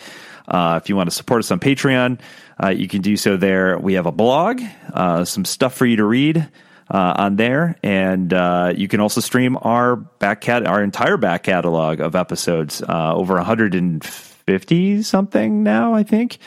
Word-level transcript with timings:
uh, 0.47 0.79
if 0.81 0.89
you 0.89 0.95
want 0.95 1.09
to 1.09 1.15
support 1.15 1.39
us 1.39 1.51
on 1.51 1.59
Patreon, 1.59 2.19
uh, 2.61 2.69
you 2.69 2.87
can 2.87 3.01
do 3.01 3.17
so 3.17 3.37
there. 3.37 3.77
We 3.77 3.93
have 3.93 4.05
a 4.05 4.11
blog, 4.11 4.61
uh, 4.93 5.25
some 5.25 5.45
stuff 5.45 5.73
for 5.75 5.85
you 5.85 5.97
to 5.97 6.05
read. 6.05 6.49
Uh, 6.91 7.13
on 7.15 7.37
there, 7.37 7.77
and 7.81 8.33
uh, 8.33 8.71
you 8.75 8.89
can 8.89 8.99
also 8.99 9.21
stream 9.21 9.57
our 9.61 9.95
back 9.95 10.41
cat 10.41 10.67
our 10.67 10.83
entire 10.83 11.15
back 11.15 11.43
catalog 11.43 12.01
of 12.01 12.13
episodes, 12.13 12.83
over 12.87 13.35
150 13.35 15.01
something 15.01 15.63
now. 15.63 15.93
I 15.95 16.03
think 16.03 16.37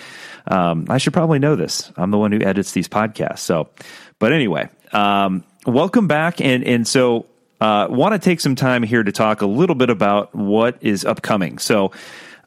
um, 0.46 0.86
I 0.88 0.98
should 0.98 1.14
probably 1.14 1.38
know 1.38 1.56
this. 1.56 1.90
I'm 1.96 2.10
the 2.10 2.18
one 2.18 2.32
who 2.32 2.40
edits 2.42 2.72
these 2.72 2.86
podcasts. 2.86 3.38
So, 3.38 3.70
but 4.18 4.32
anyway, 4.32 4.68
um, 4.92 5.42
welcome 5.66 6.06
back, 6.06 6.40
and 6.40 6.62
and 6.64 6.86
so 6.86 7.26
uh, 7.60 7.86
want 7.90 8.12
to 8.12 8.18
take 8.18 8.40
some 8.40 8.54
time 8.54 8.82
here 8.82 9.02
to 9.02 9.12
talk 9.12 9.40
a 9.40 9.46
little 9.46 9.74
bit 9.74 9.90
about 9.90 10.34
what 10.34 10.78
is 10.80 11.04
upcoming. 11.04 11.58
So, 11.58 11.92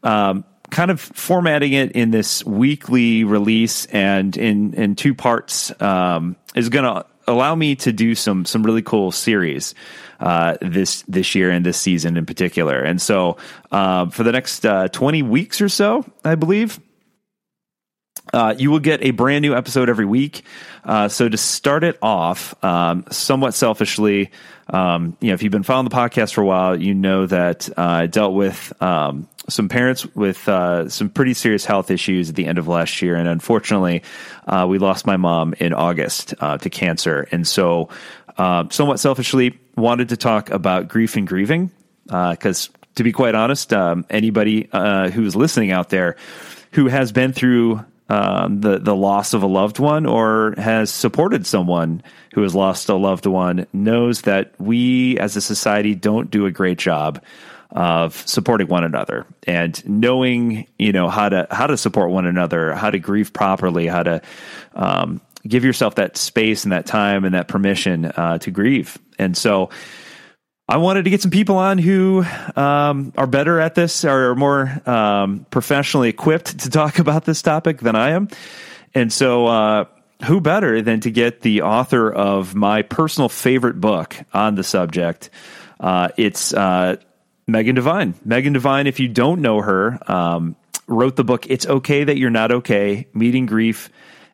um, 0.04 0.46
kind 0.70 0.92
of 0.92 1.02
formatting 1.02 1.74
it 1.74 1.94
in 1.94 2.12
this 2.12 2.46
weekly 2.46 3.24
release 3.24 3.86
and 3.88 4.38
in 4.38 4.74
in 4.76 4.96
two 4.96 5.16
parts 5.16 5.72
um, 5.82 6.36
is 6.56 6.70
going 6.70 6.86
to 6.86 7.06
allow 7.28 7.56
me 7.56 7.76
to 7.76 7.92
do 7.92 8.16
some 8.16 8.46
some 8.46 8.64
really 8.64 8.82
cool 8.82 9.12
series 9.12 9.74
uh, 10.20 10.58
this 10.62 11.04
this 11.08 11.36
year 11.36 11.50
and 11.50 11.66
this 11.66 11.80
season 11.80 12.18
in 12.18 12.26
particular. 12.26 12.80
And 12.80 13.02
so, 13.02 13.38
uh, 13.72 14.08
for 14.10 14.24
the 14.24 14.32
next 14.32 14.66
uh, 14.66 14.90
twenty 14.90 15.24
weeks 15.24 15.62
or 15.62 15.70
so, 15.70 16.06
I 16.24 16.36
believe. 16.36 16.80
Uh, 18.32 18.54
you 18.56 18.70
will 18.70 18.80
get 18.80 19.04
a 19.04 19.10
brand 19.10 19.42
new 19.42 19.56
episode 19.56 19.90
every 19.90 20.06
week. 20.06 20.44
Uh, 20.84 21.08
so 21.08 21.28
to 21.28 21.36
start 21.36 21.84
it 21.84 21.98
off, 22.00 22.54
um, 22.64 23.04
somewhat 23.10 23.56
selfishly, 23.56 24.30
um, 24.70 25.18
you 25.20 25.30
know, 25.30 25.34
if 25.34 25.44
you've 25.44 25.52
been 25.52 25.64
following 25.64 25.88
the 25.88 25.96
podcast 25.96 26.34
for 26.34 26.42
a 26.42 26.46
while, 26.46 26.80
you 26.80 26.94
know 26.94 27.26
that 27.26 27.70
uh, 27.70 27.82
I 27.82 28.06
dealt 28.08 28.34
with 28.34 28.74
um, 28.82 29.28
some 29.48 29.68
parents 29.68 30.06
with 30.16 30.48
uh, 30.48 30.90
some 30.90 31.10
pretty 31.10 31.34
serious 31.34 31.66
health 31.66 31.90
issues 31.90 32.30
at 32.30 32.36
the 32.36 32.46
end 32.46 32.58
of 32.58 32.68
last 32.68 33.02
year, 33.02 33.16
and 33.16 33.28
unfortunately, 33.28 34.04
uh, 34.48 34.68
we 34.70 34.78
lost 34.78 35.08
my 35.08 35.18
mom 35.18 35.54
in 35.60 35.74
August 35.74 36.34
uh, 36.40 36.58
to 36.60 36.70
cancer. 36.70 37.28
And 37.32 37.48
so, 37.48 37.90
uh, 38.38 38.66
somewhat 38.70 39.00
selfishly, 39.00 39.60
wanted 39.76 40.10
to 40.10 40.18
talk 40.18 40.50
about 40.50 40.88
grief 40.88 41.16
and 41.16 41.28
grieving 41.28 41.72
because, 42.06 42.70
to 42.96 43.04
be 43.04 43.12
quite 43.12 43.36
honest, 43.36 43.74
um, 43.74 44.06
anybody 44.10 44.70
who's 44.72 45.36
listening 45.36 45.72
out 45.72 45.90
there 45.90 46.16
who 46.72 46.88
has 46.88 47.12
been 47.12 47.34
through 47.34 47.84
um, 48.10 48.62
the 48.62 48.80
the 48.80 48.96
loss 48.96 49.34
of 49.34 49.44
a 49.44 49.48
loved 49.48 49.80
one 49.80 50.06
or 50.06 50.56
has 50.58 50.92
supported 50.92 51.46
someone 51.46 52.02
who 52.34 52.42
has 52.42 52.56
lost 52.56 52.90
a 52.90 52.96
loved 52.96 53.26
one 53.26 53.68
knows 53.72 54.22
that 54.24 54.54
we 54.60 55.18
as 55.20 55.36
a 55.36 55.42
society 55.42 55.96
don't 55.96 56.32
do 56.32 56.46
a 56.46 56.52
great 56.52 56.80
job 56.80 57.24
of 57.72 58.16
supporting 58.28 58.68
one 58.68 58.84
another. 58.84 59.28
And 59.46 59.88
knowing 59.88 60.68
you 60.80 60.92
know 60.92 61.08
how 61.08 61.30
to 61.30 61.48
how 61.52 61.68
to 61.68 61.78
support 61.78 62.10
one 62.10 62.26
another 62.26 62.74
how 62.74 62.90
to 62.90 63.00
grieve 63.00 63.32
properly 63.32 63.86
how 63.86 64.04
to 64.04 64.22
um, 64.74 65.22
give 65.48 65.64
yourself 65.64 65.96
that 65.96 66.18
space 66.18 66.64
and 66.64 66.72
that 66.72 66.86
time 66.86 67.26
and 67.26 67.36
that 67.36 67.48
permission 67.48 68.06
uh, 68.06 68.40
to 68.40 68.52
grieve. 68.52 68.98
And 69.18 69.38
so 69.38 69.70
I 70.70 70.78
wanted 70.78 71.06
to 71.06 71.10
get 71.10 71.24
some 71.24 71.32
people 71.32 71.58
on 71.58 71.80
who 71.80 72.24
um, 72.56 73.12
are 73.18 73.26
better 73.26 73.60
at 73.60 73.74
this, 73.74 74.06
are 74.06 74.36
more 74.36 74.70
um, 74.88 75.48
professionally 75.50 76.10
equipped 76.10 76.60
to 76.60 76.70
talk 76.70 77.00
about 77.00 77.26
this 77.26 77.42
topic 77.42 77.80
than 77.80 77.96
I 77.96 78.12
am. 78.12 78.30
And 78.94 79.12
so, 79.12 79.48
uh, 79.48 79.86
who 80.26 80.42
better 80.42 80.82
than 80.84 81.00
to 81.02 81.12
get 81.12 81.42
the 81.42 81.64
author 81.64 82.12
of 82.12 82.54
my 82.54 82.84
personal 82.84 83.30
favorite 83.30 83.82
book 83.82 84.16
on 84.32 84.54
the 84.54 84.64
subject? 84.64 85.32
Uh, 85.80 86.10
it's 86.18 86.54
uh, 86.54 86.98
Megan 87.48 87.74
Devine. 87.74 88.14
Megan 88.24 88.54
Devine, 88.54 88.86
if 88.86 89.00
you 89.00 89.08
don't 89.08 89.42
know 89.42 89.62
her, 89.62 89.98
um, 90.12 90.56
wrote 90.88 91.16
the 91.16 91.24
book 91.24 91.48
It's 91.50 91.66
Okay 91.66 92.04
That 92.04 92.18
You're 92.18 92.30
Not 92.30 92.52
Okay 92.52 93.08
Meeting 93.14 93.48
Grief 93.48 93.90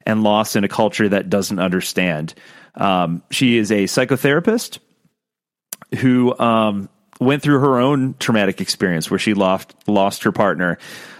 and 0.05 0.21
Loss 0.21 0.57
in 0.57 0.65
a 0.65 0.67
Culture 0.67 1.07
That 1.07 1.29
Doesn't 1.29 1.59
Understand. 1.59 2.33
Um, 2.73 3.23
she 3.31 3.57
is 3.57 3.71
a 3.71 3.85
psychotherapist 3.85 4.79
who 5.99 6.37
um, 6.37 6.89
went 7.19 7.41
through 7.41 7.59
her 7.59 7.79
own 7.79 8.15
traumatic 8.19 8.61
experience 8.61 9.09
where 9.09 9.19
she 9.19 9.33
lost 9.33 9.73
lost 9.87 10.23
her 10.23 10.31
partner 10.31 10.77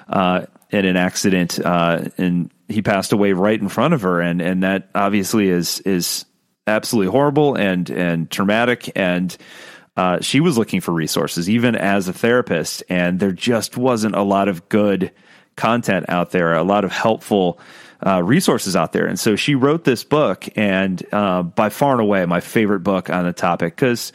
uh, 0.09 0.46
in 0.70 0.86
an 0.86 0.98
accident, 0.98 1.59
uh, 1.64 2.06
and 2.18 2.52
he 2.68 2.81
passed 2.81 3.12
away 3.12 3.34
right 3.34 3.59
in 3.59 3.70
front 3.70 3.94
of 3.94 4.02
her, 4.02 4.22
and 4.22 4.42
and 4.42 4.64
that 4.64 4.90
obviously 4.96 5.50
is 5.50 5.80
is 5.81 6.25
absolutely 6.68 7.12
horrible 7.12 7.56
and 7.56 7.90
and 7.90 8.30
traumatic 8.30 8.92
and. 8.96 9.38
Uh, 9.98 10.20
she 10.20 10.42
was 10.42 10.58
looking 10.58 10.81
for 10.81 10.92
resources, 10.92 11.50
even 11.50 11.74
as 11.74 12.10
a 12.10 12.12
therapist, 12.12 12.84
and 12.89 13.18
there 13.18 13.31
just 13.31 13.78
wasn't 13.78 14.13
a 14.13 14.22
lot 14.22 14.50
of 14.50 14.68
good 14.68 15.10
content 15.56 16.06
out 16.10 16.31
there, 16.31 16.54
a 16.54 16.63
lot 16.63 16.84
of 16.84 16.92
helpful 16.92 17.57
uh, 18.06 18.22
resources 18.22 18.75
out 18.75 18.92
there. 18.92 19.06
And 19.06 19.19
so 19.19 19.36
she 19.36 19.56
wrote 19.56 19.84
this 19.84 20.04
book, 20.04 20.48
and 20.56 21.01
uh, 21.13 21.44
by 21.44 21.69
far 21.69 21.94
and 21.94 22.01
away, 22.01 22.25
my 22.25 22.42
favorite 22.42 22.81
book 22.81 23.10
on 23.10 23.25
the 23.25 23.34
topic 23.34 23.75
because 23.75 24.12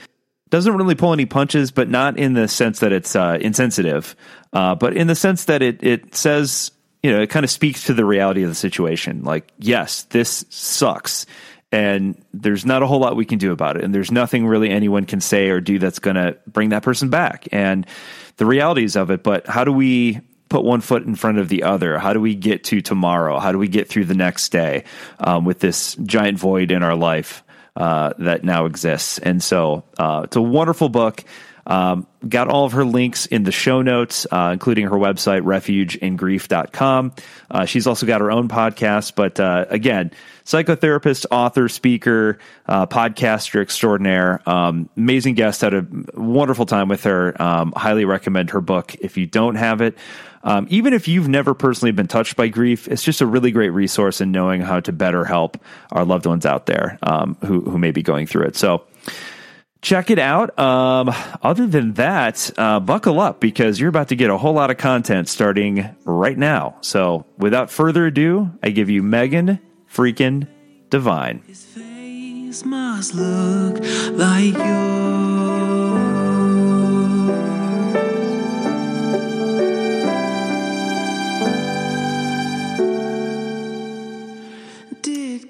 doesn't 0.51 0.77
really 0.77 0.95
pull 0.95 1.13
any 1.13 1.27
punches, 1.27 1.71
but 1.71 1.89
not 1.89 2.19
in 2.19 2.35
the 2.35 2.49
sense 2.49 2.81
that 2.81 2.93
it's 2.93 3.15
uh, 3.17 3.39
insensitive, 3.41 4.17
uh, 4.53 4.75
but 4.75 4.97
in 4.97 5.07
the 5.07 5.15
sense 5.15 5.47
that 5.47 5.63
it 5.63 5.83
it 5.83 6.15
says 6.15 6.73
you 7.03 7.11
know 7.11 7.21
it 7.21 7.29
kind 7.29 7.45
of 7.45 7.51
speaks 7.51 7.85
to 7.85 7.95
the 7.95 8.05
reality 8.05 8.43
of 8.43 8.49
the 8.49 8.55
situation. 8.55 9.23
Like, 9.23 9.51
yes, 9.59 10.03
this 10.05 10.45
sucks, 10.51 11.27
and 11.73 12.21
there's 12.35 12.67
not 12.67 12.83
a 12.83 12.87
whole 12.87 12.99
lot 12.99 13.17
we 13.17 13.25
can 13.25 13.39
do 13.39 13.53
about 13.53 13.77
it, 13.77 13.85
and 13.85 13.95
there's 13.95 14.11
nothing 14.11 14.47
really 14.47 14.71
anyone 14.71 15.07
can 15.07 15.21
say 15.21 15.49
or 15.49 15.61
do 15.61 15.79
that's 15.79 16.01
going 16.01 16.17
to 16.17 16.37
bring 16.47 16.71
that 16.71 16.83
person 16.83 17.11
back, 17.11 17.49
and 17.53 17.87
the 18.37 18.47
realities 18.47 18.97
of 18.97 19.11
it. 19.11 19.23
But 19.23 19.47
how 19.47 19.65
do 19.65 19.73
we 19.73 20.21
put 20.49 20.65
one 20.65 20.81
foot 20.81 21.05
in 21.05 21.15
front 21.15 21.39
of 21.39 21.49
the 21.49 21.63
other? 21.63 21.97
How 21.99 22.13
do 22.13 22.21
we 22.21 22.35
get 22.35 22.65
to 22.65 22.81
tomorrow? 22.81 23.39
How 23.39 23.53
do 23.53 23.59
we 23.59 23.69
get 23.69 23.89
through 23.89 24.07
the 24.07 24.15
next 24.15 24.49
day 24.51 24.85
um, 25.21 25.45
with 25.45 25.61
this 25.61 25.95
giant 25.95 26.39
void 26.39 26.73
in 26.73 26.83
our 26.83 26.97
life? 26.97 27.45
Uh, 27.81 28.13
that 28.19 28.45
now 28.45 28.67
exists. 28.67 29.19
And 29.19 29.43
so 29.43 29.85
uh, 29.99 30.23
it's 30.25 30.37
a 30.37 30.43
wonderful 30.43 30.91
book. 30.91 31.25
Um, 31.67 32.07
got 32.29 32.49
all 32.49 32.65
of 32.65 32.73
her 32.73 32.85
links 32.85 33.27
in 33.27 33.45
the 33.45 33.53
show 33.53 33.81
notes, 33.81 34.27
uh, 34.31 34.51
including 34.53 34.87
her 34.87 34.97
website, 34.97 35.43
refugeingrief.com. 35.43 37.13
Uh, 37.51 37.65
she's 37.65 37.87
also 37.87 38.07
got 38.07 38.21
her 38.21 38.31
own 38.31 38.49
podcast, 38.49 39.15
but 39.15 39.39
uh, 39.39 39.67
again, 39.71 40.11
psychotherapist, 40.45 41.27
author, 41.31 41.69
speaker, 41.69 42.39
uh, 42.67 42.87
podcaster 42.87 43.63
extraordinaire. 43.63 44.43
Um, 44.47 44.91
amazing 44.97 45.35
guest. 45.35 45.61
Had 45.61 45.75
a 45.75 45.87
wonderful 46.15 46.67
time 46.67 46.89
with 46.89 47.05
her. 47.05 47.41
Um, 47.41 47.73
highly 47.77 48.05
recommend 48.05 48.51
her 48.51 48.61
book 48.61 48.95
if 48.97 49.17
you 49.17 49.27
don't 49.27 49.55
have 49.55 49.81
it. 49.81 49.97
Um, 50.43 50.67
even 50.71 50.95
if 50.95 51.07
you've 51.07 51.29
never 51.29 51.55
personally 51.55 51.93
been 51.93 52.07
touched 52.07 52.37
by 52.37 52.49
grief, 52.49 52.89
it's 52.89 53.03
just 53.03 53.21
a 53.21 53.27
really 53.27 53.51
great 53.51 53.71
resource 53.71 54.21
in 54.21 54.33
knowing 54.33 54.63
how 54.63 54.81
to 54.81 54.93
better 54.93 55.25
help 55.25 55.59
our 55.93 56.05
loved 56.05 56.27
ones 56.27 56.47
out 56.47 56.67
there 56.67 56.99
um, 57.03 57.37
who 57.45 57.61
who 57.61 57.79
may 57.79 57.91
be 57.91 58.03
going 58.03 58.27
through 58.27 58.45
it. 58.45 58.57
So 58.57 58.85
check 59.83 60.11
it 60.11 60.19
out. 60.19 60.59
Um, 60.59 61.11
other 61.43 61.67
than 61.67 61.95
that, 61.95 62.51
uh, 62.57 62.81
buckle 62.81 63.21
up 63.21 63.41
because 63.41 63.79
you're 63.79 63.89
about 63.89 64.09
to 64.09 64.17
get 64.17 64.31
a 64.31 64.39
whole 64.39 64.55
lot 64.55 64.71
of 64.71 64.79
content 64.79 65.29
starting 65.29 65.95
right 66.05 66.37
now. 66.39 66.77
So 66.81 67.27
without 67.39 67.71
further 67.71 68.07
ado, 68.07 68.51
I 68.63 68.71
give 68.71 68.91
you 68.91 69.03
Megan 69.03 69.61
freaking 69.93 70.47
Devine. 70.89 71.43
His 71.47 71.65
face 71.65 72.65
must 72.65 73.15
look 73.15 73.79
like 74.17 74.55
yours. 74.55 76.20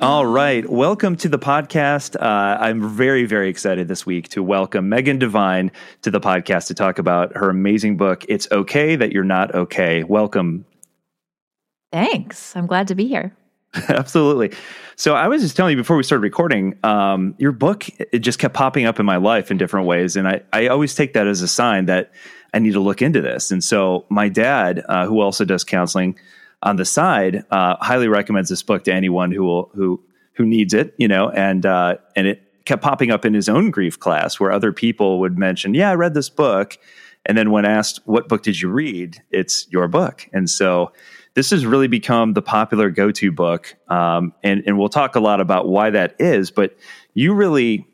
All 0.00 0.24
right. 0.24 0.66
Welcome 0.66 1.16
to 1.16 1.28
the 1.28 1.38
podcast. 1.38 2.16
Uh, 2.18 2.56
I'm 2.58 2.88
very, 2.88 3.26
very 3.26 3.50
excited 3.50 3.86
this 3.86 4.06
week 4.06 4.30
to 4.30 4.42
welcome 4.42 4.88
Megan 4.88 5.18
Devine 5.18 5.70
to 6.00 6.10
the 6.10 6.20
podcast 6.20 6.68
to 6.68 6.74
talk 6.74 6.98
about 6.98 7.36
her 7.36 7.50
amazing 7.50 7.98
book, 7.98 8.24
It's 8.26 8.48
Okay 8.50 8.96
That 8.96 9.12
You're 9.12 9.24
Not 9.24 9.54
Okay. 9.54 10.02
Welcome. 10.02 10.64
Thanks. 11.92 12.56
I'm 12.56 12.66
glad 12.66 12.88
to 12.88 12.94
be 12.94 13.08
here. 13.08 13.36
Absolutely. 13.90 14.52
So 14.96 15.14
I 15.14 15.28
was 15.28 15.42
just 15.42 15.54
telling 15.54 15.72
you 15.72 15.82
before 15.82 15.98
we 15.98 16.02
started 16.02 16.22
recording, 16.22 16.78
um, 16.82 17.34
your 17.36 17.52
book, 17.52 17.86
it 17.98 18.20
just 18.20 18.38
kept 18.38 18.54
popping 18.54 18.86
up 18.86 19.00
in 19.00 19.04
my 19.04 19.16
life 19.16 19.50
in 19.50 19.58
different 19.58 19.86
ways. 19.86 20.16
And 20.16 20.26
I, 20.26 20.40
I 20.50 20.68
always 20.68 20.94
take 20.94 21.12
that 21.12 21.26
as 21.26 21.42
a 21.42 21.48
sign 21.48 21.84
that 21.86 22.10
I 22.54 22.58
need 22.58 22.72
to 22.72 22.80
look 22.80 23.02
into 23.02 23.20
this. 23.20 23.50
And 23.50 23.62
so 23.62 24.06
my 24.08 24.30
dad, 24.30 24.82
uh, 24.88 25.04
who 25.04 25.20
also 25.20 25.44
does 25.44 25.62
counseling, 25.62 26.18
on 26.62 26.76
the 26.76 26.84
side, 26.84 27.44
uh, 27.50 27.76
highly 27.80 28.08
recommends 28.08 28.50
this 28.50 28.62
book 28.62 28.84
to 28.84 28.92
anyone 28.92 29.32
who 29.32 29.44
will, 29.44 29.70
who 29.74 30.02
who 30.34 30.46
needs 30.46 30.74
it. 30.74 30.94
You 30.98 31.08
know, 31.08 31.30
and 31.30 31.64
uh, 31.64 31.96
and 32.16 32.26
it 32.26 32.42
kept 32.64 32.82
popping 32.82 33.10
up 33.10 33.24
in 33.24 33.34
his 33.34 33.48
own 33.48 33.70
grief 33.70 33.98
class 33.98 34.38
where 34.38 34.52
other 34.52 34.72
people 34.72 35.20
would 35.20 35.38
mention, 35.38 35.74
"Yeah, 35.74 35.90
I 35.90 35.94
read 35.94 36.14
this 36.14 36.28
book," 36.28 36.78
and 37.26 37.36
then 37.36 37.50
when 37.50 37.64
asked, 37.64 38.00
"What 38.04 38.28
book 38.28 38.42
did 38.42 38.60
you 38.60 38.68
read?" 38.68 39.22
It's 39.30 39.66
your 39.70 39.88
book, 39.88 40.28
and 40.32 40.48
so. 40.48 40.92
This 41.34 41.50
has 41.50 41.64
really 41.64 41.86
become 41.86 42.32
the 42.32 42.42
popular 42.42 42.90
go-to 42.90 43.30
book, 43.30 43.76
um, 43.86 44.34
and 44.42 44.64
and 44.66 44.76
we'll 44.76 44.88
talk 44.88 45.14
a 45.14 45.20
lot 45.20 45.40
about 45.40 45.68
why 45.68 45.90
that 45.90 46.16
is. 46.18 46.50
But 46.50 46.76
you 47.14 47.34
really 47.34 47.86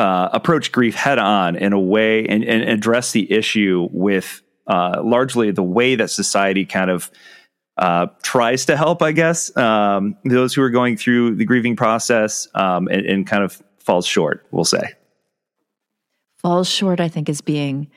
uh, 0.00 0.30
approach 0.32 0.72
grief 0.72 0.94
head 0.94 1.18
on 1.18 1.56
in 1.56 1.74
a 1.74 1.78
way 1.78 2.26
and, 2.26 2.42
and 2.42 2.62
address 2.62 3.12
the 3.12 3.30
issue 3.30 3.86
with 3.92 4.40
uh, 4.66 5.02
largely 5.04 5.50
the 5.50 5.62
way 5.62 5.94
that 5.94 6.08
society 6.08 6.64
kind 6.64 6.90
of 6.90 7.10
uh, 7.80 8.06
tries 8.22 8.66
to 8.66 8.76
help, 8.76 9.02
I 9.02 9.12
guess, 9.12 9.56
um, 9.56 10.14
those 10.24 10.52
who 10.52 10.60
are 10.62 10.68
going 10.68 10.98
through 10.98 11.36
the 11.36 11.46
grieving 11.46 11.76
process 11.76 12.46
um, 12.54 12.88
and, 12.88 13.06
and, 13.06 13.26
kind 13.26 13.42
of 13.42 13.62
falls 13.78 14.06
short, 14.06 14.46
we'll 14.50 14.66
say. 14.66 14.92
Falls 16.36 16.68
short, 16.68 17.00
I 17.00 17.08
think, 17.08 17.30
is 17.30 17.40
being 17.40 17.90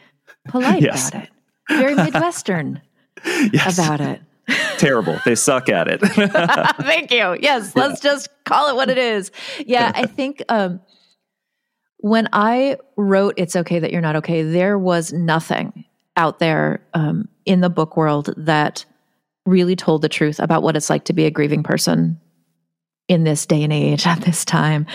polite 0.47 0.81
yes. 0.81 1.09
about 1.09 1.23
it, 1.23 1.29
very 1.67 1.95
Midwestern 1.95 2.81
yes. 3.25 3.77
about 3.77 3.99
it. 3.99 4.21
Terrible. 4.77 5.19
They 5.25 5.35
suck 5.35 5.67
at 5.67 5.89
it. 5.89 5.99
Thank 5.99 7.11
you. 7.11 7.37
Yes, 7.41 7.75
let's 7.75 7.99
just 7.99 8.29
call 8.45 8.69
it 8.69 8.75
what 8.75 8.89
it 8.89 8.97
is. 8.97 9.31
Yeah, 9.65 9.91
I 9.95 10.05
think 10.05 10.43
um, 10.47 10.79
when 11.97 12.29
I 12.31 12.77
wrote 12.95 13.33
It's 13.35 13.55
Okay 13.55 13.79
That 13.79 13.91
You're 13.91 14.01
Not 14.01 14.15
Okay, 14.17 14.43
there 14.43 14.77
was 14.77 15.11
nothing 15.11 15.85
out 16.15 16.39
there 16.39 16.85
um, 16.93 17.27
in 17.45 17.59
the 17.61 17.69
book 17.69 17.97
world 17.97 18.33
that 18.37 18.85
really 19.45 19.75
told 19.75 20.01
the 20.01 20.09
truth 20.09 20.39
about 20.39 20.63
what 20.63 20.75
it's 20.75 20.89
like 20.89 21.05
to 21.05 21.13
be 21.13 21.25
a 21.25 21.31
grieving 21.31 21.63
person 21.63 22.19
in 23.07 23.23
this 23.23 23.45
day 23.45 23.63
and 23.63 23.73
age 23.73 24.07
at 24.07 24.21
this 24.21 24.45
time. 24.45 24.85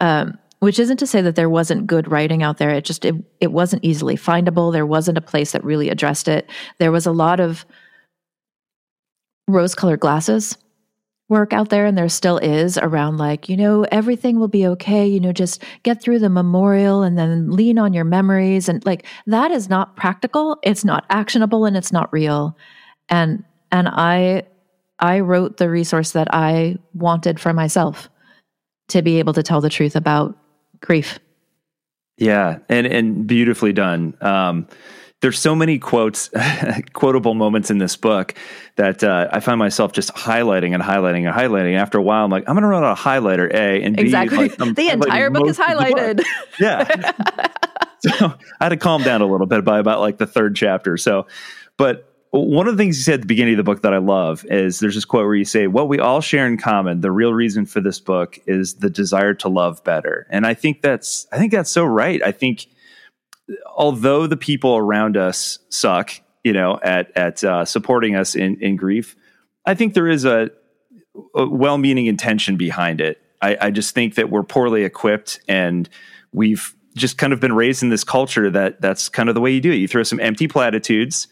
Um, 0.00 0.38
which 0.60 0.80
isn't 0.80 0.96
to 0.96 1.06
say 1.06 1.20
that 1.20 1.36
there 1.36 1.48
wasn't 1.48 1.86
good 1.86 2.10
writing 2.10 2.42
out 2.42 2.58
there. 2.58 2.70
It 2.70 2.84
just 2.84 3.04
it, 3.04 3.14
it 3.40 3.52
wasn't 3.52 3.84
easily 3.84 4.16
findable. 4.16 4.72
There 4.72 4.86
wasn't 4.86 5.18
a 5.18 5.22
place 5.22 5.52
that 5.52 5.62
really 5.62 5.88
addressed 5.88 6.26
it. 6.26 6.50
There 6.78 6.90
was 6.90 7.06
a 7.06 7.12
lot 7.12 7.38
of 7.38 7.64
rose-colored 9.46 10.00
glasses 10.00 10.56
work 11.28 11.52
out 11.52 11.68
there 11.68 11.84
and 11.84 11.96
there 11.96 12.08
still 12.08 12.38
is 12.38 12.78
around 12.78 13.18
like 13.18 13.48
you 13.48 13.56
know 13.56 13.84
everything 13.92 14.38
will 14.38 14.48
be 14.48 14.66
okay 14.66 15.06
you 15.06 15.20
know 15.20 15.32
just 15.32 15.62
get 15.82 16.00
through 16.00 16.18
the 16.18 16.28
memorial 16.28 17.02
and 17.02 17.18
then 17.18 17.50
lean 17.50 17.78
on 17.78 17.92
your 17.92 18.04
memories 18.04 18.68
and 18.68 18.84
like 18.86 19.04
that 19.26 19.50
is 19.50 19.68
not 19.68 19.94
practical 19.94 20.58
it's 20.62 20.84
not 20.84 21.04
actionable 21.10 21.66
and 21.66 21.76
it's 21.76 21.92
not 21.92 22.10
real 22.12 22.56
and 23.10 23.44
and 23.70 23.88
I 23.88 24.44
I 24.98 25.20
wrote 25.20 25.56
the 25.58 25.70
resource 25.70 26.12
that 26.12 26.28
I 26.34 26.76
wanted 26.94 27.40
for 27.40 27.52
myself 27.52 28.08
to 28.88 29.02
be 29.02 29.18
able 29.18 29.32
to 29.34 29.42
tell 29.42 29.60
the 29.60 29.70
truth 29.70 29.96
about 29.96 30.36
grief. 30.80 31.18
Yeah, 32.16 32.58
and 32.68 32.86
and 32.86 33.26
beautifully 33.26 33.72
done. 33.72 34.16
Um, 34.20 34.66
there's 35.20 35.38
so 35.38 35.54
many 35.54 35.78
quotes, 35.78 36.30
quotable 36.92 37.34
moments 37.34 37.70
in 37.70 37.78
this 37.78 37.96
book 37.96 38.34
that 38.76 39.02
uh, 39.02 39.28
I 39.32 39.40
find 39.40 39.58
myself 39.58 39.92
just 39.92 40.14
highlighting 40.14 40.74
and 40.74 40.82
highlighting 40.82 41.26
and 41.26 41.34
highlighting. 41.34 41.76
After 41.76 41.98
a 41.98 42.02
while, 42.02 42.24
I'm 42.24 42.30
like, 42.30 42.44
I'm 42.46 42.54
going 42.54 42.62
to 42.62 42.68
run 42.68 42.84
out 42.84 42.92
of 42.92 42.98
highlighter 42.98 43.52
A 43.52 43.82
and 43.82 43.96
B. 43.96 44.02
Exactly. 44.02 44.48
Like, 44.58 44.74
the 44.76 44.90
entire 44.90 45.30
book 45.30 45.48
is 45.48 45.58
highlighted. 45.58 46.22
Yeah. 46.60 47.12
so 48.00 48.34
I 48.60 48.64
had 48.64 48.68
to 48.70 48.76
calm 48.76 49.02
down 49.02 49.20
a 49.20 49.26
little 49.26 49.46
bit 49.46 49.64
by 49.64 49.78
about 49.78 50.00
like 50.00 50.18
the 50.18 50.26
third 50.26 50.54
chapter. 50.56 50.96
So, 50.96 51.26
but 51.76 52.07
one 52.30 52.68
of 52.68 52.76
the 52.76 52.82
things 52.82 52.98
you 52.98 53.04
said 53.04 53.14
at 53.14 53.20
the 53.22 53.26
beginning 53.26 53.54
of 53.54 53.58
the 53.58 53.64
book 53.64 53.82
that 53.82 53.94
I 53.94 53.98
love 53.98 54.44
is 54.46 54.80
there's 54.80 54.94
this 54.94 55.04
quote 55.04 55.24
where 55.24 55.34
you 55.34 55.44
say, 55.44 55.66
What 55.66 55.88
we 55.88 55.98
all 55.98 56.20
share 56.20 56.46
in 56.46 56.58
common, 56.58 57.00
the 57.00 57.10
real 57.10 57.32
reason 57.32 57.64
for 57.64 57.80
this 57.80 58.00
book 58.00 58.38
is 58.46 58.74
the 58.74 58.90
desire 58.90 59.34
to 59.34 59.48
love 59.48 59.82
better. 59.82 60.26
And 60.30 60.46
I 60.46 60.54
think 60.54 60.82
that's 60.82 61.26
I 61.32 61.38
think 61.38 61.52
that's 61.52 61.70
so 61.70 61.84
right. 61.84 62.22
I 62.22 62.32
think 62.32 62.66
although 63.74 64.26
the 64.26 64.36
people 64.36 64.76
around 64.76 65.16
us 65.16 65.58
suck, 65.70 66.12
you 66.44 66.52
know, 66.52 66.78
at 66.82 67.16
at 67.16 67.42
uh, 67.42 67.64
supporting 67.64 68.14
us 68.14 68.34
in, 68.34 68.60
in 68.60 68.76
grief, 68.76 69.16
I 69.64 69.74
think 69.74 69.94
there 69.94 70.08
is 70.08 70.26
a, 70.26 70.50
a 71.34 71.48
well 71.48 71.78
meaning 71.78 72.06
intention 72.06 72.56
behind 72.56 73.00
it. 73.00 73.20
I, 73.40 73.56
I 73.60 73.70
just 73.70 73.94
think 73.94 74.16
that 74.16 74.30
we're 74.30 74.42
poorly 74.42 74.84
equipped 74.84 75.40
and 75.48 75.88
we've 76.32 76.74
just 76.94 77.16
kind 77.16 77.32
of 77.32 77.40
been 77.40 77.52
raised 77.52 77.82
in 77.82 77.88
this 77.88 78.04
culture 78.04 78.50
that 78.50 78.80
that's 78.80 79.08
kind 79.08 79.28
of 79.28 79.34
the 79.34 79.40
way 79.40 79.52
you 79.52 79.60
do 79.60 79.70
it. 79.70 79.76
You 79.76 79.88
throw 79.88 80.02
some 80.02 80.20
empty 80.20 80.48
platitudes 80.48 81.28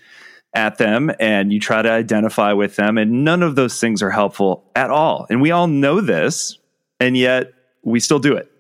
at 0.55 0.79
them 0.79 1.13
and 1.21 1.53
you 1.53 1.61
try 1.61 1.83
to 1.83 1.91
identify 1.91 2.53
with 2.53 2.77
them. 2.77 2.97
And 2.99 3.25
none 3.25 3.43
of 3.43 3.57
those 3.57 3.79
things 3.81 4.03
are 4.03 4.11
helpful 4.11 4.65
at 4.75 4.91
all. 4.91 5.27
And 5.29 5.43
we 5.43 5.51
all 5.51 5.67
know 5.67 6.01
this, 6.01 6.59
and 6.99 7.17
yet 7.17 7.53
we 7.83 8.01
still 8.01 8.19
do 8.19 8.37
it. 8.37 8.51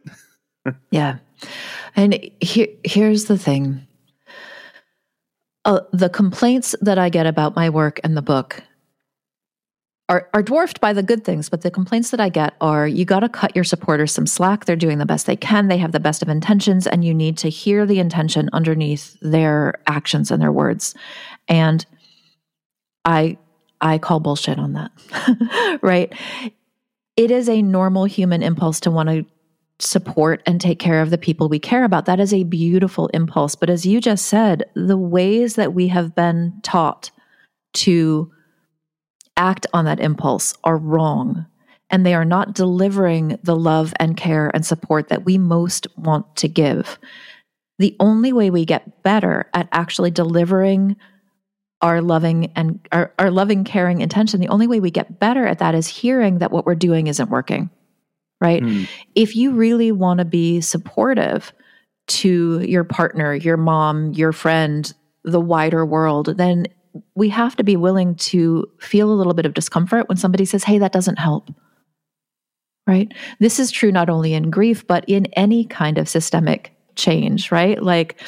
yeah. 0.90 1.18
And 1.96 2.30
here, 2.40 2.68
here's 2.84 3.24
the 3.24 3.38
thing 3.38 3.86
uh, 5.64 5.80
the 5.92 6.08
complaints 6.08 6.74
that 6.80 6.98
I 6.98 7.08
get 7.08 7.26
about 7.26 7.56
my 7.56 7.68
work 7.70 7.98
and 8.04 8.16
the 8.16 8.22
book 8.22 8.62
are, 10.08 10.28
are 10.32 10.42
dwarfed 10.42 10.80
by 10.80 10.92
the 10.92 11.02
good 11.02 11.24
things, 11.24 11.48
but 11.48 11.62
the 11.62 11.70
complaints 11.70 12.10
that 12.10 12.20
I 12.20 12.28
get 12.28 12.54
are 12.60 12.86
you 12.86 13.04
got 13.04 13.20
to 13.20 13.28
cut 13.28 13.56
your 13.56 13.64
supporters 13.64 14.12
some 14.12 14.26
slack. 14.26 14.64
They're 14.64 14.76
doing 14.76 14.98
the 14.98 15.06
best 15.06 15.26
they 15.26 15.34
can. 15.34 15.66
They 15.66 15.78
have 15.78 15.90
the 15.90 15.98
best 15.98 16.22
of 16.22 16.28
intentions, 16.28 16.86
and 16.86 17.04
you 17.04 17.12
need 17.12 17.36
to 17.38 17.48
hear 17.48 17.84
the 17.84 17.98
intention 17.98 18.48
underneath 18.52 19.16
their 19.20 19.74
actions 19.88 20.30
and 20.30 20.40
their 20.40 20.52
words. 20.52 20.94
And 21.48 21.84
I 23.04 23.38
I 23.80 23.98
call 23.98 24.20
bullshit 24.20 24.58
on 24.58 24.72
that. 24.74 25.78
right? 25.82 26.12
It 27.16 27.30
is 27.30 27.48
a 27.48 27.62
normal 27.62 28.04
human 28.04 28.42
impulse 28.42 28.80
to 28.80 28.90
want 28.90 29.08
to 29.08 29.24
support 29.78 30.42
and 30.46 30.60
take 30.60 30.78
care 30.78 31.02
of 31.02 31.10
the 31.10 31.18
people 31.18 31.48
we 31.48 31.58
care 31.58 31.84
about. 31.84 32.06
That 32.06 32.20
is 32.20 32.32
a 32.32 32.44
beautiful 32.44 33.08
impulse. 33.08 33.54
But 33.54 33.70
as 33.70 33.84
you 33.84 34.00
just 34.00 34.26
said, 34.26 34.64
the 34.74 34.96
ways 34.96 35.56
that 35.56 35.74
we 35.74 35.88
have 35.88 36.14
been 36.14 36.58
taught 36.62 37.10
to 37.74 38.30
act 39.36 39.66
on 39.74 39.84
that 39.84 40.00
impulse 40.00 40.54
are 40.64 40.78
wrong. 40.78 41.46
And 41.90 42.04
they 42.04 42.14
are 42.14 42.24
not 42.24 42.54
delivering 42.54 43.38
the 43.42 43.54
love 43.54 43.92
and 44.00 44.16
care 44.16 44.50
and 44.54 44.64
support 44.64 45.08
that 45.08 45.24
we 45.24 45.38
most 45.38 45.86
want 45.96 46.34
to 46.36 46.48
give. 46.48 46.98
The 47.78 47.94
only 48.00 48.32
way 48.32 48.50
we 48.50 48.64
get 48.64 49.02
better 49.02 49.48
at 49.52 49.68
actually 49.70 50.10
delivering 50.10 50.96
our 51.86 52.02
loving 52.02 52.52
and 52.56 52.80
our, 52.92 53.12
our 53.18 53.30
loving, 53.30 53.64
caring 53.64 54.00
intention, 54.00 54.40
the 54.40 54.48
only 54.48 54.66
way 54.66 54.80
we 54.80 54.90
get 54.90 55.20
better 55.20 55.46
at 55.46 55.60
that 55.60 55.74
is 55.74 55.86
hearing 55.86 56.38
that 56.38 56.50
what 56.50 56.66
we're 56.66 56.74
doing 56.74 57.06
isn't 57.06 57.30
working. 57.30 57.70
right? 58.40 58.62
Mm. 58.62 58.88
If 59.14 59.36
you 59.36 59.52
really 59.52 59.92
want 59.92 60.18
to 60.18 60.24
be 60.24 60.60
supportive 60.60 61.52
to 62.08 62.60
your 62.60 62.84
partner, 62.84 63.34
your 63.34 63.56
mom, 63.56 64.12
your 64.12 64.32
friend, 64.32 64.92
the 65.24 65.40
wider 65.40 65.84
world, 65.84 66.36
then 66.36 66.66
we 67.14 67.28
have 67.30 67.56
to 67.56 67.64
be 67.64 67.76
willing 67.76 68.14
to 68.14 68.70
feel 68.80 69.10
a 69.10 69.14
little 69.14 69.34
bit 69.34 69.46
of 69.46 69.54
discomfort 69.54 70.08
when 70.08 70.16
somebody 70.16 70.44
says, 70.44 70.64
hey, 70.64 70.78
that 70.78 70.92
doesn't 70.92 71.18
help. 71.18 71.50
Right? 72.86 73.12
This 73.40 73.58
is 73.58 73.72
true 73.72 73.90
not 73.90 74.08
only 74.08 74.32
in 74.32 74.50
grief, 74.50 74.86
but 74.86 75.04
in 75.08 75.26
any 75.32 75.64
kind 75.64 75.98
of 75.98 76.08
systemic 76.08 76.72
change, 76.94 77.50
right? 77.50 77.82
Like, 77.82 78.20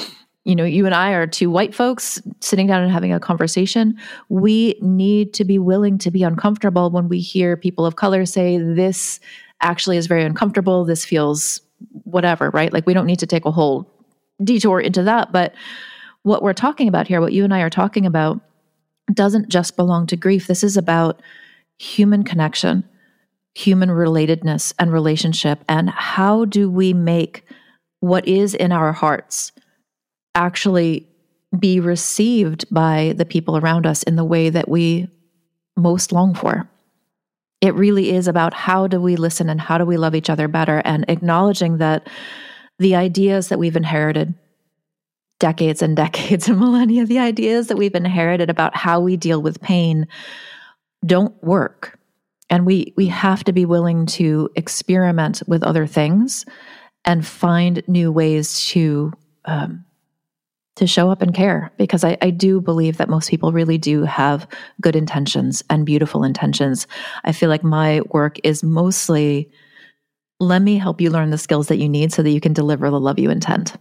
you 0.49 0.57
know, 0.57 0.65
you 0.65 0.87
and 0.87 0.95
I 0.95 1.13
are 1.13 1.27
two 1.27 1.51
white 1.51 1.75
folks 1.75 2.23
sitting 2.41 2.67
down 2.67 2.83
and 2.83 2.91
having 2.91 3.13
a 3.13 3.21
conversation. 3.21 3.95
We 4.31 4.79
need 4.81 5.35
to 5.35 5.45
be 5.45 5.59
willing 5.59 5.99
to 5.99 6.11
be 6.11 6.23
uncomfortable 6.23 6.89
when 6.89 7.07
we 7.07 7.21
hear 7.21 7.55
people 7.55 7.85
of 7.85 7.97
color 7.97 8.25
say, 8.25 8.57
this 8.57 9.21
actually 9.61 9.99
is 9.99 10.07
very 10.07 10.25
uncomfortable. 10.25 10.87
This 10.87 11.05
feels 11.05 11.61
whatever, 12.05 12.49
right? 12.49 12.73
Like, 12.73 12.87
we 12.87 12.95
don't 12.95 13.05
need 13.05 13.19
to 13.19 13.27
take 13.27 13.45
a 13.45 13.51
whole 13.51 13.93
detour 14.43 14.81
into 14.81 15.03
that. 15.03 15.33
But 15.33 15.55
what 16.23 16.43
we're 16.43 16.55
talking 16.55 16.89
about 16.89 17.07
here, 17.07 17.21
what 17.21 17.35
you 17.35 17.45
and 17.45 17.53
I 17.53 17.61
are 17.61 17.69
talking 17.69 18.07
about, 18.07 18.41
doesn't 19.13 19.51
just 19.51 19.77
belong 19.77 20.07
to 20.07 20.17
grief. 20.17 20.47
This 20.47 20.65
is 20.65 20.79
about 20.79 21.21
human 21.77 22.25
connection, 22.25 22.89
human 23.55 23.91
relatedness, 23.91 24.73
and 24.79 24.95
relationship. 24.95 25.63
And 25.69 25.91
how 25.91 26.47
do 26.47 26.71
we 26.71 26.95
make 26.95 27.45
what 28.01 28.27
is 28.27 28.55
in 28.55 28.73
our 28.73 28.95
hearts 28.95 29.53
actually 30.35 31.07
be 31.59 31.81
received 31.81 32.65
by 32.73 33.15
the 33.17 33.25
people 33.25 33.57
around 33.57 33.87
us 33.87 34.03
in 34.03 34.17
the 34.17 34.25
way 34.25 34.51
that 34.51 34.69
we 34.69 35.09
most 35.77 36.13
long 36.13 36.35
for? 36.35 36.69
It 37.61 37.75
really 37.75 38.11
is 38.11 38.29
about 38.29 38.55
how 38.55 38.87
do 38.87 39.01
we 39.01 39.17
listen 39.17 39.49
and 39.49 39.61
how 39.61 39.79
do 39.79 39.85
we 39.85 39.97
love 39.97 40.15
each 40.15 40.31
other 40.31 40.47
better 40.47 40.81
and 40.85 41.05
acknowledging 41.09 41.79
that 41.79 42.09
the 42.79 42.95
ideas 42.95 43.49
that 43.49 43.59
we've 43.59 43.77
inherited 43.77 44.35
decades 45.39 45.83
and 45.83 45.97
decades 46.05 46.49
and 46.49 46.59
millennia, 46.59 47.05
the 47.05 47.19
ideas 47.19 47.69
that 47.69 47.77
we've 47.77 47.95
inherited 47.95 48.51
about 48.51 48.77
how 48.77 49.01
we 49.01 49.17
deal 49.17 49.43
with 49.43 49.61
pain 49.61 50.07
don't 51.05 51.43
work. 51.43 51.99
And 52.51 52.65
we 52.65 52.95
we 52.97 53.07
have 53.09 53.45
to 53.45 53.53
be 53.53 53.67
willing 53.67 54.07
to 54.07 54.49
experiment 54.57 55.43
with 55.47 55.63
other 55.63 55.87
things 55.87 56.47
and 57.05 57.27
find 57.27 57.83
new 57.87 58.11
ways 58.11 58.67
to 58.67 59.13
um, 59.45 59.85
to 60.79 60.87
show 60.87 61.11
up 61.11 61.23
and 61.23 61.35
care 61.35 61.71
because 61.77 62.05
I, 62.05 62.17
I 62.23 62.31
do 62.31 62.61
believe 62.61 62.97
that 62.97 63.09
most 63.09 63.31
people 63.31 63.53
really 63.53 63.79
do 63.79 64.05
have 64.05 64.49
good 64.81 64.97
intentions 64.97 65.63
and 65.69 65.85
beautiful 65.85 66.25
intentions. 66.25 66.87
I 67.25 67.33
feel 67.33 67.49
like 67.49 67.63
my 67.63 68.01
work 68.11 68.39
is 68.45 68.63
mostly 68.63 69.51
let 70.41 70.63
me 70.63 70.79
help 70.79 71.01
you 71.01 71.11
learn 71.11 71.31
the 71.31 71.39
skills 71.39 71.67
that 71.69 71.79
you 71.79 71.89
need 71.89 72.13
so 72.13 72.23
that 72.23 72.31
you 72.31 72.41
can 72.41 72.53
deliver 72.53 72.89
the 72.91 73.01
love 73.01 73.19
you 73.19 73.31
intend. 73.31 73.73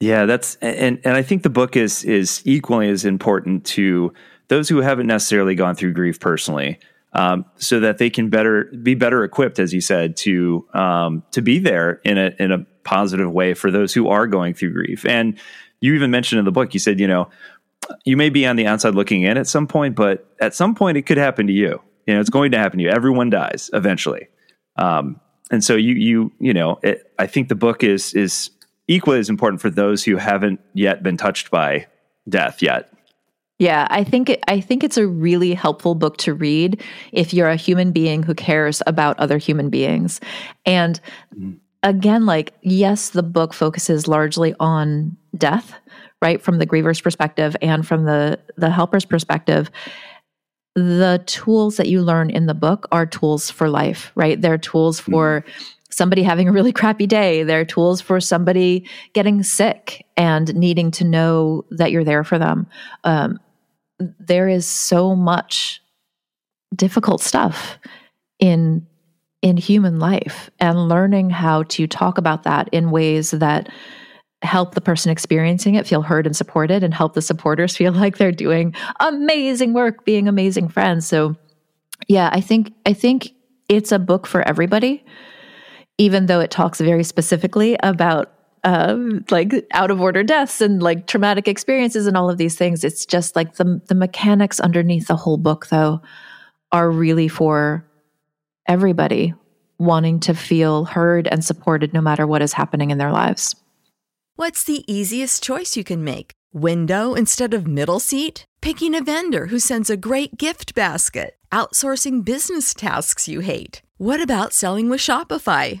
Yeah, 0.00 0.24
that's 0.24 0.56
and 0.56 1.00
and 1.04 1.14
I 1.14 1.22
think 1.22 1.42
the 1.42 1.50
book 1.50 1.76
is 1.76 2.04
is 2.04 2.42
equally 2.44 2.88
as 2.88 3.04
important 3.04 3.64
to 3.66 4.12
those 4.48 4.68
who 4.68 4.78
haven't 4.78 5.06
necessarily 5.06 5.54
gone 5.54 5.74
through 5.74 5.92
grief 5.92 6.18
personally, 6.18 6.78
um, 7.12 7.44
so 7.56 7.80
that 7.80 7.98
they 7.98 8.08
can 8.08 8.30
better 8.30 8.64
be 8.82 8.94
better 8.94 9.22
equipped, 9.24 9.58
as 9.58 9.74
you 9.74 9.80
said, 9.82 10.16
to 10.18 10.66
um, 10.72 11.22
to 11.32 11.42
be 11.42 11.58
there 11.58 12.00
in 12.04 12.16
a 12.16 12.32
in 12.38 12.50
a 12.50 12.66
positive 12.84 13.30
way 13.30 13.54
for 13.54 13.70
those 13.70 13.92
who 13.94 14.08
are 14.08 14.26
going 14.26 14.54
through 14.54 14.72
grief. 14.72 15.04
And 15.06 15.38
you 15.80 15.94
even 15.94 16.10
mentioned 16.10 16.38
in 16.38 16.44
the 16.44 16.52
book, 16.52 16.74
you 16.74 16.80
said, 16.80 17.00
you 17.00 17.06
know, 17.06 17.30
you 18.04 18.16
may 18.16 18.30
be 18.30 18.46
on 18.46 18.56
the 18.56 18.66
outside 18.66 18.94
looking 18.94 19.22
in 19.22 19.36
at 19.36 19.46
some 19.46 19.66
point, 19.66 19.96
but 19.96 20.26
at 20.40 20.54
some 20.54 20.74
point 20.74 20.96
it 20.96 21.02
could 21.02 21.18
happen 21.18 21.46
to 21.46 21.52
you. 21.52 21.80
You 22.06 22.14
know, 22.14 22.20
it's 22.20 22.30
going 22.30 22.52
to 22.52 22.58
happen 22.58 22.78
to 22.78 22.84
you. 22.84 22.90
Everyone 22.90 23.30
dies 23.30 23.70
eventually. 23.72 24.28
Um, 24.76 25.20
and 25.50 25.64
so 25.64 25.76
you 25.76 25.94
you 25.94 26.32
you 26.38 26.54
know, 26.54 26.78
it, 26.82 27.12
I 27.18 27.26
think 27.26 27.48
the 27.48 27.54
book 27.54 27.82
is 27.82 28.14
is 28.14 28.50
equally 28.86 29.18
as 29.18 29.28
important 29.28 29.60
for 29.60 29.70
those 29.70 30.04
who 30.04 30.16
haven't 30.16 30.60
yet 30.74 31.02
been 31.02 31.16
touched 31.16 31.50
by 31.50 31.86
death 32.28 32.62
yet. 32.62 32.92
Yeah, 33.58 33.86
I 33.90 34.04
think 34.04 34.30
it, 34.30 34.42
I 34.48 34.60
think 34.60 34.82
it's 34.82 34.96
a 34.96 35.06
really 35.06 35.52
helpful 35.52 35.94
book 35.94 36.16
to 36.18 36.32
read 36.32 36.82
if 37.12 37.34
you're 37.34 37.50
a 37.50 37.56
human 37.56 37.92
being 37.92 38.22
who 38.22 38.34
cares 38.34 38.82
about 38.86 39.18
other 39.20 39.36
human 39.36 39.68
beings. 39.68 40.18
And 40.64 40.98
mm. 41.38 41.58
Again, 41.82 42.26
like 42.26 42.54
yes, 42.62 43.10
the 43.10 43.22
book 43.22 43.54
focuses 43.54 44.08
largely 44.08 44.54
on 44.60 45.16
death, 45.36 45.74
right, 46.22 46.40
from 46.40 46.58
the 46.58 46.66
griever's 46.66 47.00
perspective 47.00 47.56
and 47.62 47.86
from 47.86 48.04
the 48.04 48.38
the 48.56 48.70
helper's 48.70 49.04
perspective. 49.04 49.70
The 50.76 51.22
tools 51.26 51.76
that 51.76 51.88
you 51.88 52.00
learn 52.02 52.30
in 52.30 52.46
the 52.46 52.54
book 52.54 52.86
are 52.92 53.04
tools 53.04 53.50
for 53.50 53.68
life, 53.68 54.12
right? 54.14 54.40
They're 54.40 54.58
tools 54.58 55.00
mm. 55.00 55.10
for 55.10 55.44
mm 55.46 55.76
somebody 55.90 56.22
having 56.22 56.48
a 56.48 56.52
really 56.52 56.72
crappy 56.72 57.06
day. 57.06 57.42
They're 57.42 57.64
tools 57.64 58.00
for 58.00 58.20
somebody 58.20 58.88
getting 59.12 59.42
sick 59.42 60.06
and 60.16 60.54
needing 60.54 60.90
to 60.92 61.04
know 61.04 61.64
that 61.70 61.90
you're 61.90 62.04
there 62.04 62.24
for 62.24 62.38
them. 62.38 62.66
Um, 63.04 63.38
there 63.98 64.48
is 64.48 64.66
so 64.66 65.14
much 65.14 65.82
difficult 66.74 67.20
stuff 67.20 67.78
in 68.38 68.86
in 69.42 69.56
human 69.56 69.98
life 69.98 70.50
and 70.58 70.88
learning 70.88 71.30
how 71.30 71.62
to 71.64 71.86
talk 71.86 72.18
about 72.18 72.42
that 72.42 72.68
in 72.72 72.90
ways 72.90 73.30
that 73.30 73.68
help 74.42 74.74
the 74.74 74.80
person 74.80 75.10
experiencing 75.10 75.74
it 75.74 75.86
feel 75.86 76.02
heard 76.02 76.26
and 76.26 76.36
supported 76.36 76.82
and 76.82 76.94
help 76.94 77.14
the 77.14 77.22
supporters 77.22 77.76
feel 77.76 77.92
like 77.92 78.16
they're 78.16 78.32
doing 78.32 78.74
amazing 79.00 79.72
work 79.72 80.04
being 80.04 80.28
amazing 80.28 80.68
friends 80.68 81.06
so 81.06 81.36
yeah 82.08 82.30
i 82.32 82.40
think 82.40 82.72
i 82.86 82.92
think 82.92 83.30
it's 83.68 83.92
a 83.92 83.98
book 83.98 84.26
for 84.26 84.46
everybody 84.48 85.04
even 85.98 86.26
though 86.26 86.40
it 86.40 86.50
talks 86.50 86.80
very 86.80 87.04
specifically 87.04 87.76
about 87.82 88.32
um, 88.64 89.24
like 89.30 89.52
out 89.72 89.90
of 89.90 90.00
order 90.00 90.22
deaths 90.22 90.60
and 90.60 90.82
like 90.82 91.06
traumatic 91.06 91.48
experiences 91.48 92.06
and 92.06 92.16
all 92.16 92.28
of 92.28 92.38
these 92.38 92.56
things. 92.56 92.84
It's 92.84 93.06
just 93.06 93.36
like 93.36 93.54
the 93.54 93.80
the 93.88 93.94
mechanics 93.94 94.60
underneath 94.60 95.08
the 95.08 95.16
whole 95.16 95.38
book, 95.38 95.68
though, 95.68 96.00
are 96.72 96.90
really 96.90 97.28
for 97.28 97.86
everybody 98.70 99.34
wanting 99.78 100.20
to 100.20 100.32
feel 100.32 100.84
heard 100.84 101.26
and 101.26 101.44
supported 101.44 101.92
no 101.92 102.00
matter 102.00 102.24
what 102.24 102.40
is 102.40 102.52
happening 102.52 102.92
in 102.92 102.98
their 102.98 103.10
lives. 103.10 103.56
What's 104.36 104.62
the 104.62 104.84
easiest 104.86 105.42
choice 105.42 105.76
you 105.76 105.82
can 105.82 106.04
make? 106.04 106.30
Window 106.52 107.14
instead 107.14 107.52
of 107.52 107.66
middle 107.66 107.98
seat? 107.98 108.44
Picking 108.62 108.94
a 108.94 109.02
vendor 109.02 109.46
who 109.46 109.58
sends 109.58 109.90
a 109.90 109.96
great 109.96 110.38
gift 110.38 110.72
basket? 110.76 111.34
Outsourcing 111.50 112.24
business 112.24 112.72
tasks 112.72 113.26
you 113.26 113.40
hate? 113.40 113.82
What 113.98 114.22
about 114.22 114.52
selling 114.52 114.88
with 114.88 115.00
Shopify? 115.00 115.80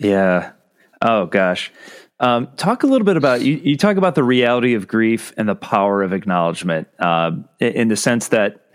Yeah. 0.00 0.52
Oh 1.02 1.26
gosh. 1.26 1.72
Um, 2.18 2.48
talk 2.56 2.82
a 2.82 2.86
little 2.86 3.04
bit 3.06 3.16
about 3.16 3.40
you. 3.42 3.60
You 3.62 3.76
talk 3.76 3.96
about 3.96 4.14
the 4.14 4.22
reality 4.24 4.74
of 4.74 4.86
grief 4.88 5.32
and 5.38 5.48
the 5.48 5.54
power 5.54 6.02
of 6.02 6.12
acknowledgement, 6.12 6.88
uh, 6.98 7.30
in 7.60 7.88
the 7.88 7.96
sense 7.96 8.28
that 8.28 8.66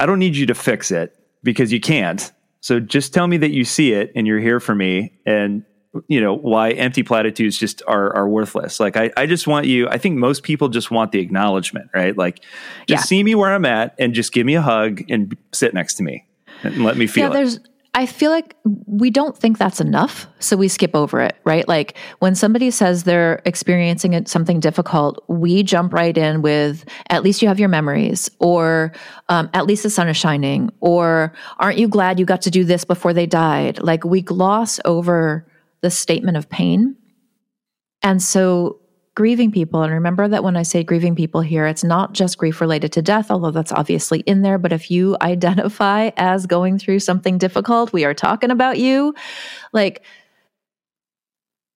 I 0.00 0.06
don't 0.06 0.18
need 0.18 0.34
you 0.36 0.46
to 0.46 0.54
fix 0.54 0.90
it. 0.90 1.14
because 1.44 1.72
you 1.72 1.80
can't. 1.80 2.32
So 2.60 2.80
just 2.80 3.14
tell 3.14 3.26
me 3.26 3.36
that 3.38 3.50
you 3.52 3.64
see 3.64 3.92
it 3.92 4.12
and 4.14 4.26
you're 4.26 4.40
here 4.40 4.60
for 4.60 4.74
me 4.74 5.12
and 5.24 5.64
you 6.08 6.20
know 6.20 6.34
why 6.36 6.70
empty 6.72 7.02
platitudes 7.02 7.56
just 7.58 7.82
are 7.88 8.14
are 8.14 8.28
worthless 8.28 8.78
like 8.78 8.96
i 8.96 9.10
i 9.16 9.26
just 9.26 9.48
want 9.48 9.66
you 9.66 9.88
i 9.88 9.98
think 9.98 10.16
most 10.16 10.44
people 10.44 10.68
just 10.68 10.88
want 10.92 11.10
the 11.10 11.18
acknowledgement 11.18 11.90
right 11.92 12.16
like 12.16 12.44
just 12.86 13.00
Yeah. 13.04 13.04
see 13.06 13.24
me 13.24 13.34
where 13.34 13.52
i'm 13.52 13.64
at 13.64 13.96
and 13.98 14.14
just 14.14 14.32
give 14.32 14.46
me 14.46 14.54
a 14.54 14.62
hug 14.62 15.02
and 15.10 15.36
sit 15.52 15.74
next 15.74 15.94
to 15.94 16.04
me 16.04 16.26
and 16.62 16.84
let 16.84 16.96
me 16.96 17.08
feel 17.08 17.24
yeah, 17.24 17.30
it 17.30 17.32
there's 17.32 17.58
I 17.92 18.06
feel 18.06 18.30
like 18.30 18.54
we 18.86 19.10
don't 19.10 19.36
think 19.36 19.58
that's 19.58 19.80
enough, 19.80 20.28
so 20.38 20.56
we 20.56 20.68
skip 20.68 20.94
over 20.94 21.20
it, 21.20 21.36
right? 21.44 21.66
Like 21.66 21.96
when 22.20 22.36
somebody 22.36 22.70
says 22.70 23.02
they're 23.02 23.42
experiencing 23.44 24.24
something 24.26 24.60
difficult, 24.60 25.24
we 25.26 25.64
jump 25.64 25.92
right 25.92 26.16
in 26.16 26.40
with 26.40 26.84
"at 27.08 27.24
least 27.24 27.42
you 27.42 27.48
have 27.48 27.58
your 27.58 27.68
memories," 27.68 28.30
or 28.38 28.92
um, 29.28 29.50
"at 29.54 29.66
least 29.66 29.82
the 29.82 29.90
sun 29.90 30.08
is 30.08 30.16
shining," 30.16 30.70
or 30.80 31.32
"aren't 31.58 31.78
you 31.78 31.88
glad 31.88 32.20
you 32.20 32.24
got 32.26 32.42
to 32.42 32.50
do 32.50 32.62
this 32.62 32.84
before 32.84 33.12
they 33.12 33.26
died?" 33.26 33.82
Like 33.82 34.04
we 34.04 34.22
gloss 34.22 34.78
over 34.84 35.46
the 35.80 35.90
statement 35.90 36.36
of 36.36 36.48
pain, 36.48 36.94
and 38.02 38.22
so 38.22 38.78
grieving 39.14 39.50
people, 39.50 39.82
and 39.82 39.92
remember 39.92 40.28
that 40.28 40.44
when 40.44 40.56
I 40.56 40.62
say 40.62 40.84
grieving 40.84 41.14
people 41.14 41.40
here, 41.40 41.66
it's 41.66 41.84
not 41.84 42.12
just 42.12 42.38
grief 42.38 42.60
related 42.60 42.92
to 42.92 43.02
death, 43.02 43.30
although 43.30 43.50
that's 43.50 43.72
obviously 43.72 44.20
in 44.20 44.42
there. 44.42 44.58
But 44.58 44.72
if 44.72 44.90
you 44.90 45.16
identify 45.22 46.10
as 46.16 46.46
going 46.46 46.78
through 46.78 47.00
something 47.00 47.38
difficult, 47.38 47.92
we 47.92 48.04
are 48.04 48.14
talking 48.14 48.50
about 48.50 48.78
you. 48.78 49.14
Like 49.72 50.02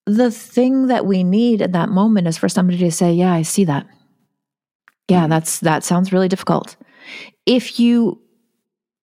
the 0.06 0.30
thing 0.30 0.88
that 0.88 1.06
we 1.06 1.24
need 1.24 1.62
at 1.62 1.72
that 1.72 1.88
moment 1.88 2.28
is 2.28 2.38
for 2.38 2.48
somebody 2.48 2.78
to 2.78 2.90
say, 2.90 3.12
Yeah, 3.12 3.32
I 3.32 3.42
see 3.42 3.64
that. 3.64 3.86
Yeah, 5.08 5.22
mm-hmm. 5.22 5.30
that's 5.30 5.60
that 5.60 5.84
sounds 5.84 6.12
really 6.12 6.28
difficult. 6.28 6.76
If 7.46 7.78
you 7.78 8.20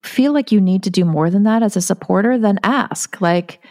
feel 0.04 0.34
like 0.34 0.52
you 0.52 0.60
need 0.60 0.84
to 0.84 0.90
do 0.90 1.06
more 1.06 1.30
than 1.30 1.44
that 1.44 1.64
as 1.64 1.78
a 1.78 1.82
supporter, 1.82 2.38
then 2.38 2.60
ask. 2.64 3.22
Like, 3.22 3.62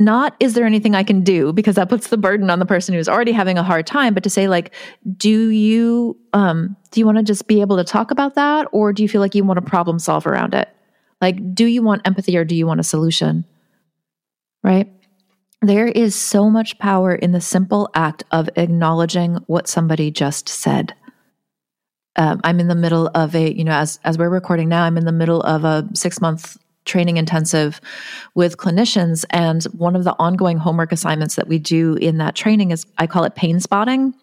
not 0.00 0.34
is 0.40 0.54
there 0.54 0.66
anything 0.66 0.94
I 0.94 1.04
can 1.04 1.22
do 1.22 1.52
because 1.52 1.76
that 1.76 1.88
puts 1.88 2.08
the 2.08 2.16
burden 2.16 2.50
on 2.50 2.58
the 2.58 2.66
person 2.66 2.94
who's 2.94 3.08
already 3.08 3.32
having 3.32 3.58
a 3.58 3.62
hard 3.62 3.86
time, 3.86 4.12
but 4.12 4.24
to 4.24 4.30
say 4.30 4.48
like, 4.48 4.74
do 5.16 5.50
you 5.50 6.18
um 6.32 6.76
do 6.90 7.00
you 7.00 7.06
want 7.06 7.18
to 7.18 7.24
just 7.24 7.46
be 7.46 7.60
able 7.60 7.76
to 7.76 7.84
talk 7.84 8.10
about 8.10 8.34
that 8.34 8.66
or 8.72 8.92
do 8.92 9.02
you 9.02 9.08
feel 9.08 9.20
like 9.20 9.34
you 9.34 9.44
want 9.44 9.58
to 9.58 9.70
problem 9.70 9.98
solve 9.98 10.26
around 10.26 10.54
it? 10.54 10.68
Like, 11.20 11.54
do 11.54 11.66
you 11.66 11.82
want 11.82 12.06
empathy 12.06 12.36
or 12.36 12.44
do 12.44 12.56
you 12.56 12.66
want 12.66 12.80
a 12.80 12.84
solution? 12.84 13.44
Right? 14.62 14.90
There 15.62 15.88
is 15.88 16.14
so 16.14 16.50
much 16.50 16.78
power 16.78 17.14
in 17.14 17.32
the 17.32 17.40
simple 17.40 17.88
act 17.94 18.24
of 18.32 18.50
acknowledging 18.56 19.36
what 19.46 19.68
somebody 19.68 20.10
just 20.10 20.48
said. 20.48 20.94
Um, 22.16 22.40
I'm 22.44 22.60
in 22.60 22.68
the 22.68 22.74
middle 22.74 23.10
of 23.14 23.34
a, 23.34 23.52
you 23.52 23.64
know, 23.64 23.72
as 23.72 23.98
as 24.04 24.18
we're 24.18 24.28
recording 24.28 24.68
now, 24.68 24.84
I'm 24.84 24.98
in 24.98 25.04
the 25.04 25.12
middle 25.12 25.40
of 25.40 25.64
a 25.64 25.88
six 25.94 26.20
month 26.20 26.58
training 26.84 27.16
intensive 27.16 27.80
with 28.34 28.56
clinicians, 28.56 29.24
and 29.30 29.64
one 29.64 29.96
of 29.96 30.04
the 30.04 30.14
ongoing 30.18 30.58
homework 30.58 30.92
assignments 30.92 31.36
that 31.36 31.48
we 31.48 31.58
do 31.58 31.94
in 31.94 32.18
that 32.18 32.34
training 32.34 32.70
is 32.70 32.86
I 32.98 33.06
call 33.06 33.24
it 33.24 33.34
pain 33.34 33.60
spotting. 33.60 34.14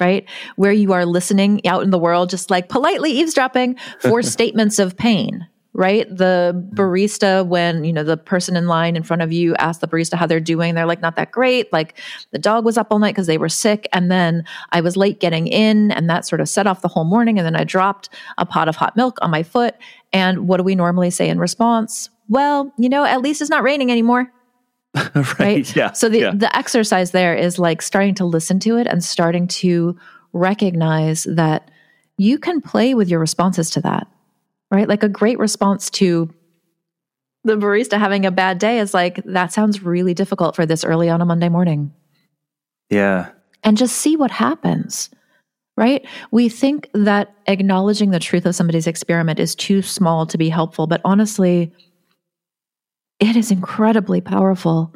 Right, 0.00 0.26
where 0.56 0.72
you 0.72 0.94
are 0.94 1.04
listening 1.04 1.66
out 1.66 1.82
in 1.82 1.90
the 1.90 1.98
world, 1.98 2.30
just 2.30 2.50
like 2.50 2.70
politely 2.70 3.10
eavesdropping 3.10 3.76
for 3.98 4.22
statements 4.22 4.78
of 4.78 4.96
pain, 4.96 5.46
right? 5.74 6.06
The 6.08 6.52
barista, 6.74 7.46
when 7.46 7.84
you 7.84 7.92
know 7.92 8.04
the 8.04 8.16
person 8.16 8.56
in 8.56 8.66
line 8.66 8.96
in 8.96 9.02
front 9.02 9.22
of 9.22 9.32
you 9.32 9.54
asks 9.56 9.80
the 9.80 9.88
barista 9.88 10.14
how 10.14 10.26
they're 10.26 10.40
doing, 10.40 10.74
they're 10.74 10.86
like, 10.86 11.00
not 11.00 11.16
that 11.16 11.32
great. 11.32 11.72
Like 11.72 11.98
the 12.30 12.38
dog 12.38 12.64
was 12.64 12.76
up 12.76 12.88
all 12.90 12.98
night 12.98 13.14
because 13.14 13.26
they 13.26 13.38
were 13.38 13.48
sick. 13.48 13.88
And 13.92 14.10
then 14.10 14.44
I 14.70 14.80
was 14.80 14.96
late 14.96 15.20
getting 15.20 15.46
in, 15.46 15.90
and 15.92 16.08
that 16.10 16.26
sort 16.26 16.40
of 16.40 16.48
set 16.48 16.66
off 16.66 16.82
the 16.82 16.88
whole 16.88 17.04
morning. 17.04 17.38
And 17.38 17.46
then 17.46 17.56
I 17.56 17.64
dropped 17.64 18.08
a 18.38 18.46
pot 18.46 18.68
of 18.68 18.76
hot 18.76 18.96
milk 18.96 19.18
on 19.22 19.30
my 19.30 19.42
foot. 19.42 19.74
And 20.12 20.46
what 20.46 20.58
do 20.58 20.62
we 20.62 20.74
normally 20.74 21.10
say 21.10 21.28
in 21.28 21.38
response? 21.38 22.10
Well, 22.28 22.72
you 22.78 22.88
know, 22.88 23.04
at 23.04 23.22
least 23.22 23.40
it's 23.40 23.50
not 23.50 23.62
raining 23.62 23.90
anymore 23.90 24.32
right, 25.14 25.38
right? 25.38 25.76
yeah 25.76 25.92
So 25.92 26.08
the 26.08 26.18
yeah. 26.18 26.32
the 26.34 26.54
exercise 26.54 27.12
there 27.12 27.34
is 27.34 27.58
like 27.58 27.80
starting 27.80 28.14
to 28.16 28.24
listen 28.24 28.60
to 28.60 28.76
it 28.76 28.86
and 28.86 29.02
starting 29.02 29.48
to 29.48 29.96
recognize 30.32 31.24
that 31.24 31.70
you 32.18 32.38
can 32.38 32.60
play 32.60 32.94
with 32.94 33.08
your 33.08 33.20
responses 33.20 33.70
to 33.70 33.80
that. 33.82 34.06
Right? 34.72 34.88
Like 34.88 35.02
a 35.02 35.08
great 35.08 35.38
response 35.38 35.90
to 35.90 36.32
the 37.44 37.56
barista 37.56 37.98
having 37.98 38.24
a 38.24 38.30
bad 38.30 38.58
day 38.58 38.78
is 38.78 38.94
like 38.94 39.22
that 39.24 39.52
sounds 39.52 39.82
really 39.82 40.14
difficult 40.14 40.56
for 40.56 40.64
this 40.64 40.82
early 40.82 41.10
on 41.10 41.20
a 41.20 41.26
Monday 41.26 41.48
morning. 41.48 41.92
yeah 42.88 43.30
And 43.64 43.76
just 43.76 43.96
see 43.96 44.16
what 44.16 44.30
happens. 44.30 45.10
Right? 45.76 46.06
We 46.30 46.48
think 46.48 46.88
that 46.94 47.34
acknowledging 47.46 48.10
the 48.10 48.18
truth 48.18 48.44
of 48.44 48.54
somebody's 48.54 48.86
experiment 48.86 49.38
is 49.38 49.54
too 49.54 49.82
small 49.82 50.26
to 50.26 50.38
be 50.38 50.50
helpful, 50.50 50.86
but 50.86 51.00
honestly, 51.04 51.72
it 53.20 53.36
is 53.36 53.50
incredibly 53.50 54.20
powerful. 54.20 54.94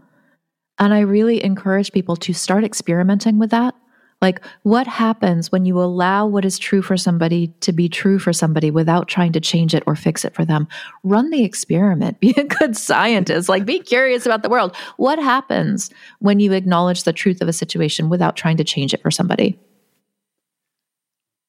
And 0.78 0.92
I 0.92 1.00
really 1.00 1.42
encourage 1.42 1.92
people 1.92 2.16
to 2.16 2.34
start 2.34 2.62
experimenting 2.64 3.38
with 3.38 3.50
that. 3.50 3.74
Like, 4.22 4.40
what 4.62 4.86
happens 4.86 5.52
when 5.52 5.66
you 5.66 5.78
allow 5.78 6.26
what 6.26 6.46
is 6.46 6.58
true 6.58 6.80
for 6.80 6.96
somebody 6.96 7.48
to 7.60 7.70
be 7.70 7.86
true 7.88 8.18
for 8.18 8.32
somebody 8.32 8.70
without 8.70 9.08
trying 9.08 9.32
to 9.32 9.40
change 9.40 9.74
it 9.74 9.82
or 9.86 9.94
fix 9.94 10.24
it 10.24 10.34
for 10.34 10.42
them? 10.44 10.66
Run 11.04 11.28
the 11.28 11.44
experiment. 11.44 12.18
Be 12.20 12.30
a 12.36 12.44
good 12.44 12.76
scientist. 12.78 13.48
Like, 13.50 13.66
be 13.66 13.78
curious 13.78 14.24
about 14.24 14.42
the 14.42 14.48
world. 14.48 14.74
What 14.96 15.18
happens 15.18 15.90
when 16.20 16.40
you 16.40 16.52
acknowledge 16.52 17.02
the 17.04 17.12
truth 17.12 17.42
of 17.42 17.48
a 17.48 17.52
situation 17.52 18.08
without 18.08 18.36
trying 18.36 18.56
to 18.56 18.64
change 18.64 18.94
it 18.94 19.02
for 19.02 19.10
somebody? 19.10 19.58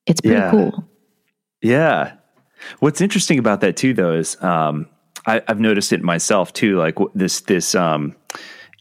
It's 0.05 0.19
pretty 0.19 0.35
Yeah. 0.35 0.51
cool. 0.51 0.89
Yeah. 1.61 2.13
What's 2.79 2.99
interesting 2.99 3.39
about 3.39 3.61
that 3.61 3.77
too, 3.77 3.93
though, 3.93 4.13
is 4.13 4.41
um, 4.43 4.87
I, 5.25 5.41
I've 5.47 5.59
noticed 5.61 5.93
it 5.93 6.01
myself 6.01 6.51
too. 6.51 6.77
Like 6.77 6.95
this 7.15 7.41
this 7.41 7.75
um, 7.75 8.15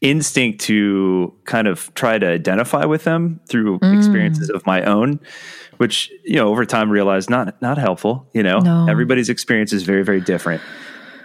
instinct 0.03 0.61
to 0.61 1.33
kind 1.45 1.67
of 1.67 1.93
try 1.95 2.19
to 2.19 2.27
identify 2.27 2.85
with 2.85 3.05
them 3.05 3.41
through 3.49 3.79
experiences 3.83 4.51
of 4.51 4.65
my 4.67 4.83
own, 4.83 5.21
which 5.79 6.11
you 6.25 6.37
know 6.37 6.49
over 6.49 6.65
time 6.67 6.91
realized 6.91 7.31
not 7.31 7.61
not 7.63 7.79
helpful. 7.79 8.29
You 8.35 8.43
know, 8.43 8.59
No. 8.61 8.87
everybody's 8.89 9.29
experience 9.29 9.73
is 9.73 9.83
very 9.85 10.05
very 10.05 10.21
different, 10.21 10.63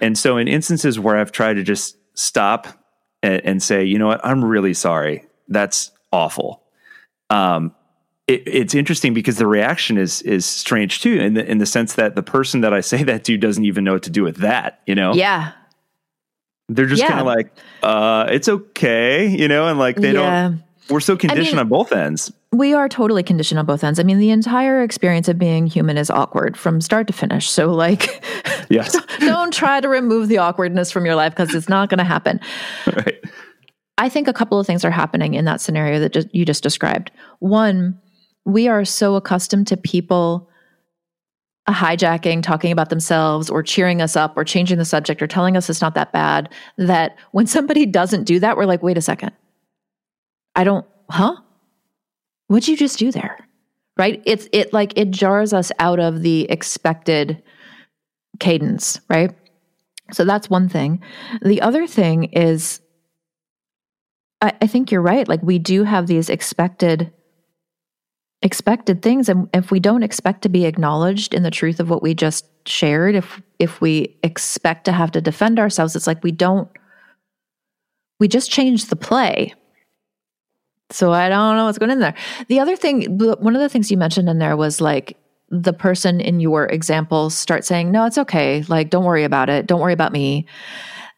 and 0.01 0.17
so 0.17 0.37
in 0.37 0.47
instances 0.47 0.99
where 0.99 1.17
I've 1.17 1.31
tried 1.31 1.55
to 1.55 1.63
just 1.63 1.97
stop 2.13 2.67
and, 3.23 3.41
and 3.45 3.63
say, 3.63 3.83
you 3.83 3.99
know 3.99 4.07
what, 4.07 4.21
I'm 4.25 4.43
really 4.43 4.73
sorry. 4.73 5.25
That's 5.47 5.91
awful. 6.11 6.63
Um, 7.29 7.73
it, 8.27 8.43
it's 8.47 8.73
interesting 8.75 9.13
because 9.13 9.37
the 9.37 9.47
reaction 9.47 9.97
is 9.97 10.21
is 10.21 10.45
strange 10.45 11.01
too, 11.01 11.15
in 11.19 11.33
the 11.33 11.49
in 11.49 11.57
the 11.57 11.65
sense 11.65 11.95
that 11.95 12.15
the 12.15 12.23
person 12.23 12.61
that 12.61 12.73
I 12.73 12.79
say 12.81 13.03
that 13.03 13.25
to 13.25 13.37
doesn't 13.37 13.65
even 13.65 13.83
know 13.83 13.93
what 13.93 14.03
to 14.03 14.09
do 14.09 14.23
with 14.23 14.37
that. 14.37 14.79
You 14.85 14.95
know, 14.95 15.13
Yeah. 15.13 15.51
They're 16.75 16.85
just 16.85 17.01
Yeah. 17.01 17.09
kind 17.09 17.19
of 17.21 17.25
like, 17.25 17.51
uh, 17.83 18.27
it's 18.29 18.47
okay, 18.49 19.27
you 19.27 19.47
know, 19.47 19.67
and 19.67 19.77
like 19.79 19.95
they 19.97 20.13
Yeah. 20.13 20.49
don't. 20.49 20.63
We're 20.89 20.99
so 20.99 21.15
conditioned 21.15 21.53
mean- 21.57 21.59
on 21.59 21.69
both 21.69 21.91
ends. 21.93 22.31
We 22.53 22.73
are 22.73 22.89
totally 22.89 23.23
conditioned 23.23 23.59
on 23.59 23.65
both 23.65 23.81
ends. 23.81 23.97
I 23.97 24.03
mean, 24.03 24.17
the 24.19 24.29
entire 24.29 24.83
experience 24.83 25.29
of 25.29 25.39
being 25.39 25.67
human 25.67 25.97
is 25.97 26.09
awkward 26.09 26.57
from 26.57 26.81
start 26.81 27.07
to 27.07 27.13
finish. 27.13 27.49
So, 27.49 27.71
like, 27.71 28.25
Yes, 28.69 28.97
don't 29.19 29.53
try 29.53 29.79
to 29.79 29.87
remove 29.87 30.27
the 30.27 30.37
awkwardness 30.39 30.91
from 30.91 31.05
your 31.05 31.15
life 31.15 31.33
because 31.33 31.55
it's 31.55 31.69
not 31.69 31.89
going 31.89 31.99
to 31.99 32.03
happen. 32.03 32.41
right. 32.87 33.23
I 33.97 34.09
think 34.09 34.27
a 34.27 34.33
couple 34.33 34.59
of 34.59 34.67
things 34.67 34.83
are 34.83 34.91
happening 34.91 35.33
in 35.35 35.45
that 35.45 35.61
scenario 35.61 35.99
that 35.99 36.11
just, 36.11 36.33
you 36.33 36.43
just 36.43 36.63
described. 36.63 37.09
One, 37.39 37.97
we 38.45 38.67
are 38.67 38.83
so 38.83 39.15
accustomed 39.15 39.67
to 39.67 39.77
people 39.77 40.49
hijacking, 41.71 42.43
talking 42.43 42.71
about 42.71 42.89
themselves, 42.89 43.49
or 43.49 43.63
cheering 43.63 44.01
us 44.01 44.15
up, 44.15 44.33
or 44.35 44.43
changing 44.43 44.77
the 44.77 44.85
subject, 44.85 45.21
or 45.21 45.27
telling 45.27 45.57
us 45.57 45.69
it's 45.69 45.81
not 45.81 45.95
that 45.95 46.11
bad. 46.11 46.49
That 46.77 47.17
when 47.31 47.47
somebody 47.47 47.85
doesn't 47.85 48.25
do 48.25 48.39
that, 48.39 48.57
we're 48.57 48.65
like, 48.65 48.83
wait 48.83 48.97
a 48.97 49.01
second. 49.01 49.31
I 50.55 50.63
don't, 50.63 50.85
huh? 51.09 51.35
What'd 52.47 52.67
you 52.67 52.77
just 52.77 52.99
do 52.99 53.11
there? 53.11 53.37
Right? 53.97 54.21
It's 54.25 54.47
it 54.51 54.73
like 54.73 54.93
it 54.97 55.11
jars 55.11 55.53
us 55.53 55.71
out 55.79 55.99
of 55.99 56.21
the 56.21 56.49
expected 56.49 57.41
cadence, 58.39 58.99
right? 59.09 59.31
So 60.11 60.25
that's 60.25 60.49
one 60.49 60.67
thing. 60.67 61.01
The 61.41 61.61
other 61.61 61.87
thing 61.87 62.25
is 62.25 62.81
I, 64.41 64.53
I 64.61 64.67
think 64.67 64.91
you're 64.91 65.01
right. 65.01 65.27
Like 65.27 65.41
we 65.43 65.59
do 65.59 65.83
have 65.83 66.07
these 66.07 66.29
expected 66.29 67.13
expected 68.43 69.01
things 69.01 69.29
and 69.29 69.47
if 69.53 69.69
we 69.69 69.79
don't 69.79 70.03
expect 70.03 70.41
to 70.41 70.49
be 70.49 70.65
acknowledged 70.65 71.33
in 71.33 71.43
the 71.43 71.51
truth 71.51 71.79
of 71.79 71.89
what 71.89 72.01
we 72.01 72.13
just 72.15 72.45
shared 72.67 73.15
if 73.15 73.41
if 73.59 73.81
we 73.81 74.17
expect 74.23 74.85
to 74.85 74.91
have 74.91 75.11
to 75.11 75.21
defend 75.21 75.59
ourselves 75.59 75.95
it's 75.95 76.07
like 76.07 76.23
we 76.23 76.31
don't 76.31 76.69
we 78.19 78.27
just 78.27 78.51
change 78.51 78.85
the 78.85 78.95
play. 78.95 79.53
So 80.91 81.11
i 81.11 81.27
don't 81.27 81.55
know 81.55 81.65
what's 81.65 81.77
going 81.77 81.91
in 81.91 81.99
there. 81.99 82.13
The 82.47 82.59
other 82.59 82.75
thing 82.75 83.17
one 83.17 83.55
of 83.55 83.61
the 83.61 83.69
things 83.69 83.89
you 83.89 83.97
mentioned 83.97 84.29
in 84.29 84.39
there 84.39 84.55
was 84.57 84.81
like 84.81 85.17
the 85.49 85.73
person 85.73 86.21
in 86.21 86.39
your 86.39 86.65
example 86.65 87.29
start 87.29 87.65
saying 87.65 87.91
no 87.91 88.05
it's 88.05 88.17
okay. 88.17 88.63
Like 88.67 88.89
don't 88.89 89.05
worry 89.05 89.23
about 89.23 89.49
it. 89.49 89.67
Don't 89.67 89.81
worry 89.81 89.93
about 89.93 90.13
me. 90.13 90.45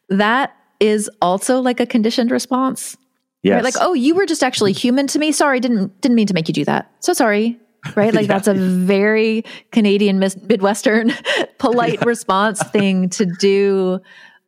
That 0.09 0.55
is 0.79 1.09
also 1.21 1.59
like 1.59 1.79
a 1.79 1.85
conditioned 1.85 2.31
response 2.31 2.97
Yes. 3.43 3.55
Right? 3.55 3.63
Like, 3.63 3.75
oh, 3.79 3.93
you 3.93 4.15
were 4.15 4.25
just 4.25 4.41
actually 4.41 4.71
human 4.71 5.05
to 5.07 5.19
me. 5.19 5.31
Sorry, 5.31 5.59
didn't 5.59 5.99
didn't 6.01 6.15
mean 6.15 6.27
to 6.27 6.33
make 6.33 6.47
you 6.47 6.53
do 6.53 6.65
that. 6.65 6.91
So 6.99 7.13
sorry. 7.13 7.59
right? 7.95 8.13
Like 8.13 8.27
Yeah. 8.27 8.33
that's 8.33 8.47
a 8.47 8.53
very 8.53 9.43
Canadian 9.71 10.17
Midwestern 10.19 11.13
polite 11.59 12.05
response 12.05 12.63
thing 12.71 13.09
to 13.09 13.25
do. 13.25 13.99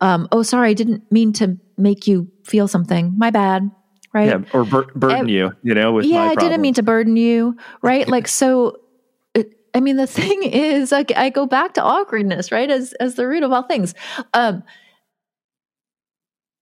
Um, 0.01 0.27
oh, 0.31 0.43
sorry, 0.43 0.69
I 0.69 0.73
didn't 0.73 1.09
mean 1.11 1.33
to 1.33 1.57
make 1.77 2.07
you 2.07 2.29
feel 2.43 2.67
something. 2.67 3.13
My 3.17 3.31
bad. 3.31 3.69
Right. 4.13 4.27
Yeah, 4.29 4.43
or 4.53 4.63
bur- 4.63 4.87
burden 4.95 5.27
you, 5.27 5.51
you 5.61 5.73
know, 5.73 5.91
with 5.91 6.05
yeah, 6.05 6.21
I 6.21 6.35
didn't 6.35 6.61
mean 6.61 6.75
to 6.75 6.83
burden 6.83 7.17
you, 7.17 7.57
right? 7.81 8.07
like 8.07 8.29
so. 8.29 8.77
I 9.73 9.81
mean, 9.81 9.97
the 9.97 10.07
thing 10.07 10.43
is, 10.43 10.93
like, 10.93 11.11
I 11.17 11.29
go 11.29 11.45
back 11.45 11.73
to 11.73 11.83
awkwardness, 11.83 12.49
right, 12.49 12.71
as 12.71 12.93
as 12.93 13.15
the 13.15 13.27
root 13.27 13.43
of 13.43 13.51
all 13.51 13.63
things. 13.63 13.93
Um, 14.33 14.63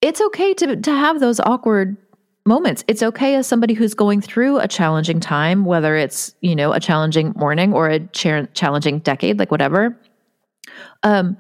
it's 0.02 0.20
okay 0.20 0.56
to 0.56 0.76
to 0.78 0.92
have 0.92 1.20
those 1.20 1.40
awkward 1.40 1.96
moments. 2.46 2.84
It's 2.88 3.04
okay 3.04 3.36
as 3.36 3.48
somebody 3.48 3.74
who's 3.74 3.94
going 3.94 4.22
through 4.22 4.60
a 4.60 4.68
challenging 4.68 5.20
time, 5.20 5.66
whether 5.66 5.96
it's 5.96 6.36
you 6.42 6.56
know 6.56 6.74
a 6.74 6.80
challenging 6.80 7.34
morning 7.36 7.74
or 7.74 7.90
a 7.90 8.00
cha- 8.08 8.46
challenging 8.54 9.00
decade, 9.00 9.40
like 9.40 9.52
whatever. 9.52 9.98
Um, 11.04 11.38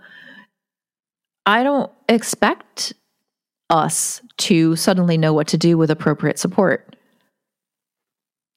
I 1.45 1.63
don't 1.63 1.91
expect 2.07 2.93
us 3.69 4.21
to 4.37 4.75
suddenly 4.75 5.17
know 5.17 5.33
what 5.33 5.47
to 5.47 5.57
do 5.57 5.77
with 5.77 5.89
appropriate 5.89 6.39
support. 6.39 6.95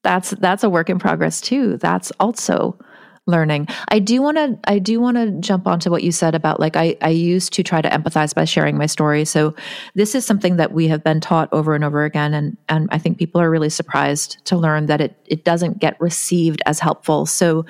That's 0.04 0.30
that's 0.30 0.62
a 0.62 0.70
work 0.70 0.88
in 0.88 0.98
progress 0.98 1.40
too. 1.40 1.78
That's 1.78 2.12
also 2.20 2.78
learning. 3.26 3.66
I 3.88 3.98
do 3.98 4.22
want 4.22 4.36
to 4.36 4.58
I 4.70 4.78
do 4.78 5.00
want 5.00 5.16
to 5.16 5.32
jump 5.40 5.66
onto 5.66 5.90
what 5.90 6.02
you 6.02 6.12
said 6.12 6.34
about 6.34 6.60
like 6.60 6.76
I 6.76 6.96
I 7.02 7.08
used 7.10 7.52
to 7.54 7.62
try 7.62 7.82
to 7.82 7.88
empathize 7.88 8.34
by 8.34 8.44
sharing 8.44 8.78
my 8.78 8.86
story. 8.86 9.24
So 9.24 9.54
this 9.94 10.14
is 10.14 10.24
something 10.24 10.56
that 10.56 10.72
we 10.72 10.88
have 10.88 11.02
been 11.02 11.20
taught 11.20 11.48
over 11.52 11.74
and 11.74 11.84
over 11.84 12.04
again 12.04 12.34
and 12.34 12.56
and 12.68 12.88
I 12.92 12.98
think 12.98 13.18
people 13.18 13.40
are 13.40 13.50
really 13.50 13.70
surprised 13.70 14.44
to 14.46 14.56
learn 14.56 14.86
that 14.86 15.00
it 15.00 15.16
it 15.26 15.44
doesn't 15.44 15.78
get 15.78 16.00
received 16.00 16.62
as 16.66 16.78
helpful. 16.78 17.26
So 17.26 17.66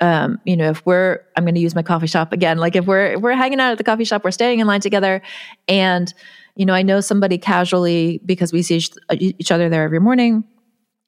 um, 0.00 0.38
you 0.44 0.58
know, 0.58 0.68
if 0.68 0.84
we're, 0.84 1.20
I'm 1.36 1.44
going 1.44 1.54
to 1.54 1.60
use 1.60 1.74
my 1.74 1.82
coffee 1.82 2.06
shop 2.06 2.30
again. 2.30 2.58
Like 2.58 2.76
if 2.76 2.84
we're, 2.84 3.14
if 3.14 3.22
we're 3.22 3.32
hanging 3.32 3.60
out 3.60 3.72
at 3.72 3.78
the 3.78 3.84
coffee 3.84 4.04
shop, 4.04 4.24
we're 4.24 4.30
standing 4.30 4.60
in 4.60 4.66
line 4.66 4.82
together 4.82 5.22
and, 5.68 6.12
you 6.54 6.66
know, 6.66 6.74
I 6.74 6.82
know 6.82 7.00
somebody 7.00 7.38
casually 7.38 8.20
because 8.26 8.52
we 8.52 8.60
see 8.60 8.76
each, 8.76 8.90
each 9.10 9.50
other 9.50 9.70
there 9.70 9.84
every 9.84 10.00
morning 10.00 10.44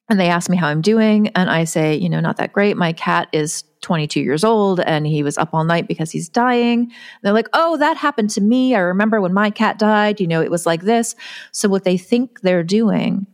and 0.09 0.19
they 0.19 0.27
ask 0.27 0.49
me 0.49 0.57
how 0.57 0.67
I'm 0.67 0.81
doing. 0.81 1.27
And 1.29 1.49
I 1.49 1.63
say, 1.63 1.95
you 1.95 2.09
know, 2.09 2.19
not 2.19 2.37
that 2.37 2.51
great. 2.51 2.75
My 2.75 2.93
cat 2.93 3.29
is 3.31 3.63
22 3.81 4.21
years 4.21 4.43
old 4.43 4.79
and 4.81 5.05
he 5.05 5.23
was 5.23 5.37
up 5.37 5.53
all 5.53 5.63
night 5.63 5.87
because 5.87 6.11
he's 6.11 6.27
dying. 6.27 6.91
They're 7.21 7.33
like, 7.33 7.47
oh, 7.53 7.77
that 7.77 7.95
happened 7.95 8.31
to 8.31 8.41
me. 8.41 8.75
I 8.75 8.79
remember 8.79 9.21
when 9.21 9.33
my 9.33 9.51
cat 9.51 9.77
died, 9.77 10.19
you 10.19 10.27
know, 10.27 10.41
it 10.41 10.51
was 10.51 10.65
like 10.65 10.81
this. 10.81 11.15
So 11.51 11.69
what 11.69 11.83
they 11.83 11.97
think 11.97 12.41
they're 12.41 12.63
doing 12.63 13.27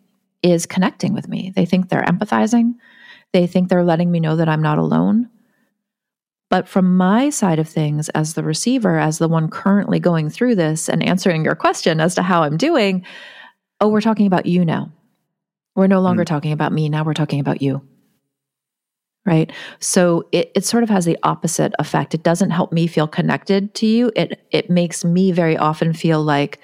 is 0.44 0.66
connecting 0.66 1.14
with 1.14 1.28
me. 1.28 1.52
They 1.56 1.66
think 1.66 1.90
they're 1.90 2.04
empathizing. 2.04 2.74
They 3.34 3.48
think 3.48 3.70
they're 3.70 3.84
letting 3.84 4.12
me 4.12 4.20
know 4.20 4.36
that 4.36 4.50
I'm 4.50 4.62
not 4.62 4.78
alone. 4.78 5.30
But 6.50 6.68
from 6.68 6.96
my 6.96 7.32
side 7.32 7.58
of 7.58 7.68
things, 7.68 8.10
as 8.10 8.36
the 8.36 8.44
receiver, 8.44 9.00
as 9.00 9.18
the 9.18 9.28
one 9.28 9.50
currently 9.50 10.00
going 10.00 10.30
through 10.30 10.56
this 10.56 10.88
and 10.88 11.02
answering 11.02 11.44
your 11.44 11.56
question 11.56 12.00
as 12.00 12.14
to 12.16 12.22
how 12.22 12.44
I'm 12.44 12.58
doing, 12.58 13.04
oh, 13.82 13.90
we're 13.90 14.02
talking 14.02 14.28
about 14.28 14.46
you 14.46 14.64
now. 14.64 14.92
We're 15.76 15.88
no 15.88 16.02
longer 16.02 16.24
talking 16.26 16.52
about 16.52 16.72
me. 16.72 16.90
Now 16.90 17.04
we're 17.04 17.14
talking 17.14 17.40
about 17.40 17.62
you. 17.62 17.82
Right. 19.26 19.52
So 19.80 20.28
it, 20.32 20.52
it 20.56 20.66
sort 20.66 20.84
of 20.84 20.90
has 20.90 21.06
the 21.06 21.18
opposite 21.24 21.74
effect. 21.80 22.14
It 22.14 22.22
doesn't 22.22 22.52
help 22.52 22.72
me 22.72 22.86
feel 22.86 23.08
connected 23.08 23.74
to 23.76 23.88
you. 23.88 24.12
It 24.16 24.48
it 24.52 24.70
makes 24.70 25.04
me 25.04 25.32
very 25.32 25.58
often 25.58 25.94
feel 25.94 26.24
like 26.24 26.60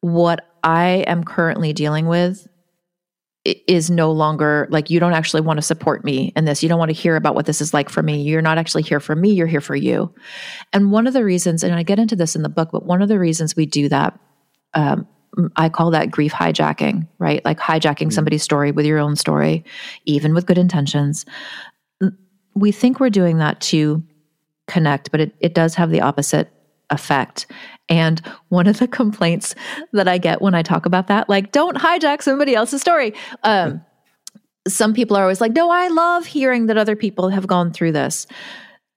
what 0.00 0.46
I 0.62 1.04
am 1.06 1.22
currently 1.22 1.74
dealing 1.74 2.06
with 2.06 2.48
is 3.44 3.90
no 3.90 4.10
longer 4.10 4.66
like 4.70 4.90
you 4.90 4.98
don't 4.98 5.12
actually 5.12 5.42
want 5.42 5.58
to 5.58 5.62
support 5.62 6.04
me 6.04 6.32
in 6.34 6.46
this. 6.46 6.62
You 6.62 6.68
don't 6.68 6.78
want 6.78 6.88
to 6.88 7.00
hear 7.00 7.14
about 7.14 7.34
what 7.34 7.46
this 7.46 7.60
is 7.60 7.72
like 7.72 7.88
for 7.88 8.02
me. 8.02 8.22
You're 8.22 8.42
not 8.42 8.58
actually 8.58 8.82
here 8.82 8.98
for 8.98 9.14
me, 9.14 9.30
you're 9.30 9.46
here 9.46 9.60
for 9.60 9.76
you. 9.76 10.12
And 10.72 10.90
one 10.90 11.06
of 11.06 11.12
the 11.12 11.24
reasons, 11.24 11.62
and 11.62 11.74
I 11.74 11.82
get 11.82 11.98
into 11.98 12.16
this 12.16 12.34
in 12.34 12.42
the 12.42 12.48
book, 12.48 12.70
but 12.72 12.86
one 12.86 13.02
of 13.02 13.08
the 13.08 13.18
reasons 13.18 13.54
we 13.54 13.66
do 13.66 13.88
that, 13.88 14.18
um, 14.74 15.06
I 15.56 15.68
call 15.68 15.90
that 15.90 16.10
grief 16.10 16.32
hijacking, 16.32 17.06
right? 17.18 17.44
Like 17.44 17.58
hijacking 17.58 18.12
somebody's 18.12 18.42
story 18.42 18.72
with 18.72 18.86
your 18.86 18.98
own 18.98 19.16
story, 19.16 19.64
even 20.04 20.34
with 20.34 20.46
good 20.46 20.58
intentions. 20.58 21.26
We 22.54 22.72
think 22.72 23.00
we're 23.00 23.10
doing 23.10 23.38
that 23.38 23.60
to 23.62 24.02
connect, 24.66 25.10
but 25.10 25.20
it, 25.20 25.34
it 25.40 25.54
does 25.54 25.74
have 25.74 25.90
the 25.90 26.00
opposite 26.00 26.50
effect. 26.90 27.46
And 27.88 28.20
one 28.48 28.66
of 28.66 28.78
the 28.78 28.88
complaints 29.00 29.54
that 29.92 30.08
I 30.08 30.18
get 30.18 30.40
when 30.40 30.54
I 30.54 30.62
talk 30.62 30.86
about 30.86 31.08
that, 31.08 31.28
like, 31.28 31.52
don't 31.52 31.76
hijack 31.76 32.22
somebody 32.22 32.54
else's 32.54 32.80
story. 32.80 33.12
Um, 33.42 33.84
some 34.66 34.94
people 34.94 35.16
are 35.16 35.22
always 35.22 35.40
like, 35.40 35.52
no, 35.52 35.70
I 35.70 35.88
love 35.88 36.26
hearing 36.26 36.66
that 36.66 36.78
other 36.78 36.96
people 36.96 37.28
have 37.28 37.46
gone 37.46 37.72
through 37.72 37.92
this. 37.92 38.26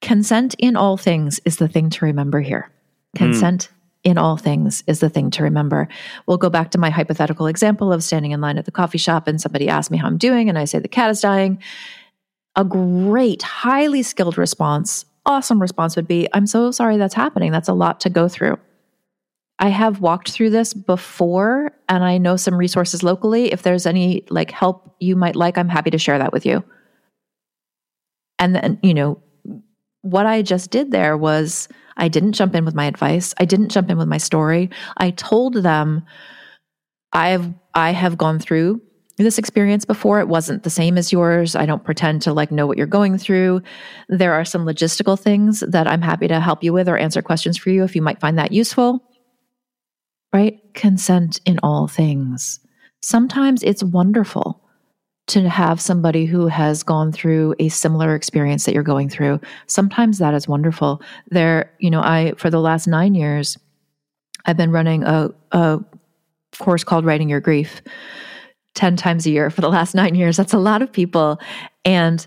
Consent 0.02 0.56
in 0.58 0.76
all 0.76 0.98
things 0.98 1.40
is 1.46 1.58
the 1.58 1.68
thing 1.68 1.90
to 1.92 2.06
remember 2.06 2.42
here. 2.42 2.72
Consent 3.16 3.70
in 4.04 4.18
all 4.18 4.38
things 4.38 4.84
is 4.88 5.00
the 5.00 5.10
thing 5.10 5.30
to 5.32 5.44
remember. 5.44 5.88
We'll 6.26 6.38
go 6.38 6.50
back 6.50 6.72
to 6.72 6.78
my 6.78 6.90
hypothetical 6.90 7.48
example 7.48 7.92
of 7.92 8.04
standing 8.04 8.32
in 8.32 8.42
line 8.42 8.58
at 8.58 8.66
the 8.66 8.72
coffee 8.72 8.98
shop 8.98 9.28
and 9.28 9.42
somebody 9.42 9.68
asks 9.68 9.92
me 9.92 9.98
how 9.98 10.08
I'm 10.08 10.18
doing, 10.18 10.50
and 10.50 10.58
I 10.58 10.66
say 10.66 10.80
the 10.80 10.88
cat 10.88 11.10
is 11.10 11.22
dying. 11.22 11.62
A 12.56 12.64
great, 12.64 13.42
highly 13.42 14.04
skilled 14.04 14.38
response, 14.38 15.06
awesome 15.26 15.62
response 15.62 15.96
would 15.96 16.08
be, 16.08 16.28
I'm 16.34 16.48
so 16.48 16.72
sorry 16.72 16.98
that's 16.98 17.14
happening. 17.14 17.52
That's 17.52 17.70
a 17.70 17.74
lot 17.74 18.00
to 18.02 18.10
go 18.10 18.28
through. 18.28 18.58
I 19.60 19.70
have 19.70 20.00
walked 20.00 20.32
through 20.32 20.52
this 20.52 20.74
before 20.74 21.72
and 21.90 22.04
I 22.04 22.18
know 22.18 22.38
some 22.38 22.56
resources 22.56 23.04
locally. 23.04 23.52
If 23.52 23.62
there's 23.62 23.86
any 23.86 24.26
like 24.30 24.52
help 24.52 24.96
you 25.00 25.16
might 25.18 25.36
like, 25.36 25.58
I'm 25.58 25.70
happy 25.70 25.92
to 25.92 25.98
share 25.98 26.18
that 26.18 26.32
with 26.32 26.46
you. 26.46 26.64
And 28.40 28.56
then, 28.56 28.80
you 28.82 28.94
know, 28.94 29.22
what 30.02 30.26
I 30.26 30.42
just 30.42 30.72
did 30.72 30.92
there 30.92 31.18
was 31.18 31.68
I 31.98 32.08
didn't 32.08 32.34
jump 32.34 32.56
in 32.56 32.66
with 32.66 32.76
my 32.76 32.86
advice. 32.86 33.34
I 33.40 33.46
didn't 33.46 33.70
jump 33.70 33.90
in 33.90 33.98
with 33.98 34.08
my 34.08 34.18
story. 34.18 34.70
I 34.98 35.12
told 35.12 35.56
them 35.56 36.06
I 37.14 37.30
have 37.30 37.54
I 37.74 37.92
have 37.92 38.18
gone 38.18 38.40
through 38.40 38.82
this 39.18 39.38
experience 39.38 39.84
before. 39.84 40.20
It 40.20 40.28
wasn't 40.28 40.64
the 40.64 40.70
same 40.70 40.98
as 40.98 41.12
yours. 41.12 41.56
I 41.56 41.66
don't 41.66 41.84
pretend 41.84 42.22
to 42.24 42.34
like 42.34 42.52
know 42.52 42.66
what 42.66 42.78
you're 42.78 42.88
going 42.88 43.18
through. 43.18 43.62
There 44.08 44.34
are 44.34 44.46
some 44.46 44.66
logistical 44.66 45.20
things 45.20 45.60
that 45.62 45.88
I'm 45.88 46.02
happy 46.02 46.28
to 46.28 46.40
help 46.40 46.64
you 46.64 46.72
with 46.72 46.88
or 46.88 46.98
answer 46.98 47.22
questions 47.22 47.58
for 47.58 47.70
you 47.70 47.84
if 47.84 47.96
you 47.96 48.02
might 48.02 48.22
find 48.22 48.38
that 48.38 48.52
useful. 48.52 49.04
Right? 50.32 50.60
Consent 50.74 51.42
in 51.46 51.60
all 51.64 51.88
things. 51.88 52.60
Sometimes 53.02 53.64
it's 53.64 53.84
wonderful 53.84 54.64
to 55.30 55.48
have 55.48 55.80
somebody 55.80 56.26
who 56.26 56.48
has 56.48 56.84
gone 56.84 57.12
through 57.12 57.56
a 57.60 57.70
similar 57.70 58.16
experience 58.16 58.66
that 58.66 58.74
you're 58.74 58.84
going 58.84 59.10
through. 59.10 59.40
Sometimes 59.68 60.18
that 60.18 60.34
is 60.34 60.48
wonderful. 60.48 61.02
There, 61.30 61.72
you 61.80 61.90
know, 61.90 62.02
I 62.02 62.34
for 62.38 62.50
the 62.50 62.60
last 62.60 62.88
9 62.88 63.16
years 63.16 63.58
I've 64.46 64.58
been 64.58 64.72
running 64.72 65.04
a 65.04 65.30
a 65.52 65.80
course 66.58 66.84
called 66.84 67.06
Writing 67.06 67.30
Your 67.30 67.40
Grief 67.40 67.82
10 68.76 68.96
times 68.96 69.26
a 69.26 69.32
year 69.32 69.50
for 69.50 69.62
the 69.62 69.70
last 69.70 69.96
9 69.96 70.16
years. 70.16 70.38
That's 70.38 70.54
a 70.54 70.60
lot 70.60 70.82
of 70.82 70.92
people. 70.92 71.40
And 71.86 72.26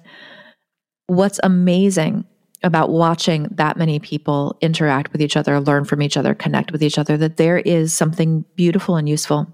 what's 1.07 1.41
amazing 1.43 2.25
about 2.63 2.91
watching 2.91 3.49
that 3.51 3.77
many 3.77 3.99
people 3.99 4.57
interact 4.61 5.13
with 5.13 5.21
each 5.21 5.37
other, 5.37 5.61
learn 5.61 5.85
from 5.85 6.01
each 6.01 6.17
other, 6.17 6.35
connect 6.35 6.71
with 6.71 6.83
each 6.83 6.99
other, 6.99 7.17
that 7.17 7.37
there 7.37 7.59
is 7.59 7.93
something 7.93 8.45
beautiful 8.55 8.97
and 8.97 9.09
useful 9.09 9.47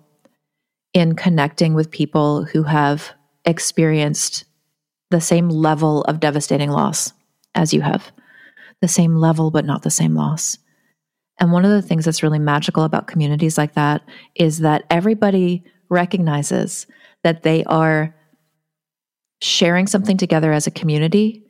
in 0.92 1.14
connecting 1.14 1.74
with 1.74 1.90
people 1.90 2.44
who 2.44 2.62
have 2.62 3.12
experienced 3.48 4.44
the 5.11 5.20
same 5.20 5.48
level 5.48 6.02
of 6.02 6.20
devastating 6.20 6.70
loss 6.70 7.12
as 7.54 7.72
you 7.72 7.80
have, 7.80 8.12
the 8.82 8.88
same 8.88 9.16
level, 9.16 9.50
but 9.50 9.64
not 9.64 9.82
the 9.82 9.90
same 9.90 10.14
loss. 10.14 10.58
And 11.38 11.50
one 11.50 11.64
of 11.64 11.70
the 11.70 11.82
things 11.82 12.04
that's 12.04 12.22
really 12.22 12.38
magical 12.38 12.84
about 12.84 13.06
communities 13.06 13.56
like 13.56 13.74
that 13.74 14.02
is 14.34 14.58
that 14.58 14.84
everybody 14.90 15.64
recognizes 15.88 16.87
that 17.24 17.42
they 17.42 17.64
are 17.64 18.14
sharing 19.40 19.87
something 19.87 20.16
together 20.16 20.52
as 20.52 20.66
a 20.66 20.70
community, 20.70 21.44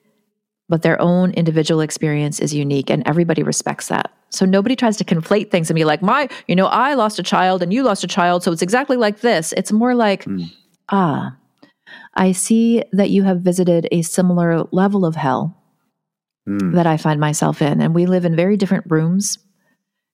but 0.68 0.82
their 0.82 1.00
own 1.00 1.32
individual 1.32 1.80
experience 1.80 2.38
is 2.38 2.54
unique 2.54 2.90
and 2.90 3.02
everybody 3.08 3.42
respects 3.42 3.88
that. 3.88 4.12
So 4.30 4.44
nobody 4.44 4.76
tries 4.76 4.98
to 4.98 5.04
conflate 5.04 5.50
things 5.50 5.70
and 5.70 5.74
be 5.74 5.86
like, 5.86 6.02
my, 6.02 6.28
you 6.46 6.54
know, 6.54 6.66
I 6.66 6.94
lost 6.94 7.18
a 7.18 7.22
child 7.22 7.62
and 7.62 7.72
you 7.72 7.82
lost 7.82 8.04
a 8.04 8.06
child, 8.06 8.44
so 8.44 8.52
it's 8.52 8.62
exactly 8.62 8.98
like 8.98 9.20
this. 9.20 9.52
It's 9.56 9.72
more 9.72 9.94
like, 9.94 10.26
ah, 10.90 11.34
I 12.18 12.32
see 12.32 12.82
that 12.92 13.10
you 13.10 13.22
have 13.22 13.40
visited 13.40 13.88
a 13.90 14.02
similar 14.02 14.64
level 14.72 15.06
of 15.06 15.16
hell 15.16 15.54
Mm. 16.48 16.72
that 16.72 16.86
I 16.86 16.96
find 16.96 17.20
myself 17.20 17.60
in. 17.60 17.82
And 17.82 17.94
we 17.94 18.06
live 18.06 18.24
in 18.24 18.34
very 18.34 18.56
different 18.56 18.86
rooms, 18.88 19.38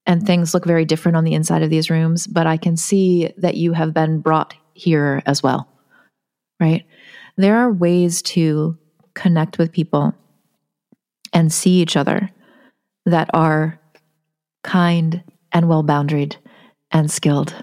and 0.04 0.26
things 0.26 0.52
look 0.52 0.64
very 0.64 0.84
different 0.84 1.16
on 1.16 1.22
the 1.22 1.34
inside 1.34 1.62
of 1.62 1.70
these 1.70 1.90
rooms, 1.90 2.26
but 2.26 2.44
I 2.46 2.56
can 2.56 2.76
see 2.76 3.32
that 3.38 3.56
you 3.56 3.72
have 3.72 3.94
been 3.94 4.18
brought 4.18 4.54
here 4.72 5.22
as 5.26 5.44
well. 5.44 5.68
Right? 6.58 6.84
There 7.36 7.56
are 7.56 7.72
ways 7.72 8.20
to 8.22 8.76
connect 9.14 9.58
with 9.58 9.70
people 9.70 10.12
and 11.32 11.52
see 11.52 11.80
each 11.80 11.96
other 11.96 12.30
that 13.06 13.30
are 13.32 13.78
kind 14.64 15.22
and 15.52 15.68
well 15.68 15.84
boundaried 15.84 16.36
and 16.90 17.10
skilled. 17.10 17.54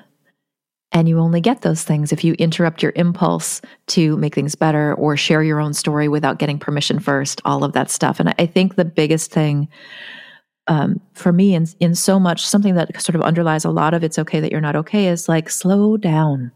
And 0.93 1.07
you 1.07 1.19
only 1.19 1.39
get 1.39 1.61
those 1.61 1.83
things 1.83 2.11
if 2.11 2.23
you 2.23 2.33
interrupt 2.33 2.83
your 2.83 2.91
impulse 2.95 3.61
to 3.87 4.17
make 4.17 4.35
things 4.35 4.55
better 4.55 4.93
or 4.95 5.15
share 5.15 5.41
your 5.41 5.61
own 5.61 5.73
story 5.73 6.09
without 6.09 6.37
getting 6.37 6.59
permission 6.59 6.99
first, 6.99 7.41
all 7.45 7.63
of 7.63 7.71
that 7.73 7.89
stuff. 7.89 8.19
And 8.19 8.35
I 8.37 8.45
think 8.45 8.75
the 8.75 8.85
biggest 8.85 9.31
thing 9.31 9.69
um, 10.67 11.01
for 11.13 11.31
me, 11.31 11.55
in, 11.55 11.65
in 11.79 11.95
so 11.95 12.19
much, 12.19 12.45
something 12.45 12.75
that 12.75 13.01
sort 13.01 13.15
of 13.15 13.21
underlies 13.21 13.65
a 13.65 13.71
lot 13.71 13.93
of 13.93 14.03
it's 14.03 14.19
okay 14.19 14.39
that 14.39 14.51
you're 14.51 14.61
not 14.61 14.75
okay 14.75 15.07
is 15.07 15.27
like 15.27 15.49
slow 15.49 15.97
down. 15.97 16.51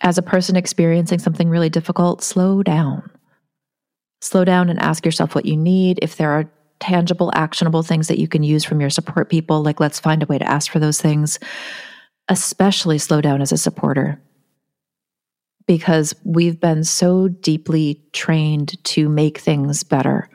As 0.00 0.18
a 0.18 0.22
person 0.22 0.54
experiencing 0.54 1.18
something 1.18 1.48
really 1.48 1.70
difficult, 1.70 2.22
slow 2.22 2.62
down. 2.62 3.10
Slow 4.20 4.44
down 4.44 4.68
and 4.68 4.78
ask 4.80 5.04
yourself 5.04 5.34
what 5.34 5.46
you 5.46 5.56
need. 5.56 5.98
If 6.02 6.16
there 6.16 6.30
are 6.30 6.50
tangible, 6.78 7.32
actionable 7.34 7.82
things 7.82 8.06
that 8.08 8.18
you 8.18 8.28
can 8.28 8.42
use 8.42 8.64
from 8.64 8.80
your 8.80 8.90
support 8.90 9.28
people, 9.28 9.62
like 9.62 9.80
let's 9.80 9.98
find 9.98 10.22
a 10.22 10.26
way 10.26 10.38
to 10.38 10.48
ask 10.48 10.70
for 10.70 10.78
those 10.78 11.00
things 11.00 11.38
especially 12.28 12.98
slow 12.98 13.20
down 13.20 13.40
as 13.40 13.52
a 13.52 13.58
supporter 13.58 14.20
because 15.66 16.14
we've 16.24 16.60
been 16.60 16.82
so 16.82 17.28
deeply 17.28 18.02
trained 18.12 18.82
to 18.84 19.08
make 19.08 19.38
things 19.38 19.84
better 19.84 20.28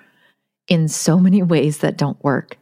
in 0.67 0.87
so 0.87 1.19
many 1.19 1.41
ways 1.41 1.79
that 1.79 1.97
don't 1.97 2.23
work. 2.23 2.57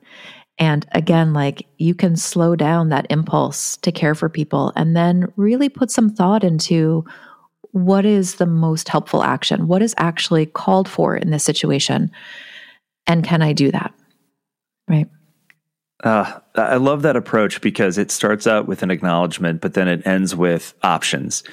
And 0.58 0.86
again, 0.92 1.34
like 1.34 1.68
you 1.78 1.96
can 1.96 2.16
slow 2.16 2.56
down 2.56 2.90
that 2.90 3.08
impulse 3.10 3.78
to 3.78 3.92
care 3.92 4.14
for 4.14 4.30
people 4.30 4.72
and 4.76 4.96
then 4.96 5.32
really 5.36 5.70
put 5.70 5.90
some 5.90 6.10
thought 6.10 6.44
into 6.44 7.04
what 7.72 8.06
is 8.06 8.36
the 8.36 8.46
most 8.46 8.90
helpful 8.90 9.24
action? 9.24 9.68
What 9.68 9.82
is 9.82 9.96
actually 9.98 10.46
called 10.46 10.90
for 10.90 11.16
in 11.16 11.32
this 11.32 11.44
situation? 11.44 12.12
And 13.08 13.24
can 13.24 13.42
I 13.42 13.54
do 13.54 13.72
that? 13.72 13.94
Right. 14.88 15.08
Uh, 16.04 16.40
I 16.56 16.78
love 16.78 17.04
that 17.04 17.16
approach 17.16 17.62
because 17.62 17.98
it 17.98 18.12
starts 18.12 18.48
out 18.48 18.68
with 18.68 18.84
an 18.84 18.92
acknowledgement, 18.92 19.62
but 19.62 19.74
then 19.76 19.88
it 19.88 20.06
ends 20.06 20.36
with 20.36 20.74
options. 20.82 21.44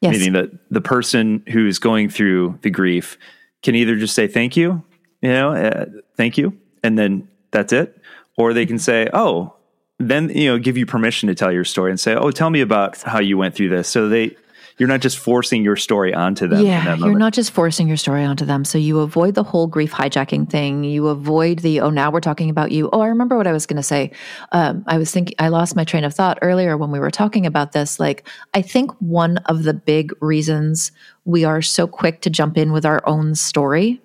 Yes. 0.00 0.12
Meaning 0.12 0.32
that 0.34 0.50
the 0.70 0.80
person 0.80 1.42
who's 1.48 1.78
going 1.78 2.08
through 2.08 2.58
the 2.62 2.70
grief 2.70 3.18
can 3.62 3.74
either 3.74 3.96
just 3.96 4.14
say 4.14 4.28
thank 4.28 4.56
you, 4.56 4.82
you 5.22 5.30
know, 5.30 5.52
uh, 5.52 5.86
thank 6.16 6.38
you, 6.38 6.56
and 6.82 6.98
then 6.98 7.28
that's 7.50 7.72
it, 7.72 8.00
or 8.36 8.52
they 8.52 8.66
can 8.66 8.78
say, 8.78 9.08
oh, 9.12 9.54
then 9.98 10.28
you 10.28 10.50
know, 10.50 10.58
give 10.58 10.76
you 10.76 10.86
permission 10.86 11.28
to 11.28 11.34
tell 11.34 11.50
your 11.50 11.64
story 11.64 11.90
and 11.90 11.98
say, 11.98 12.14
oh, 12.14 12.30
tell 12.30 12.50
me 12.50 12.60
about 12.60 13.00
how 13.02 13.18
you 13.18 13.38
went 13.38 13.54
through 13.54 13.70
this. 13.70 13.88
So 13.88 14.08
they 14.08 14.36
you're 14.78 14.88
not 14.88 15.00
just 15.00 15.18
forcing 15.18 15.64
your 15.64 15.76
story 15.76 16.12
onto 16.12 16.46
them. 16.46 16.64
Yeah, 16.64 16.96
you're 16.96 17.18
not 17.18 17.32
just 17.32 17.50
forcing 17.50 17.88
your 17.88 17.96
story 17.96 18.24
onto 18.24 18.44
them. 18.44 18.64
So 18.64 18.76
you 18.76 19.00
avoid 19.00 19.34
the 19.34 19.42
whole 19.42 19.66
grief 19.66 19.92
hijacking 19.92 20.50
thing. 20.50 20.84
You 20.84 21.08
avoid 21.08 21.60
the 21.60 21.80
oh 21.80 21.90
now 21.90 22.10
we're 22.10 22.20
talking 22.20 22.50
about 22.50 22.72
you. 22.72 22.90
Oh, 22.92 23.00
I 23.00 23.06
remember 23.06 23.36
what 23.36 23.46
I 23.46 23.52
was 23.52 23.64
going 23.64 23.78
to 23.78 23.82
say. 23.82 24.12
Um, 24.52 24.84
I 24.86 24.98
was 24.98 25.10
thinking 25.10 25.34
I 25.38 25.48
lost 25.48 25.76
my 25.76 25.84
train 25.84 26.04
of 26.04 26.14
thought 26.14 26.38
earlier 26.42 26.76
when 26.76 26.90
we 26.90 26.98
were 26.98 27.10
talking 27.10 27.46
about 27.46 27.72
this. 27.72 27.98
Like 27.98 28.28
I 28.52 28.60
think 28.62 28.90
one 29.00 29.38
of 29.46 29.62
the 29.62 29.74
big 29.74 30.12
reasons 30.20 30.92
we 31.24 31.44
are 31.44 31.62
so 31.62 31.86
quick 31.86 32.20
to 32.22 32.30
jump 32.30 32.58
in 32.58 32.72
with 32.72 32.84
our 32.84 33.02
own 33.06 33.34
story 33.34 34.00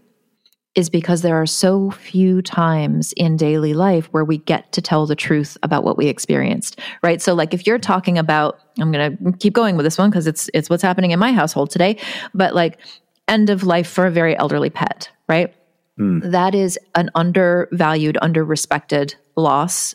is 0.75 0.89
because 0.89 1.21
there 1.21 1.35
are 1.35 1.45
so 1.45 1.91
few 1.91 2.41
times 2.41 3.13
in 3.17 3.35
daily 3.35 3.73
life 3.73 4.05
where 4.11 4.23
we 4.23 4.37
get 4.37 4.71
to 4.71 4.81
tell 4.81 5.05
the 5.05 5.15
truth 5.15 5.57
about 5.63 5.83
what 5.83 5.97
we 5.97 6.07
experienced 6.07 6.79
right? 7.03 7.21
So 7.21 7.33
like 7.33 7.53
if 7.53 7.67
you're 7.67 7.79
talking 7.79 8.17
about 8.17 8.59
i'm 8.79 8.91
going 8.91 9.17
to 9.17 9.37
keep 9.37 9.53
going 9.53 9.75
with 9.75 9.85
this 9.85 9.97
one 9.97 10.09
because 10.09 10.27
it's 10.27 10.49
it's 10.53 10.69
what's 10.69 10.83
happening 10.83 11.11
in 11.11 11.19
my 11.19 11.33
household 11.33 11.69
today 11.69 11.97
but 12.33 12.55
like 12.55 12.79
end 13.27 13.49
of 13.49 13.63
life 13.63 13.87
for 13.87 14.05
a 14.05 14.11
very 14.11 14.37
elderly 14.37 14.69
pet 14.69 15.09
right? 15.27 15.53
Mm. 15.99 16.31
that 16.31 16.55
is 16.55 16.79
an 16.95 17.09
undervalued 17.15 18.17
underrespected 18.21 19.15
loss 19.35 19.93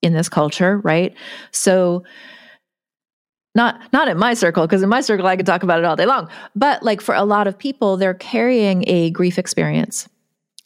in 0.00 0.14
this 0.14 0.28
culture 0.28 0.78
right? 0.78 1.14
So 1.50 2.02
not 3.54 3.92
not 3.92 4.08
in 4.08 4.18
my 4.18 4.34
circle 4.34 4.66
because 4.66 4.82
in 4.82 4.88
my 4.88 5.00
circle 5.00 5.26
i 5.26 5.36
could 5.36 5.46
talk 5.46 5.62
about 5.62 5.78
it 5.78 5.84
all 5.84 5.94
day 5.96 6.06
long 6.06 6.28
but 6.56 6.82
like 6.82 7.00
for 7.00 7.14
a 7.14 7.24
lot 7.24 7.46
of 7.46 7.56
people 7.56 7.96
they're 7.96 8.14
carrying 8.14 8.82
a 8.88 9.10
grief 9.10 9.38
experience 9.38 10.08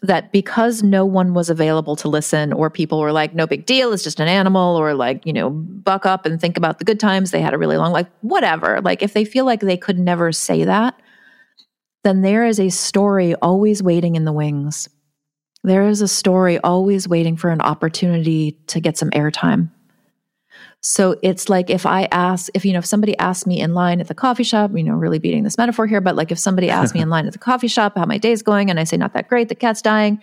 that 0.03 0.31
because 0.31 0.83
no 0.83 1.05
one 1.05 1.35
was 1.35 1.51
available 1.51 1.97
to 1.97 2.09
listen 2.09 2.53
or 2.53 2.71
people 2.71 3.01
were 3.01 3.11
like 3.11 3.35
no 3.35 3.49
big 3.49 3.67
deal 3.67 3.93
it's 3.93 4.05
just 4.05 4.21
an 4.21 4.29
animal 4.29 4.77
or 4.77 4.95
like 4.95 5.27
you 5.27 5.33
know 5.33 5.51
buck 5.51 6.07
up 6.07 6.25
and 6.25 6.41
think 6.41 6.57
about 6.57 6.79
the 6.79 6.85
good 6.85 7.01
times 7.01 7.31
they 7.31 7.41
had 7.41 7.53
a 7.53 7.59
really 7.59 7.77
long 7.77 7.93
life 7.93 8.07
whatever. 8.21 8.81
Like 8.81 9.03
if 9.03 9.13
they 9.13 9.25
feel 9.25 9.45
like 9.45 9.61
they 9.61 9.77
could 9.77 9.99
never 9.99 10.31
say 10.33 10.65
that 10.65 10.99
then 12.05 12.23
there 12.23 12.47
is 12.47 12.61
a 12.61 12.69
story 12.69 13.35
always 13.37 13.83
waiting 13.83 14.15
in 14.15 14.25
the 14.25 14.33
wings. 14.33 14.89
There 15.65 15.89
is 15.89 16.01
a 16.01 16.09
story 16.09 16.59
always 16.59 17.09
waiting 17.09 17.37
for 17.37 17.51
an 17.51 17.61
opportunity 17.61 18.53
to 18.69 18.81
get 18.81 18.97
some 18.97 19.11
airtime 19.11 19.71
so 20.81 21.17
it's 21.23 21.49
like 21.49 21.71
if 21.71 21.87
I 21.87 22.09
ask, 22.13 22.51
if 22.55 22.65
you 22.65 22.73
know, 22.73 22.79
if 22.79 22.87
somebody 22.87 23.17
asked 23.19 23.47
me 23.47 23.61
in 23.61 23.75
line 23.75 24.01
at 24.01 24.07
the 24.07 24.15
coffee 24.15 24.45
shop, 24.45 24.71
you 24.75 24.85
know, 24.85 24.95
really 24.95 25.19
beating 25.19 25.43
this 25.43 25.59
metaphor 25.59 25.87
here, 25.87 26.01
but 26.01 26.15
like 26.15 26.31
if 26.31 26.39
somebody 26.39 26.71
asked 26.71 26.95
me 26.95 27.01
in 27.01 27.11
line 27.11 27.27
at 27.27 27.33
the 27.33 27.39
coffee 27.39 27.69
shop 27.69 27.97
how 27.97 28.07
my 28.07 28.19
day's 28.19 28.43
going, 28.43 28.71
and 28.71 28.79
I 28.79 28.85
say 28.85 28.97
not 28.97 29.13
that 29.15 29.29
great, 29.29 29.49
the 29.49 29.55
cat's 29.55 29.83
dying, 29.83 30.23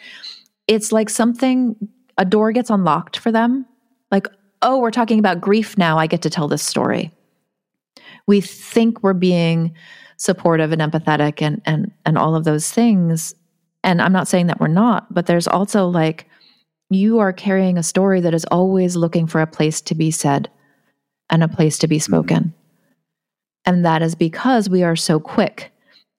it's 0.67 0.91
like 0.91 1.09
something 1.09 1.75
a 2.17 2.25
door 2.25 2.51
gets 2.51 2.69
unlocked 2.69 3.17
for 3.17 3.31
them. 3.31 3.65
Like, 4.11 4.27
oh, 4.61 4.79
we're 4.79 4.91
talking 4.91 5.19
about 5.19 5.41
grief 5.41 5.77
now. 5.77 5.97
I 5.97 6.07
get 6.07 6.21
to 6.21 6.29
tell 6.29 6.47
this 6.47 6.63
story. 6.63 7.11
We 8.25 8.39
think 8.39 9.03
we're 9.03 9.13
being 9.13 9.75
supportive 10.17 10.71
and 10.71 10.81
empathetic 10.81 11.41
and 11.41 11.61
and 11.65 11.91
and 12.05 12.17
all 12.17 12.35
of 12.35 12.45
those 12.45 12.71
things. 12.71 13.35
And 13.83 14.01
I'm 14.01 14.13
not 14.13 14.27
saying 14.27 14.47
that 14.47 14.59
we're 14.59 14.67
not, 14.67 15.13
but 15.13 15.25
there's 15.25 15.47
also 15.47 15.87
like 15.87 16.27
you 16.89 17.19
are 17.19 17.33
carrying 17.33 17.77
a 17.77 17.83
story 17.83 18.21
that 18.21 18.33
is 18.33 18.45
always 18.45 18.95
looking 18.95 19.27
for 19.27 19.41
a 19.41 19.47
place 19.47 19.81
to 19.81 19.95
be 19.95 20.11
said 20.11 20.49
and 21.29 21.43
a 21.43 21.47
place 21.47 21.77
to 21.79 21.87
be 21.87 21.97
mm-hmm. 21.97 22.13
spoken. 22.13 22.43
Mm-hmm. 22.43 22.51
And 23.67 23.85
that 23.85 24.01
is 24.01 24.15
because 24.15 24.69
we 24.69 24.83
are 24.83 24.95
so 24.95 25.19
quick 25.19 25.71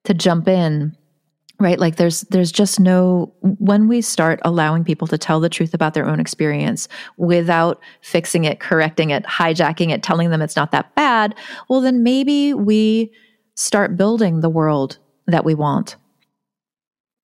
to 0.04 0.14
jump 0.14 0.48
in 0.48 0.96
right 1.58 1.78
like 1.78 1.96
there's 1.96 2.22
there's 2.22 2.52
just 2.52 2.78
no 2.78 3.32
when 3.40 3.88
we 3.88 4.00
start 4.00 4.40
allowing 4.44 4.84
people 4.84 5.06
to 5.06 5.18
tell 5.18 5.40
the 5.40 5.48
truth 5.48 5.74
about 5.74 5.94
their 5.94 6.06
own 6.06 6.20
experience 6.20 6.88
without 7.16 7.80
fixing 8.02 8.44
it 8.44 8.60
correcting 8.60 9.10
it 9.10 9.24
hijacking 9.24 9.90
it 9.90 10.02
telling 10.02 10.30
them 10.30 10.42
it's 10.42 10.56
not 10.56 10.70
that 10.70 10.94
bad 10.94 11.34
well 11.68 11.80
then 11.80 12.02
maybe 12.02 12.52
we 12.52 13.10
start 13.54 13.96
building 13.96 14.40
the 14.40 14.50
world 14.50 14.98
that 15.26 15.44
we 15.44 15.54
want 15.54 15.96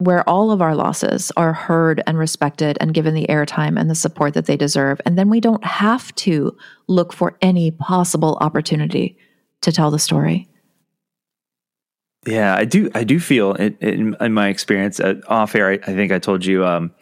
where 0.05 0.29
all 0.29 0.51
of 0.51 0.63
our 0.63 0.75
losses 0.75 1.33
are 1.37 1.53
heard 1.53 2.03
and 2.07 2.19
respected 2.19 2.77
and 2.81 2.95
given 2.95 3.15
the 3.15 3.27
airtime 3.29 3.79
and 3.81 3.89
the 3.89 3.95
support 3.95 4.35
that 4.35 4.47
they 4.47 4.57
deserve. 4.57 5.01
And 5.05 5.19
then 5.19 5.29
we 5.29 5.41
don't 5.41 5.65
have 5.65 6.15
to 6.17 6.57
look 6.87 7.13
for 7.13 7.37
any 7.41 7.71
possible 7.71 8.39
opportunity 8.41 9.17
to 9.63 9.73
tell 9.73 9.91
the 9.91 9.99
story. 9.99 10.49
Yeah, 12.27 12.55
I 12.55 12.65
do. 12.65 12.91
I 12.95 13.03
do 13.03 13.19
feel 13.19 13.55
in, 13.55 13.77
in, 13.81 14.17
in 14.21 14.33
my 14.33 14.49
experience 14.49 15.01
uh, 15.01 15.21
off 15.27 15.55
air. 15.57 15.71
I, 15.71 15.75
I, 15.75 15.95
think 15.95 16.13
I 16.13 16.21
told 16.21 16.45
you. 16.45 16.65
Um, 16.65 16.93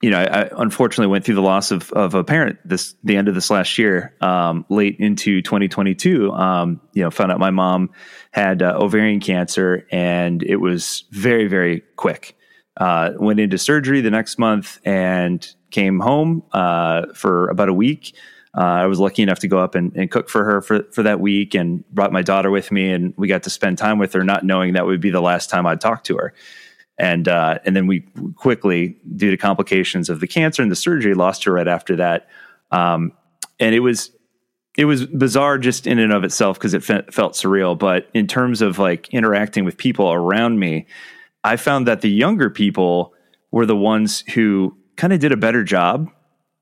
you 0.00 0.10
know, 0.10 0.18
I, 0.18 0.48
unfortunately 0.56 1.10
went 1.10 1.24
through 1.24 1.34
the 1.34 1.42
loss 1.42 1.72
of 1.72 1.90
of 1.92 2.14
a 2.14 2.22
parent 2.22 2.58
this 2.64 2.94
the 3.02 3.16
end 3.16 3.28
of 3.28 3.34
this 3.34 3.50
last 3.50 3.78
year, 3.78 4.14
um, 4.20 4.64
late 4.68 4.96
into 5.00 5.42
2022. 5.42 6.32
Um, 6.32 6.80
you 6.92 7.02
know, 7.02 7.10
found 7.10 7.32
out 7.32 7.40
my 7.40 7.50
mom 7.50 7.90
had 8.30 8.62
uh, 8.62 8.76
ovarian 8.78 9.20
cancer, 9.20 9.86
and 9.90 10.42
it 10.42 10.56
was 10.56 11.04
very 11.10 11.48
very 11.48 11.82
quick. 11.96 12.36
Uh, 12.76 13.10
went 13.16 13.40
into 13.40 13.58
surgery 13.58 14.00
the 14.00 14.10
next 14.10 14.38
month 14.38 14.78
and 14.84 15.52
came 15.72 15.98
home 15.98 16.44
uh, 16.52 17.06
for 17.12 17.48
about 17.48 17.68
a 17.68 17.74
week. 17.74 18.14
Uh, 18.56 18.60
I 18.60 18.86
was 18.86 19.00
lucky 19.00 19.22
enough 19.22 19.40
to 19.40 19.48
go 19.48 19.58
up 19.58 19.74
and, 19.74 19.94
and, 19.96 20.10
cook 20.10 20.28
for 20.28 20.44
her 20.44 20.62
for, 20.62 20.84
for 20.92 21.02
that 21.02 21.20
week 21.20 21.54
and 21.54 21.86
brought 21.90 22.12
my 22.12 22.22
daughter 22.22 22.50
with 22.50 22.72
me 22.72 22.90
and 22.90 23.12
we 23.16 23.28
got 23.28 23.42
to 23.42 23.50
spend 23.50 23.78
time 23.78 23.98
with 23.98 24.12
her, 24.14 24.24
not 24.24 24.44
knowing 24.44 24.72
that 24.72 24.86
would 24.86 25.00
be 25.00 25.10
the 25.10 25.20
last 25.20 25.50
time 25.50 25.66
I'd 25.66 25.80
talk 25.80 26.04
to 26.04 26.16
her. 26.16 26.34
And, 26.98 27.28
uh, 27.28 27.58
and 27.64 27.76
then 27.76 27.86
we 27.86 28.00
quickly, 28.36 28.96
due 29.16 29.30
to 29.30 29.36
complications 29.36 30.10
of 30.10 30.20
the 30.20 30.26
cancer 30.26 30.62
and 30.62 30.70
the 30.70 30.76
surgery, 30.76 31.14
lost 31.14 31.44
her 31.44 31.52
right 31.52 31.68
after 31.68 31.96
that. 31.96 32.28
Um, 32.70 33.12
and 33.60 33.74
it 33.74 33.80
was, 33.80 34.10
it 34.76 34.84
was 34.84 35.06
bizarre 35.06 35.58
just 35.58 35.86
in 35.86 35.98
and 35.98 36.12
of 36.12 36.24
itself 36.24 36.58
because 36.58 36.74
it 36.74 36.82
fe- 36.82 37.04
felt 37.10 37.34
surreal. 37.34 37.78
But 37.78 38.08
in 38.14 38.26
terms 38.26 38.62
of 38.62 38.78
like 38.78 39.08
interacting 39.10 39.64
with 39.64 39.76
people 39.76 40.12
around 40.12 40.58
me, 40.58 40.86
I 41.44 41.56
found 41.56 41.86
that 41.86 42.00
the 42.00 42.10
younger 42.10 42.50
people 42.50 43.14
were 43.50 43.66
the 43.66 43.76
ones 43.76 44.24
who 44.34 44.76
kind 44.96 45.12
of 45.12 45.20
did 45.20 45.32
a 45.32 45.36
better 45.36 45.64
job 45.64 46.10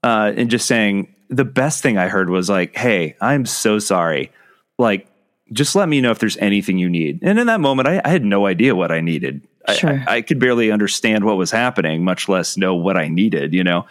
uh, 0.02 0.32
in 0.36 0.48
just 0.48 0.66
saying, 0.66 1.14
the 1.28 1.44
best 1.44 1.82
thing 1.82 1.98
I 1.98 2.08
heard 2.08 2.30
was 2.30 2.48
like, 2.48 2.76
"Hey, 2.76 3.16
I'm 3.20 3.46
so 3.46 3.78
sorry. 3.78 4.30
Like, 4.78 5.08
just 5.52 5.74
let 5.74 5.88
me 5.88 6.00
know 6.00 6.10
if 6.10 6.18
there's 6.18 6.36
anything 6.36 6.78
you 6.78 6.88
need." 6.88 7.20
And 7.22 7.38
in 7.38 7.48
that 7.48 7.60
moment, 7.60 7.88
I, 7.88 8.00
I 8.04 8.10
had 8.10 8.24
no 8.24 8.46
idea 8.46 8.76
what 8.76 8.92
I 8.92 9.00
needed. 9.00 9.46
Sure. 9.74 10.04
I, 10.06 10.16
I, 10.16 10.22
could 10.22 10.38
barely 10.38 10.70
understand 10.70 11.24
what 11.24 11.36
was 11.36 11.50
happening, 11.50 12.04
much 12.04 12.28
less 12.28 12.56
know 12.56 12.74
what 12.74 12.96
I 12.96 13.08
needed. 13.08 13.52
You 13.52 13.64
know, 13.64 13.86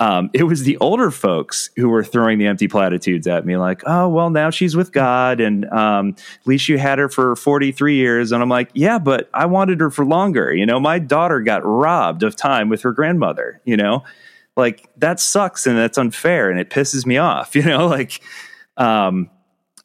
um, 0.00 0.30
it 0.32 0.44
was 0.44 0.64
the 0.64 0.76
older 0.78 1.10
folks 1.10 1.70
who 1.76 1.88
were 1.88 2.04
throwing 2.04 2.38
the 2.38 2.46
empty 2.46 2.68
platitudes 2.68 3.26
at 3.26 3.46
me, 3.46 3.56
like, 3.56 3.82
"Oh, 3.86 4.08
well, 4.08 4.30
now 4.30 4.50
she's 4.50 4.76
with 4.76 4.92
God, 4.92 5.40
and 5.40 5.64
um, 5.66 6.16
at 6.18 6.46
least 6.46 6.68
you 6.68 6.78
had 6.78 6.98
her 6.98 7.08
for 7.08 7.36
43 7.36 7.94
years." 7.94 8.32
And 8.32 8.42
I'm 8.42 8.48
like, 8.48 8.70
"Yeah, 8.74 8.98
but 8.98 9.30
I 9.32 9.46
wanted 9.46 9.80
her 9.80 9.90
for 9.90 10.04
longer." 10.04 10.52
You 10.52 10.66
know, 10.66 10.80
my 10.80 10.98
daughter 10.98 11.40
got 11.40 11.64
robbed 11.64 12.22
of 12.22 12.36
time 12.36 12.68
with 12.68 12.82
her 12.82 12.92
grandmother. 12.92 13.60
You 13.64 13.76
know 13.76 14.04
like 14.56 14.88
that 14.96 15.20
sucks 15.20 15.66
and 15.66 15.76
that's 15.76 15.98
unfair 15.98 16.50
and 16.50 16.58
it 16.58 16.70
pisses 16.70 17.06
me 17.06 17.18
off 17.18 17.54
you 17.54 17.62
know 17.62 17.86
like 17.86 18.20
um 18.76 19.30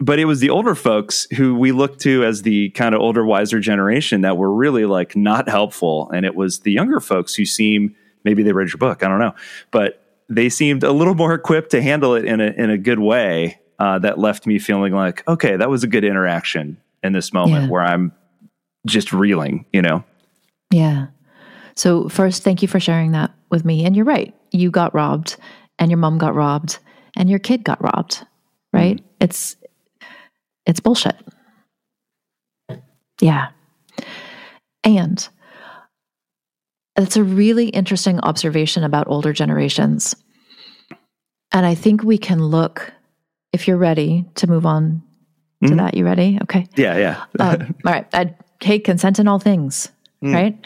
but 0.02 0.20
it 0.20 0.26
was 0.26 0.40
the 0.42 0.50
older 0.50 0.76
folks 0.76 1.28
who 1.38 1.56
we 1.56 1.72
looked 1.72 2.02
to 2.02 2.26
as 2.26 2.42
the 2.42 2.70
kind 2.72 2.94
of 2.96 3.02
older, 3.02 3.24
wiser 3.24 3.60
generation 3.60 4.22
that 4.22 4.36
were 4.36 4.52
really 4.54 4.86
like 4.86 5.16
not 5.16 5.48
helpful. 5.48 6.10
And 6.12 6.26
it 6.26 6.36
was 6.36 6.62
the 6.62 6.72
younger 6.72 7.00
folks 7.00 7.36
who 7.36 7.46
seem 7.46 7.96
maybe 8.24 8.44
they 8.44 8.52
read 8.52 8.70
your 8.70 8.78
book, 8.80 9.04
I 9.04 9.08
don't 9.08 9.20
know, 9.20 9.34
but 9.72 10.04
they 10.28 10.50
seemed 10.50 10.84
a 10.84 10.92
little 10.92 11.16
more 11.24 11.34
equipped 11.34 11.72
to 11.72 11.82
handle 11.82 12.16
it 12.16 12.26
in 12.26 12.42
a 12.42 12.48
in 12.58 12.70
a 12.70 12.78
good 12.78 13.00
way. 13.00 13.60
Uh, 13.80 13.98
that 13.98 14.20
left 14.20 14.46
me 14.46 14.60
feeling 14.60 14.94
like, 14.94 15.28
okay, 15.28 15.56
that 15.56 15.68
was 15.68 15.84
a 15.84 15.88
good 15.88 16.04
interaction 16.04 16.78
in 17.02 17.14
this 17.14 17.34
moment 17.34 17.64
Yeah. 17.64 17.70
where 17.70 17.82
I'm 17.82 18.12
just 18.86 19.12
reeling, 19.12 19.66
you 19.74 19.82
know. 19.82 20.04
Yeah. 20.72 21.08
So, 21.76 22.08
first, 22.08 22.44
thank 22.44 22.62
you 22.62 22.68
for 22.68 22.80
sharing 22.80 23.12
that 23.14 23.32
with 23.50 23.66
me. 23.66 23.84
And 23.86 23.96
you're 23.96 24.06
right. 24.06 24.36
You 24.52 24.70
got 24.70 24.94
robbed, 24.94 25.38
and 25.80 25.90
your 25.90 25.98
mom 25.98 26.20
got 26.20 26.36
robbed, 26.36 26.78
and 27.18 27.28
your 27.28 27.40
kid 27.40 27.64
got 27.64 27.82
robbed, 27.84 28.24
right? 28.72 29.02
It's 29.20 29.56
it's 30.66 30.80
bullshit. 30.80 31.16
Yeah. 33.20 33.50
And 34.84 35.28
that's 36.96 37.18
a 37.18 37.24
really 37.24 37.68
interesting 37.70 38.20
observation 38.22 38.84
about 38.84 39.08
older 39.08 39.34
generations. 39.34 40.16
And 41.54 41.66
I 41.66 41.76
think 41.76 42.04
we 42.04 42.18
can 42.18 42.44
look, 42.44 42.92
if 43.54 43.68
you're 43.68 43.78
ready 43.78 44.26
to 44.36 44.48
move 44.48 44.66
on 44.66 45.04
to 45.64 45.70
Mhm. 45.72 45.78
that, 45.78 45.96
you 45.96 46.06
ready? 46.06 46.40
Okay. 46.44 46.68
Yeah, 46.76 46.98
yeah. 46.98 47.24
Um, 47.40 47.76
all 47.86 47.92
right. 47.94 48.08
I, 48.14 48.34
okay, 48.56 48.80
consent 48.80 49.20
in 49.20 49.28
all 49.28 49.40
things, 49.40 49.92
right? 50.22 50.58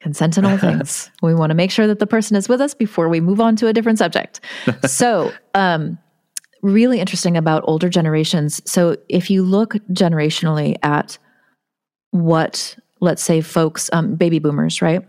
Consent 0.00 0.38
in 0.38 0.44
all 0.44 0.56
things. 0.68 1.10
We 1.22 1.34
want 1.34 1.50
to 1.50 1.54
make 1.54 1.70
sure 1.70 1.86
that 1.86 1.98
the 1.98 2.06
person 2.06 2.36
is 2.36 2.48
with 2.48 2.60
us 2.60 2.72
before 2.74 3.08
we 3.08 3.20
move 3.20 3.40
on 3.40 3.56
to 3.56 3.66
a 3.66 3.72
different 3.72 3.98
subject. 3.98 4.40
so, 4.86 5.32
um, 5.54 5.98
really 6.62 7.00
interesting 7.00 7.36
about 7.36 7.64
older 7.66 7.88
generations. 7.88 8.62
So, 8.70 8.96
if 9.08 9.30
you 9.30 9.42
look 9.42 9.74
generationally 9.90 10.76
at 10.82 11.18
what, 12.12 12.76
let's 13.00 13.22
say, 13.22 13.40
folks, 13.40 13.90
um, 13.92 14.14
baby 14.14 14.38
boomers, 14.38 14.80
right? 14.80 15.02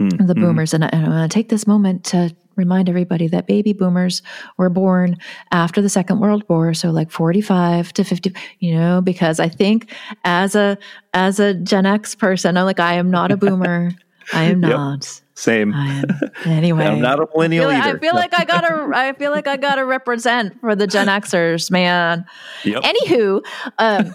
Mm, 0.00 0.26
the 0.26 0.34
mm. 0.34 0.40
boomers. 0.40 0.74
And 0.74 0.84
I, 0.84 0.88
and 0.92 1.06
I 1.06 1.08
want 1.08 1.30
to 1.30 1.34
take 1.34 1.48
this 1.48 1.66
moment 1.66 2.04
to 2.06 2.34
remind 2.56 2.88
everybody 2.88 3.26
that 3.28 3.46
baby 3.46 3.72
boomers 3.72 4.22
were 4.56 4.70
born 4.70 5.16
after 5.50 5.82
the 5.82 5.88
Second 5.88 6.20
World 6.20 6.44
War, 6.48 6.74
so 6.74 6.90
like 6.90 7.10
45 7.10 7.92
to 7.94 8.04
50, 8.04 8.32
you 8.60 8.74
know, 8.74 9.00
because 9.00 9.40
I 9.40 9.48
think 9.48 9.92
as 10.24 10.54
a 10.54 10.78
as 11.12 11.40
a 11.40 11.54
Gen 11.54 11.86
X 11.86 12.14
person, 12.14 12.56
I'm 12.56 12.64
like, 12.64 12.80
I 12.80 12.94
am 12.94 13.10
not 13.10 13.32
a 13.32 13.36
boomer. 13.36 13.92
I 14.32 14.44
am 14.44 14.60
not. 14.60 15.20
Same. 15.34 15.74
I 15.74 15.88
am 15.88 16.30
anyway. 16.44 16.86
I'm 16.86 17.00
not 17.00 17.18
a 17.20 17.26
feel, 17.26 17.34
millennial 17.34 17.66
like, 17.66 17.82
either. 17.82 17.96
I 17.96 18.00
feel 18.00 18.14
like 18.14 18.38
I 18.38 18.44
gotta 18.44 18.90
I 18.94 19.12
feel 19.14 19.32
like 19.32 19.48
I 19.48 19.56
gotta 19.56 19.84
represent 19.84 20.58
for 20.60 20.76
the 20.76 20.86
Gen 20.86 21.08
Xers, 21.08 21.70
man. 21.70 22.24
Yep. 22.64 22.82
Anywho, 22.82 23.44
um, 23.78 24.14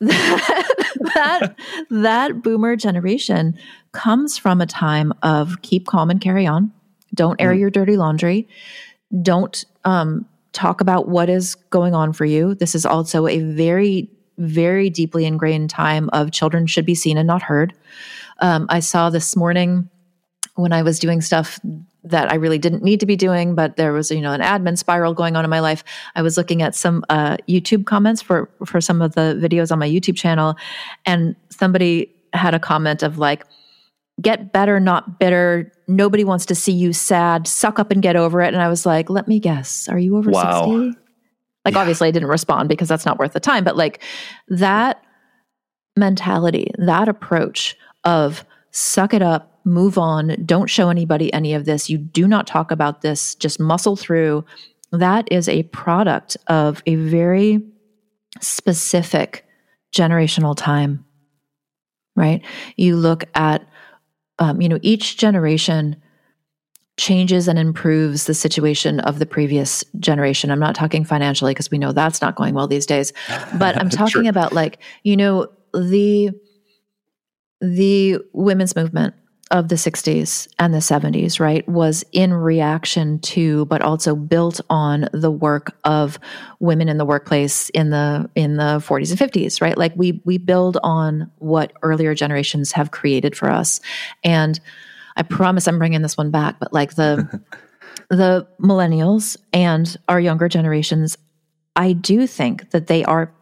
that 0.00 1.54
that 1.90 2.42
boomer 2.42 2.76
generation 2.76 3.58
comes 3.90 4.38
from 4.38 4.60
a 4.60 4.66
time 4.66 5.12
of 5.22 5.60
keep 5.62 5.86
calm 5.86 6.08
and 6.08 6.20
carry 6.20 6.46
on. 6.46 6.72
Don't 7.14 7.40
air 7.40 7.52
your 7.52 7.70
dirty 7.70 7.96
laundry. 7.96 8.48
Don't 9.20 9.64
um, 9.84 10.24
talk 10.52 10.80
about 10.80 11.08
what 11.08 11.28
is 11.28 11.56
going 11.70 11.94
on 11.94 12.12
for 12.12 12.24
you. 12.24 12.54
This 12.54 12.74
is 12.74 12.86
also 12.86 13.26
a 13.26 13.40
very, 13.40 14.08
very 14.38 14.88
deeply 14.88 15.26
ingrained 15.26 15.68
time 15.68 16.08
of 16.12 16.30
children 16.30 16.66
should 16.66 16.86
be 16.86 16.94
seen 16.94 17.18
and 17.18 17.26
not 17.26 17.42
heard. 17.42 17.74
Um, 18.38 18.66
I 18.70 18.80
saw 18.80 19.10
this 19.10 19.36
morning 19.36 19.90
when 20.54 20.72
I 20.72 20.82
was 20.82 20.98
doing 20.98 21.20
stuff 21.20 21.58
that 22.04 22.30
I 22.30 22.34
really 22.34 22.58
didn't 22.58 22.82
need 22.82 23.00
to 23.00 23.06
be 23.06 23.16
doing, 23.16 23.54
but 23.54 23.76
there 23.76 23.92
was, 23.92 24.10
you 24.10 24.20
know, 24.20 24.32
an 24.32 24.40
admin 24.40 24.76
spiral 24.76 25.14
going 25.14 25.36
on 25.36 25.44
in 25.44 25.50
my 25.50 25.60
life. 25.60 25.84
I 26.14 26.22
was 26.22 26.36
looking 26.36 26.60
at 26.60 26.74
some 26.74 27.04
uh, 27.08 27.36
YouTube 27.48 27.86
comments 27.86 28.20
for 28.20 28.50
for 28.66 28.80
some 28.80 29.00
of 29.00 29.14
the 29.14 29.38
videos 29.40 29.70
on 29.70 29.78
my 29.78 29.88
YouTube 29.88 30.16
channel, 30.16 30.56
and 31.06 31.36
somebody 31.50 32.12
had 32.32 32.54
a 32.54 32.58
comment 32.58 33.02
of 33.02 33.18
like, 33.18 33.44
"Get 34.20 34.52
better, 34.52 34.80
not 34.80 35.18
bitter. 35.20 35.72
Nobody 35.88 36.24
wants 36.24 36.44
to 36.46 36.54
see 36.54 36.72
you 36.72 36.92
sad. 36.92 37.46
Suck 37.46 37.78
up 37.78 37.90
and 37.90 38.02
get 38.02 38.16
over 38.16 38.40
it." 38.42 38.52
And 38.52 38.62
I 38.62 38.68
was 38.68 38.84
like, 38.84 39.08
"Let 39.08 39.28
me 39.28 39.38
guess. 39.38 39.88
Are 39.88 39.98
you 39.98 40.16
over 40.16 40.30
Wow. 40.30 40.82
60? 40.82 40.98
Like, 41.64 41.76
obviously, 41.76 42.08
I 42.08 42.10
didn't 42.10 42.28
respond 42.28 42.68
because 42.68 42.88
that's 42.88 43.06
not 43.06 43.20
worth 43.20 43.32
the 43.34 43.40
time. 43.40 43.62
But 43.62 43.76
like 43.76 44.02
that 44.48 45.00
mentality, 45.96 46.72
that 46.78 47.08
approach 47.08 47.76
of 48.04 48.44
suck 48.72 49.14
it 49.14 49.22
up, 49.22 49.51
move 49.64 49.98
on, 49.98 50.36
don't 50.44 50.68
show 50.68 50.88
anybody 50.88 51.32
any 51.32 51.54
of 51.54 51.64
this, 51.64 51.88
you 51.90 51.98
do 51.98 52.26
not 52.28 52.46
talk 52.46 52.70
about 52.70 53.02
this, 53.02 53.34
just 53.36 53.60
muscle 53.60 53.96
through. 53.96 54.44
That 54.90 55.26
is 55.30 55.48
a 55.48 55.62
product 55.64 56.36
of 56.48 56.82
a 56.86 56.96
very 56.96 57.60
specific 58.40 59.46
generational 59.94 60.56
time, 60.56 61.04
right? 62.16 62.42
You 62.76 62.96
look 62.96 63.24
at, 63.34 63.66
um, 64.38 64.60
you 64.60 64.68
know, 64.68 64.78
each 64.82 65.16
generation 65.16 65.96
changes 66.98 67.48
and 67.48 67.58
improves 67.58 68.26
the 68.26 68.34
situation 68.34 69.00
of 69.00 69.18
the 69.18 69.26
previous 69.26 69.82
generation. 69.98 70.50
I'm 70.50 70.58
not 70.60 70.74
talking 70.74 71.04
financially 71.04 71.52
because 71.52 71.70
we 71.70 71.78
know 71.78 71.92
that's 71.92 72.20
not 72.20 72.36
going 72.36 72.54
well 72.54 72.66
these 72.66 72.86
days, 72.86 73.12
but 73.58 73.78
I'm 73.78 73.88
talking 73.90 74.22
Sure. 74.22 74.28
about 74.28 74.52
like, 74.52 74.78
you 75.02 75.16
know, 75.16 75.46
the 75.72 76.30
the 77.60 78.18
women's 78.32 78.74
movement 78.76 79.14
of 79.52 79.68
the 79.68 79.74
60s 79.74 80.48
and 80.58 80.72
the 80.72 80.78
70s, 80.78 81.38
right, 81.38 81.66
was 81.68 82.04
in 82.10 82.32
reaction 82.32 83.18
to 83.20 83.66
but 83.66 83.82
also 83.82 84.16
built 84.16 84.60
on 84.70 85.08
the 85.12 85.30
work 85.30 85.76
of 85.84 86.18
women 86.58 86.88
in 86.88 86.96
the 86.96 87.04
workplace 87.04 87.68
in 87.70 87.90
the 87.90 88.28
in 88.34 88.56
the 88.56 88.82
40s 88.84 89.10
and 89.10 89.32
50s, 89.32 89.60
right? 89.60 89.76
Like 89.76 89.92
we 89.94 90.22
we 90.24 90.38
build 90.38 90.78
on 90.82 91.30
what 91.38 91.72
earlier 91.82 92.14
generations 92.14 92.72
have 92.72 92.90
created 92.90 93.36
for 93.36 93.50
us. 93.50 93.80
And 94.24 94.58
I 95.16 95.22
promise 95.22 95.68
I'm 95.68 95.78
bringing 95.78 96.00
this 96.00 96.16
one 96.16 96.30
back, 96.30 96.58
but 96.58 96.72
like 96.72 96.94
the 96.94 97.40
the 98.08 98.48
millennials 98.58 99.36
and 99.52 99.96
our 100.08 100.18
younger 100.18 100.48
generations, 100.48 101.18
I 101.76 101.92
do 101.92 102.26
think 102.26 102.70
that 102.70 102.86
they 102.86 103.04
are 103.04 103.32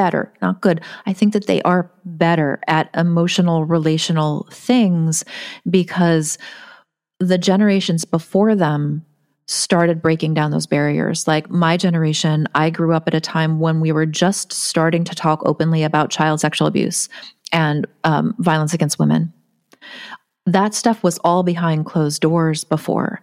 better, 0.00 0.32
not 0.40 0.62
good. 0.62 0.80
I 1.04 1.12
think 1.12 1.34
that 1.34 1.46
they 1.46 1.60
are 1.60 1.90
better 2.06 2.58
at 2.66 2.88
emotional, 2.94 3.66
relational 3.66 4.48
things 4.50 5.26
because 5.68 6.38
the 7.18 7.36
generations 7.36 8.06
before 8.06 8.54
them 8.54 9.04
started 9.46 10.00
breaking 10.00 10.32
down 10.32 10.52
those 10.52 10.66
barriers. 10.66 11.28
Like 11.28 11.50
my 11.50 11.76
generation, 11.76 12.46
I 12.54 12.70
grew 12.70 12.94
up 12.94 13.08
at 13.08 13.14
a 13.14 13.20
time 13.20 13.60
when 13.60 13.80
we 13.80 13.92
were 13.92 14.06
just 14.06 14.54
starting 14.54 15.04
to 15.04 15.14
talk 15.14 15.42
openly 15.44 15.82
about 15.82 16.08
child 16.08 16.40
sexual 16.40 16.66
abuse 16.66 17.10
and 17.52 17.86
um, 18.04 18.34
violence 18.38 18.72
against 18.72 18.98
women. 18.98 19.30
That 20.46 20.72
stuff 20.72 21.02
was 21.02 21.18
all 21.18 21.42
behind 21.42 21.84
closed 21.84 22.22
doors 22.22 22.64
before. 22.64 23.20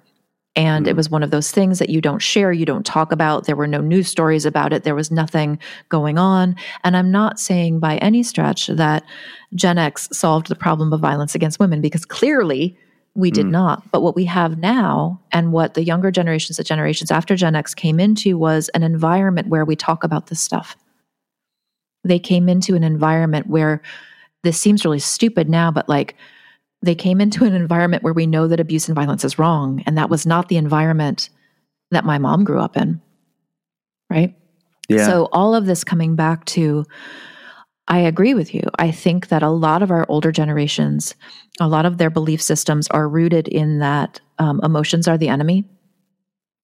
And 0.58 0.88
it 0.88 0.91
mm-hmm. 0.91 0.98
was 0.98 1.10
one 1.12 1.22
of 1.22 1.30
those 1.30 1.52
things 1.52 1.78
that 1.78 1.89
you 1.89 2.02
don't 2.02 2.20
share, 2.20 2.52
you 2.52 2.65
don't 2.65 2.86
talk 2.86 3.12
about. 3.12 3.46
There 3.46 3.56
were 3.56 3.67
no 3.67 3.80
news 3.80 4.10
stories 4.10 4.43
about 4.43 4.74
it. 4.74 4.84
There 4.84 4.96
was 4.96 5.12
nothing 5.12 5.60
going 5.89 6.17
on. 6.17 6.56
And 6.84 6.98
I'm 6.98 7.12
not 7.12 7.39
saying 7.39 7.80
by 7.80 7.98
any 7.98 8.24
stretch 8.24 8.65
that 8.67 9.06
Gen 9.54 9.78
X 9.78 10.10
solved 10.12 10.48
the 10.48 10.56
problem 10.56 10.91
of 10.91 11.00
violence 11.00 11.36
against 11.36 11.60
women 11.60 11.80
because 11.80 12.06
clearly 12.06 12.76
we 13.13 13.30
did 13.30 13.46
mm. 13.46 13.52
not. 13.52 13.89
But 13.91 14.02
what 14.02 14.15
we 14.15 14.26
have 14.26 14.58
now 14.58 15.22
and 15.32 15.54
what 15.54 15.76
the 15.76 15.84
younger 15.84 16.10
generations, 16.10 16.58
the 16.58 16.63
generations 16.63 17.12
after 17.12 17.36
Gen 17.36 17.56
X 17.56 17.76
came 17.76 18.00
into 18.00 18.36
was 18.36 18.70
an 18.70 18.82
environment 18.82 19.50
where 19.50 19.63
we 19.63 19.76
talk 19.76 20.04
about 20.04 20.28
this 20.28 20.41
stuff. 20.41 20.76
They 22.04 22.20
came 22.20 22.50
into 22.50 22.76
an 22.76 22.84
environment 22.84 23.48
where 23.48 23.84
this 24.43 24.60
seems 24.60 24.84
really 24.84 25.00
stupid 25.00 25.50
now, 25.50 25.70
but 25.70 25.88
like 25.88 26.15
they 26.81 26.95
came 26.95 27.19
into 27.19 27.43
an 27.43 27.53
environment 27.53 28.03
where 28.03 28.13
we 28.13 28.27
know 28.27 28.47
that 28.47 28.59
abuse 28.59 28.87
and 28.87 28.95
violence 28.95 29.23
is 29.23 29.39
wrong. 29.39 29.83
And 29.85 29.97
that 29.97 30.09
was 30.09 30.25
not 30.25 30.47
the 30.47 30.57
environment 30.57 31.29
that 31.91 32.05
my 32.05 32.17
mom 32.17 32.43
grew 32.43 32.59
up 32.59 32.77
in. 32.77 33.01
Right. 34.09 34.35
Yeah. 34.87 35.05
So, 35.05 35.27
all 35.31 35.53
of 35.53 35.65
this 35.65 35.83
coming 35.83 36.15
back 36.15 36.45
to, 36.45 36.85
I 37.87 37.99
agree 37.99 38.33
with 38.33 38.53
you. 38.53 38.61
I 38.79 38.91
think 38.91 39.27
that 39.29 39.43
a 39.43 39.49
lot 39.49 39.83
of 39.83 39.91
our 39.91 40.05
older 40.07 40.31
generations, 40.31 41.15
a 41.59 41.67
lot 41.67 41.85
of 41.85 41.97
their 41.97 42.09
belief 42.09 42.41
systems 42.41 42.87
are 42.89 43.09
rooted 43.09 43.47
in 43.47 43.79
that 43.79 44.21
um, 44.39 44.61
emotions 44.63 45.07
are 45.07 45.17
the 45.17 45.30
enemy. 45.30 45.65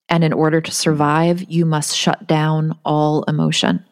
And 0.08 0.22
in 0.22 0.32
order 0.32 0.60
to 0.60 0.70
survive, 0.70 1.50
you 1.50 1.64
must 1.66 1.96
shut 1.96 2.26
down 2.26 2.78
all 2.84 3.24
emotion. 3.24 3.84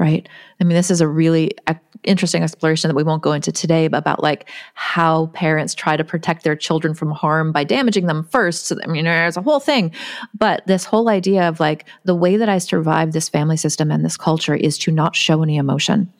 Right. 0.00 0.26
I 0.58 0.64
mean, 0.64 0.76
this 0.76 0.90
is 0.90 1.02
a 1.02 1.06
really 1.06 1.50
uh, 1.66 1.74
interesting 2.04 2.42
exploration 2.42 2.88
that 2.88 2.94
we 2.94 3.02
won't 3.02 3.22
go 3.22 3.32
into 3.32 3.52
today 3.52 3.84
about 3.84 4.22
like 4.22 4.48
how 4.72 5.26
parents 5.34 5.74
try 5.74 5.94
to 5.94 6.02
protect 6.02 6.42
their 6.42 6.56
children 6.56 6.94
from 6.94 7.10
harm 7.10 7.52
by 7.52 7.64
damaging 7.64 8.06
them 8.06 8.24
first. 8.24 8.64
So, 8.66 8.78
I 8.82 8.86
mean, 8.86 9.04
there's 9.04 9.36
a 9.36 9.42
whole 9.42 9.60
thing. 9.60 9.92
But 10.32 10.66
this 10.66 10.86
whole 10.86 11.10
idea 11.10 11.46
of 11.46 11.60
like 11.60 11.84
the 12.04 12.14
way 12.14 12.38
that 12.38 12.48
I 12.48 12.56
survive 12.56 13.12
this 13.12 13.28
family 13.28 13.58
system 13.58 13.90
and 13.90 14.02
this 14.02 14.16
culture 14.16 14.54
is 14.54 14.78
to 14.78 14.90
not 14.90 15.14
show 15.14 15.42
any 15.42 15.58
emotion. 15.58 16.10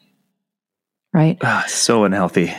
Right. 1.14 1.38
Ah, 1.42 1.64
so 1.66 2.04
unhealthy. 2.04 2.52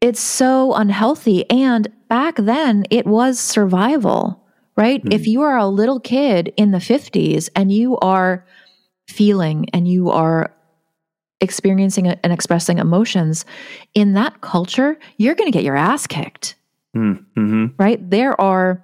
It's 0.00 0.20
so 0.20 0.72
unhealthy. 0.72 1.48
And 1.50 1.92
back 2.08 2.36
then, 2.36 2.86
it 2.88 3.06
was 3.06 3.38
survival, 3.38 4.42
right? 4.74 5.02
If 5.10 5.26
you 5.26 5.42
are 5.42 5.58
a 5.58 5.66
little 5.66 6.00
kid 6.00 6.54
in 6.56 6.70
the 6.70 6.78
50s 6.78 7.50
and 7.54 7.70
you 7.70 7.98
are 7.98 8.46
feeling 9.06 9.68
and 9.74 9.86
you 9.86 10.08
are 10.08 10.50
experiencing 11.42 12.06
and 12.06 12.32
expressing 12.32 12.78
emotions 12.78 13.44
in 13.92 14.14
that 14.14 14.40
culture, 14.40 14.98
you're 15.18 15.34
going 15.34 15.50
to 15.50 15.56
get 15.56 15.64
your 15.64 15.76
ass 15.76 16.06
kicked. 16.06 16.54
Mm-hmm. 16.96 17.66
Right? 17.78 18.10
There 18.10 18.40
are 18.40 18.82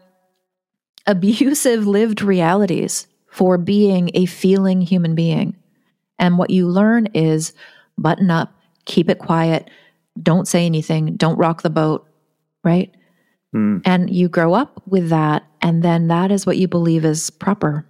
abusive 1.07 1.87
lived 1.87 2.21
realities 2.21 3.07
for 3.31 3.57
being 3.57 4.11
a 4.15 4.27
feeling 4.27 4.81
human 4.81 5.15
being. 5.15 5.57
And 6.19 6.37
what 6.37 6.51
you 6.51 6.69
learn 6.69 7.07
is 7.15 7.53
button 7.97 8.31
up, 8.31 8.53
keep 8.85 9.09
it 9.09 9.19
quiet, 9.19 9.71
don't 10.21 10.49
say 10.49 10.67
anything, 10.67 11.17
don't 11.17 11.39
rock 11.39 11.63
the 11.63 11.71
boat, 11.71 12.07
right? 12.65 12.93
Mm. 13.55 13.83
And 13.85 14.11
you 14.11 14.29
grow 14.29 14.53
up 14.55 14.83
with 14.87 15.11
that, 15.11 15.45
and 15.63 15.83
then 15.83 16.09
that 16.09 16.33
is 16.33 16.45
what 16.45 16.59
you 16.59 16.67
believe 16.69 17.05
is 17.05 17.31
proper. 17.31 17.87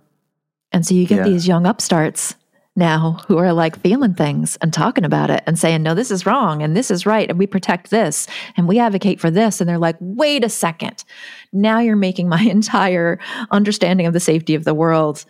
And 0.71 0.85
so 0.87 0.95
you 0.95 1.07
get 1.07 1.19
Yeah. 1.19 1.25
these 1.25 1.49
young 1.49 1.67
upstarts 1.67 2.35
now 2.79 3.21
who 3.27 3.37
are 3.37 3.53
like 3.53 3.79
feeling 3.81 4.15
things 4.15 4.57
and 4.63 4.73
talking 4.73 5.05
about 5.05 5.29
it 5.29 5.43
and 5.47 5.59
saying, 5.59 5.83
no, 5.83 5.95
this 5.95 6.11
is 6.11 6.25
wrong 6.25 6.63
and 6.63 6.77
this 6.77 6.91
is 6.91 7.05
right. 7.05 7.29
And 7.29 7.39
we 7.39 7.47
protect 7.47 7.91
this 7.91 8.27
and 8.57 8.67
we 8.67 8.79
advocate 8.79 9.21
for 9.21 9.31
this. 9.31 9.61
And 9.61 9.69
they're 9.69 9.79
like, 9.79 9.97
wait 10.01 10.45
a 10.45 10.49
second. 10.49 11.05
Now 11.53 11.81
you're 11.81 11.97
making 11.97 12.29
my 12.29 12.41
entire 12.51 13.19
understanding 13.51 14.07
of 14.07 14.15
the 14.15 14.21
safety 14.21 14.55
of 14.55 14.65
the 14.65 14.75
world, 14.75 15.25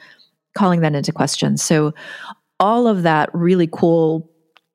calling 0.56 0.80
that 0.80 0.94
into 0.94 1.12
question. 1.12 1.56
So, 1.56 1.94
all 2.60 2.88
of 2.88 3.04
that 3.04 3.30
really 3.32 3.68
cool 3.70 4.28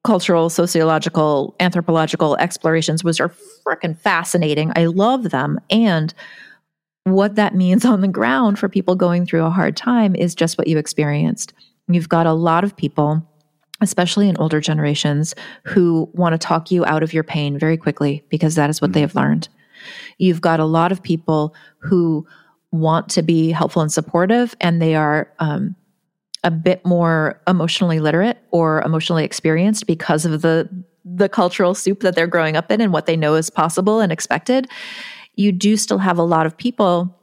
cultural, 0.03 0.49
sociological, 0.49 1.55
anthropological 1.59 2.35
explorations 2.37 3.03
was 3.03 3.19
are 3.19 3.33
freaking 3.65 3.97
fascinating. 3.97 4.71
I 4.75 4.85
love 4.85 5.29
them. 5.29 5.59
And 5.69 6.13
what 7.05 7.35
that 7.35 7.55
means 7.55 7.85
on 7.85 8.01
the 8.01 8.07
ground 8.07 8.59
for 8.59 8.69
people 8.69 8.95
going 8.95 9.25
through 9.25 9.45
a 9.45 9.49
hard 9.49 9.77
time 9.77 10.15
is 10.15 10.35
just 10.35 10.57
what 10.57 10.67
you 10.67 10.77
experienced. 10.77 11.53
You've 11.87 12.09
got 12.09 12.25
a 12.25 12.33
lot 12.33 12.63
of 12.63 12.75
people, 12.75 13.27
especially 13.81 14.29
in 14.29 14.37
older 14.37 14.61
generations, 14.61 15.35
who 15.63 16.09
want 16.13 16.33
to 16.33 16.37
talk 16.37 16.71
you 16.71 16.85
out 16.85 17.03
of 17.03 17.13
your 17.13 17.23
pain 17.23 17.57
very 17.57 17.77
quickly 17.77 18.23
because 18.29 18.55
that 18.55 18.69
is 18.69 18.81
what 18.81 18.93
they 18.93 19.01
have 19.01 19.15
learned. 19.15 19.49
You've 20.17 20.41
got 20.41 20.59
a 20.59 20.65
lot 20.65 20.91
of 20.91 21.03
people 21.03 21.53
who 21.79 22.25
want 22.71 23.09
to 23.09 23.21
be 23.21 23.51
helpful 23.51 23.81
and 23.81 23.91
supportive, 23.91 24.55
and 24.61 24.81
they 24.81 24.95
are 24.95 25.31
um, 25.39 25.75
a 26.43 26.51
bit 26.51 26.85
more 26.85 27.41
emotionally 27.47 27.99
literate 27.99 28.37
or 28.51 28.81
emotionally 28.81 29.23
experienced 29.23 29.87
because 29.87 30.25
of 30.25 30.41
the 30.41 30.69
the 31.05 31.27
cultural 31.27 31.75
soup 31.75 31.99
that 31.99 32.15
they're 32.15 32.27
growing 32.27 32.55
up 32.55 32.71
in 32.71 32.79
and 32.79 32.93
what 32.93 33.07
they 33.07 33.17
know 33.17 33.35
is 33.35 33.49
possible 33.49 33.99
and 33.99 34.11
expected. 34.11 34.67
You 35.35 35.51
do 35.51 35.75
still 35.75 35.97
have 35.97 36.17
a 36.17 36.23
lot 36.23 36.45
of 36.45 36.55
people 36.55 37.13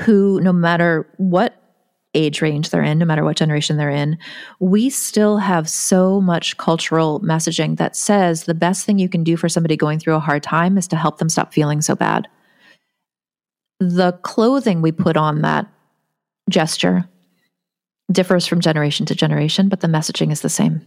who, 0.00 0.40
no 0.40 0.52
matter 0.52 1.08
what 1.16 1.65
age 2.16 2.40
range 2.42 2.70
they're 2.70 2.82
in, 2.82 2.98
no 2.98 3.04
matter 3.04 3.22
what 3.22 3.36
generation 3.36 3.76
they're 3.76 3.90
in, 3.90 4.18
we 4.58 4.90
still 4.90 5.38
have 5.38 5.68
so 5.68 6.20
much 6.20 6.56
cultural 6.56 7.20
messaging 7.20 7.76
that 7.76 7.94
says 7.94 8.44
the 8.44 8.54
best 8.54 8.84
thing 8.84 8.98
you 8.98 9.08
can 9.08 9.22
do 9.22 9.36
for 9.36 9.48
somebody 9.48 9.76
going 9.76 9.98
through 9.98 10.14
a 10.14 10.20
hard 10.20 10.42
time 10.42 10.78
is 10.78 10.88
to 10.88 10.96
help 10.96 11.18
them 11.18 11.28
stop 11.28 11.52
feeling 11.52 11.80
so 11.82 11.94
bad. 11.94 12.26
The 13.78 14.12
clothing 14.22 14.82
we 14.82 14.90
put 14.90 15.16
on 15.16 15.42
that 15.42 15.66
gesture 16.48 17.08
differs 18.10 18.46
from 18.46 18.60
generation 18.60 19.04
to 19.06 19.14
generation, 19.14 19.68
but 19.68 19.80
the 19.80 19.88
messaging 19.88 20.32
is 20.32 20.40
the 20.40 20.48
same. 20.48 20.80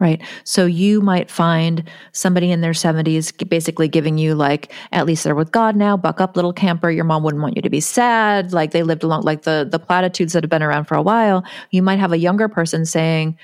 Right. 0.00 0.22
So 0.44 0.64
you 0.64 1.02
might 1.02 1.30
find 1.30 1.84
somebody 2.12 2.50
in 2.50 2.62
their 2.62 2.72
70s 2.72 3.48
basically 3.50 3.86
giving 3.86 4.16
you, 4.16 4.34
like, 4.34 4.72
at 4.92 5.04
least 5.04 5.24
they're 5.24 5.34
with 5.34 5.52
God 5.52 5.76
now, 5.76 5.94
buck 5.94 6.22
up, 6.22 6.36
little 6.36 6.54
camper. 6.54 6.90
Your 6.90 7.04
mom 7.04 7.22
wouldn't 7.22 7.42
want 7.42 7.54
you 7.54 7.60
to 7.60 7.68
be 7.68 7.80
sad. 7.80 8.54
Like 8.54 8.70
they 8.70 8.82
lived 8.82 9.02
along, 9.02 9.24
like 9.24 9.42
the, 9.42 9.68
the 9.70 9.78
platitudes 9.78 10.32
that 10.32 10.42
have 10.42 10.48
been 10.48 10.62
around 10.62 10.86
for 10.86 10.94
a 10.94 11.02
while. 11.02 11.44
You 11.70 11.82
might 11.82 11.98
have 11.98 12.12
a 12.12 12.18
younger 12.18 12.48
person 12.48 12.86
saying, 12.86 13.36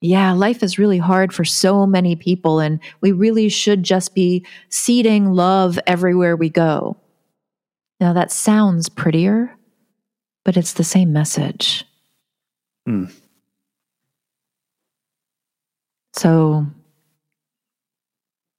yeah, 0.00 0.32
life 0.32 0.62
is 0.62 0.78
really 0.78 0.98
hard 0.98 1.32
for 1.32 1.46
so 1.46 1.86
many 1.86 2.14
people, 2.14 2.60
and 2.60 2.78
we 3.00 3.12
really 3.12 3.48
should 3.48 3.82
just 3.82 4.14
be 4.14 4.44
seeding 4.68 5.32
love 5.32 5.78
everywhere 5.86 6.36
we 6.36 6.50
go. 6.50 6.98
Now, 8.00 8.12
that 8.12 8.30
sounds 8.30 8.90
prettier, 8.90 9.56
but 10.44 10.58
it's 10.58 10.74
the 10.74 10.84
same 10.84 11.12
message. 11.14 11.86
Mm. 12.86 13.14
So, 16.16 16.66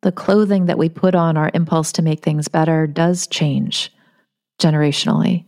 the 0.01 0.11
clothing 0.11 0.65
that 0.65 0.77
we 0.77 0.89
put 0.89 1.15
on 1.15 1.35
our 1.37 1.49
impulse 1.53 1.91
to 1.93 2.01
make 2.01 2.21
things 2.21 2.47
better 2.47 2.85
does 2.85 3.27
change 3.27 3.91
generationally. 4.61 5.45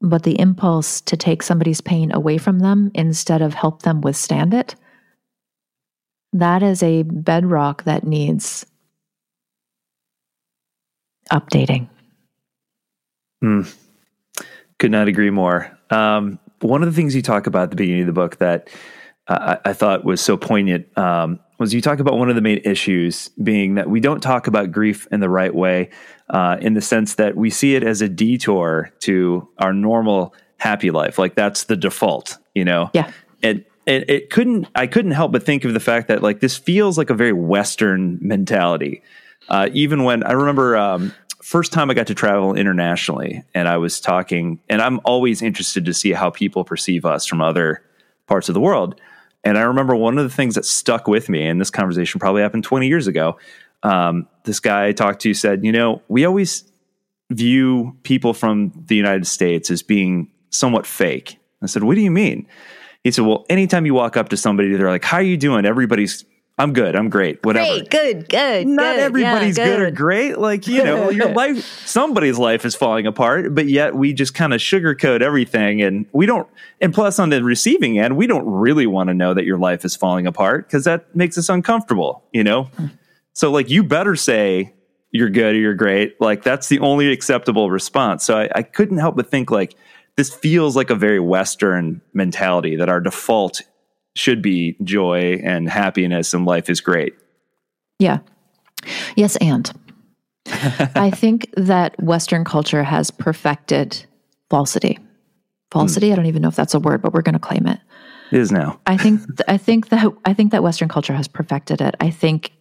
But 0.00 0.24
the 0.24 0.38
impulse 0.38 1.00
to 1.02 1.16
take 1.16 1.42
somebody's 1.42 1.80
pain 1.80 2.12
away 2.12 2.38
from 2.38 2.58
them 2.58 2.90
instead 2.94 3.40
of 3.40 3.54
help 3.54 3.82
them 3.82 4.00
withstand 4.00 4.52
it, 4.52 4.74
that 6.32 6.62
is 6.62 6.82
a 6.82 7.02
bedrock 7.04 7.84
that 7.84 8.04
needs 8.04 8.66
updating. 11.32 11.88
Mm. 13.42 13.74
Could 14.78 14.90
not 14.90 15.08
agree 15.08 15.30
more. 15.30 15.78
Um, 15.90 16.38
one 16.60 16.82
of 16.82 16.88
the 16.88 16.94
things 16.94 17.14
you 17.14 17.22
talk 17.22 17.46
about 17.46 17.64
at 17.64 17.70
the 17.70 17.76
beginning 17.76 18.02
of 18.02 18.06
the 18.06 18.12
book 18.12 18.38
that 18.38 18.68
I, 19.28 19.58
I 19.64 19.72
thought 19.72 20.04
was 20.04 20.20
so 20.20 20.36
poignant 20.36 20.96
um, 20.98 21.38
was 21.58 21.72
you 21.72 21.80
talk 21.80 22.00
about 22.00 22.18
one 22.18 22.28
of 22.28 22.34
the 22.34 22.42
main 22.42 22.60
issues 22.64 23.28
being 23.42 23.76
that 23.76 23.88
we 23.88 24.00
don't 24.00 24.20
talk 24.20 24.46
about 24.46 24.72
grief 24.72 25.06
in 25.12 25.20
the 25.20 25.28
right 25.28 25.54
way, 25.54 25.90
uh, 26.28 26.56
in 26.60 26.74
the 26.74 26.80
sense 26.80 27.14
that 27.14 27.36
we 27.36 27.50
see 27.50 27.74
it 27.74 27.84
as 27.84 28.02
a 28.02 28.08
detour 28.08 28.90
to 29.00 29.48
our 29.58 29.72
normal 29.72 30.34
happy 30.58 30.90
life. 30.90 31.18
Like 31.18 31.34
that's 31.34 31.64
the 31.64 31.76
default, 31.76 32.38
you 32.54 32.64
know? 32.64 32.90
Yeah. 32.92 33.12
And, 33.42 33.64
and 33.86 34.04
it 34.08 34.30
couldn't, 34.30 34.68
I 34.74 34.86
couldn't 34.86 35.12
help 35.12 35.32
but 35.32 35.44
think 35.44 35.64
of 35.64 35.72
the 35.72 35.80
fact 35.80 36.08
that 36.08 36.22
like 36.22 36.40
this 36.40 36.56
feels 36.56 36.98
like 36.98 37.10
a 37.10 37.14
very 37.14 37.32
Western 37.32 38.18
mentality. 38.20 39.02
Uh, 39.48 39.68
even 39.72 40.04
when 40.04 40.22
I 40.24 40.32
remember, 40.32 40.76
um, 40.76 41.12
first 41.42 41.72
time 41.72 41.90
I 41.90 41.94
got 41.94 42.06
to 42.08 42.14
travel 42.14 42.54
internationally 42.54 43.44
and 43.54 43.68
I 43.68 43.76
was 43.76 44.00
talking, 44.00 44.60
and 44.68 44.80
I'm 44.80 45.00
always 45.04 45.42
interested 45.42 45.84
to 45.84 45.94
see 45.94 46.12
how 46.12 46.30
people 46.30 46.64
perceive 46.64 47.04
us 47.04 47.26
from 47.26 47.40
other 47.40 47.82
parts 48.26 48.48
of 48.48 48.54
the 48.54 48.60
world. 48.60 49.00
And 49.44 49.58
I 49.58 49.62
remember 49.62 49.96
one 49.96 50.18
of 50.18 50.24
the 50.24 50.34
things 50.34 50.54
that 50.54 50.64
stuck 50.64 51.08
with 51.08 51.28
me, 51.28 51.46
and 51.46 51.60
this 51.60 51.70
conversation 51.70 52.20
probably 52.20 52.42
happened 52.42 52.64
20 52.64 52.86
years 52.86 53.06
ago. 53.06 53.38
Um, 53.82 54.28
this 54.44 54.60
guy 54.60 54.86
I 54.86 54.92
talked 54.92 55.20
to 55.22 55.34
said, 55.34 55.64
You 55.64 55.72
know, 55.72 56.02
we 56.08 56.24
always 56.24 56.64
view 57.30 57.96
people 58.02 58.34
from 58.34 58.72
the 58.86 58.94
United 58.94 59.26
States 59.26 59.70
as 59.70 59.82
being 59.82 60.30
somewhat 60.50 60.86
fake. 60.86 61.38
I 61.62 61.66
said, 61.66 61.82
What 61.82 61.96
do 61.96 62.00
you 62.00 62.10
mean? 62.10 62.46
He 63.02 63.10
said, 63.10 63.24
Well, 63.24 63.44
anytime 63.48 63.86
you 63.86 63.94
walk 63.94 64.16
up 64.16 64.28
to 64.28 64.36
somebody, 64.36 64.74
they're 64.74 64.88
like, 64.88 65.04
How 65.04 65.16
are 65.16 65.22
you 65.22 65.36
doing? 65.36 65.66
Everybody's, 65.66 66.24
I'm 66.62 66.72
good, 66.72 66.94
I'm 66.94 67.08
great, 67.08 67.44
whatever. 67.44 67.66
Great, 67.66 67.90
good, 67.90 68.28
good. 68.28 68.68
Not 68.68 68.94
good, 68.94 69.00
everybody's 69.00 69.58
yeah, 69.58 69.64
good. 69.64 69.80
or 69.80 69.90
great. 69.90 70.38
Like, 70.38 70.68
you 70.68 70.84
know, 70.84 71.10
your 71.10 71.30
life, 71.34 71.64
somebody's 71.88 72.38
life 72.38 72.64
is 72.64 72.76
falling 72.76 73.04
apart, 73.04 73.52
but 73.52 73.66
yet 73.66 73.96
we 73.96 74.12
just 74.12 74.34
kind 74.34 74.54
of 74.54 74.60
sugarcoat 74.60 75.22
everything. 75.22 75.82
And 75.82 76.06
we 76.12 76.24
don't, 76.24 76.48
and 76.80 76.94
plus 76.94 77.18
on 77.18 77.30
the 77.30 77.42
receiving 77.42 77.98
end, 77.98 78.16
we 78.16 78.28
don't 78.28 78.46
really 78.46 78.86
want 78.86 79.08
to 79.08 79.14
know 79.14 79.34
that 79.34 79.44
your 79.44 79.58
life 79.58 79.84
is 79.84 79.96
falling 79.96 80.24
apart 80.24 80.68
because 80.68 80.84
that 80.84 81.16
makes 81.16 81.36
us 81.36 81.48
uncomfortable, 81.48 82.22
you 82.32 82.44
know? 82.44 82.70
So, 83.32 83.50
like, 83.50 83.68
you 83.68 83.82
better 83.82 84.14
say 84.14 84.72
you're 85.10 85.30
good 85.30 85.56
or 85.56 85.58
you're 85.58 85.74
great. 85.74 86.20
Like, 86.20 86.44
that's 86.44 86.68
the 86.68 86.78
only 86.78 87.10
acceptable 87.10 87.72
response. 87.72 88.22
So, 88.22 88.38
I, 88.38 88.48
I 88.54 88.62
couldn't 88.62 88.98
help 88.98 89.16
but 89.16 89.28
think, 89.28 89.50
like, 89.50 89.74
this 90.14 90.32
feels 90.32 90.76
like 90.76 90.90
a 90.90 90.94
very 90.94 91.18
Western 91.18 92.02
mentality 92.14 92.76
that 92.76 92.88
our 92.88 93.00
default 93.00 93.62
should 94.14 94.42
be 94.42 94.76
joy 94.82 95.40
and 95.42 95.68
happiness 95.68 96.34
and 96.34 96.44
life 96.44 96.68
is 96.68 96.80
great. 96.80 97.14
Yeah. 97.98 98.18
Yes, 99.16 99.36
and 99.36 99.70
I 100.46 101.10
think 101.10 101.48
that 101.56 102.00
Western 102.02 102.44
culture 102.44 102.82
has 102.82 103.10
perfected 103.10 104.04
falsity. 104.50 104.98
Falsity, 105.70 106.12
I 106.12 106.16
don't 106.16 106.26
even 106.26 106.42
know 106.42 106.48
if 106.48 106.56
that's 106.56 106.74
a 106.74 106.80
word, 106.80 107.00
but 107.00 107.14
we're 107.14 107.22
going 107.22 107.34
to 107.34 107.38
claim 107.38 107.66
it. 107.66 107.80
It 108.30 108.38
is 108.38 108.52
now. 108.52 108.80
I 108.86 108.96
think 108.96 109.20
I 109.46 109.56
think 109.56 109.88
that 109.90 110.12
I 110.24 110.34
think 110.34 110.52
that 110.52 110.62
Western 110.62 110.88
culture 110.88 111.12
has 111.12 111.28
perfected 111.28 111.80
it. 111.80 111.94
I 112.00 112.10
think 112.10 112.52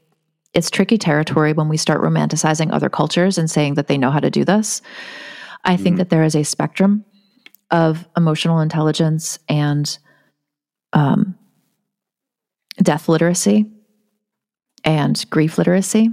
it's 0.54 0.70
tricky 0.70 0.98
territory 0.98 1.54
when 1.54 1.70
we 1.70 1.78
start 1.78 2.02
romanticizing 2.02 2.74
other 2.74 2.90
cultures 2.90 3.38
and 3.38 3.50
saying 3.50 3.76
that 3.76 3.88
they 3.88 3.98
know 3.98 4.12
how 4.12 4.20
to 4.20 4.30
do 4.30 4.44
this. 4.44 4.82
I 5.64 5.78
think 5.78 5.98
that 5.98 6.10
there 6.10 6.24
is 6.24 6.36
a 6.36 6.44
spectrum 6.44 7.06
of 7.70 8.08
emotional 8.18 8.60
intelligence 8.60 9.40
and 9.48 9.98
um, 10.94 11.38
death 12.78 13.10
literacy 13.10 13.66
and 14.84 15.24
grief 15.30 15.58
literacy. 15.58 16.10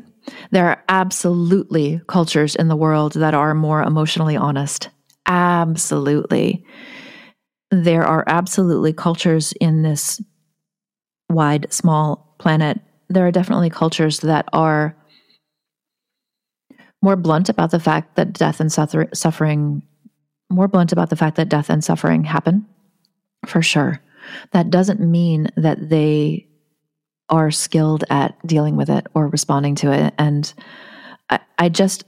There 0.51 0.67
are 0.67 0.85
absolutely 0.89 2.01
cultures 2.07 2.55
in 2.55 2.69
the 2.69 2.77
world 2.77 3.15
that 3.15 3.35
are 3.35 3.55
more 3.55 3.83
emotionally 3.83 4.37
honest. 4.37 4.91
Absolutely. 5.27 6.65
There 7.71 8.05
are 8.05 8.25
absolutely 8.27 8.93
cultures 8.93 9.53
in 9.61 9.83
this 9.83 10.21
wide, 11.31 11.73
small 11.73 12.35
planet. 12.39 12.81
There 13.09 13.27
are 13.27 13.33
definitely 13.33 13.71
cultures 13.71 14.21
that 14.21 14.49
are 14.53 14.97
more 17.03 17.17
blunt 17.17 17.49
about 17.49 17.71
the 17.71 17.81
fact 17.81 18.17
that 18.17 18.33
death 18.33 18.61
and 18.61 18.73
suffering, 18.73 19.83
more 20.51 20.69
blunt 20.69 20.93
about 20.93 21.11
the 21.11 21.17
fact 21.17 21.37
that 21.37 21.49
death 21.49 21.71
and 21.71 21.83
suffering 21.85 22.25
happen, 22.25 22.67
for 23.47 23.63
sure. 23.63 24.01
that 24.53 24.71
doesn't 24.71 25.01
mean 25.01 25.49
that 25.57 25.89
they 25.89 26.48
are 27.31 27.51
skilled 27.51 28.05
at 28.11 28.35
dealing 28.47 28.77
with 28.77 28.89
it 28.89 29.07
or 29.15 29.29
responding 29.29 29.75
to 29.77 29.93
it. 29.93 30.15
And 30.19 30.53
I, 31.31 31.41
I 31.59 31.69
just, 31.69 32.05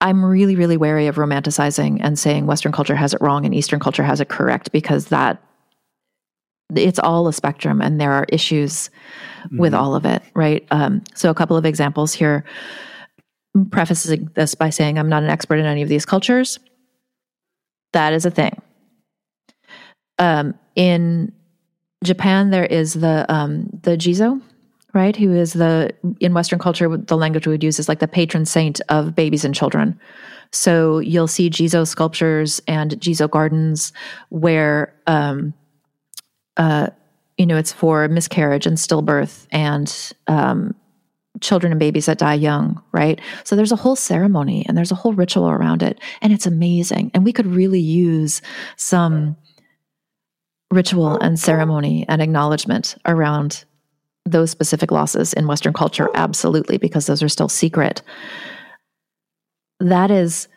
I'm 0.00 0.24
really, 0.24 0.56
really 0.56 0.76
wary 0.76 1.06
of 1.06 1.16
romanticizing 1.16 1.98
and 2.02 2.18
saying 2.18 2.46
Western 2.46 2.72
culture 2.72 2.96
has 2.96 3.14
it 3.14 3.20
wrong 3.20 3.44
and 3.44 3.54
Eastern 3.54 3.80
culture 3.80 4.02
has 4.02 4.20
it 4.20 4.28
correct 4.28 4.72
because 4.72 5.06
that 5.06 5.42
it's 6.74 6.98
all 6.98 7.26
a 7.28 7.32
spectrum 7.32 7.80
and 7.80 8.00
there 8.00 8.12
are 8.12 8.26
issues 8.28 8.90
mm-hmm. 9.44 9.58
with 9.58 9.74
all 9.74 9.94
of 9.94 10.04
it, 10.04 10.22
right? 10.34 10.66
Um, 10.70 11.02
so, 11.14 11.30
a 11.30 11.34
couple 11.34 11.56
of 11.56 11.64
examples 11.64 12.12
here. 12.12 12.44
Prefacing 13.70 14.30
this 14.34 14.54
by 14.54 14.70
saying 14.70 14.96
I'm 14.96 15.08
not 15.08 15.24
an 15.24 15.28
expert 15.28 15.56
in 15.56 15.66
any 15.66 15.82
of 15.82 15.88
these 15.88 16.06
cultures. 16.06 16.60
That 17.92 18.12
is 18.12 18.24
a 18.24 18.30
thing. 18.30 18.62
Um, 20.20 20.54
in 20.76 21.32
Japan, 22.02 22.50
there 22.50 22.66
is 22.66 22.94
the 22.94 23.26
um, 23.28 23.68
the 23.82 23.96
Jizo, 23.96 24.40
right? 24.94 25.14
Who 25.14 25.34
is 25.34 25.52
the 25.52 25.90
in 26.20 26.34
Western 26.34 26.58
culture 26.58 26.96
the 26.96 27.16
language 27.16 27.46
we 27.46 27.52
would 27.52 27.64
use 27.64 27.78
is 27.78 27.88
like 27.88 28.00
the 28.00 28.08
patron 28.08 28.46
saint 28.46 28.80
of 28.88 29.14
babies 29.14 29.44
and 29.44 29.54
children. 29.54 29.98
So 30.52 30.98
you'll 30.98 31.28
see 31.28 31.48
Jizo 31.50 31.86
sculptures 31.86 32.60
and 32.66 32.92
Jizo 32.92 33.30
gardens 33.30 33.92
where 34.30 34.94
um, 35.06 35.54
uh, 36.56 36.88
you 37.40 37.46
know, 37.46 37.56
it's 37.56 37.72
for 37.72 38.06
miscarriage 38.08 38.66
and 38.66 38.76
stillbirth 38.76 39.46
and 39.50 40.12
um, 40.26 40.74
children 41.40 41.72
and 41.72 41.80
babies 41.80 42.04
that 42.04 42.18
die 42.18 42.34
young, 42.34 42.82
right? 42.92 43.18
So 43.44 43.56
there's 43.56 43.72
a 43.72 43.76
whole 43.76 43.96
ceremony 43.96 44.66
and 44.68 44.76
there's 44.76 44.92
a 44.92 44.96
whole 44.96 45.14
ritual 45.14 45.48
around 45.48 45.82
it, 45.82 45.98
and 46.20 46.34
it's 46.34 46.44
amazing. 46.44 47.10
And 47.14 47.24
we 47.24 47.32
could 47.32 47.46
really 47.46 47.80
use 47.80 48.42
some 48.76 49.38
ritual 50.70 51.16
and 51.18 51.38
ceremony 51.38 52.04
and 52.08 52.22
acknowledgement 52.22 52.96
around 53.06 53.64
those 54.24 54.50
specific 54.50 54.90
losses 54.90 55.32
in 55.32 55.46
Western 55.46 55.72
culture, 55.72 56.08
absolutely, 56.14 56.78
because 56.78 57.06
those 57.06 57.22
are 57.22 57.28
still 57.28 57.48
secret. 57.48 58.02
That 59.80 60.10
is 60.10 60.48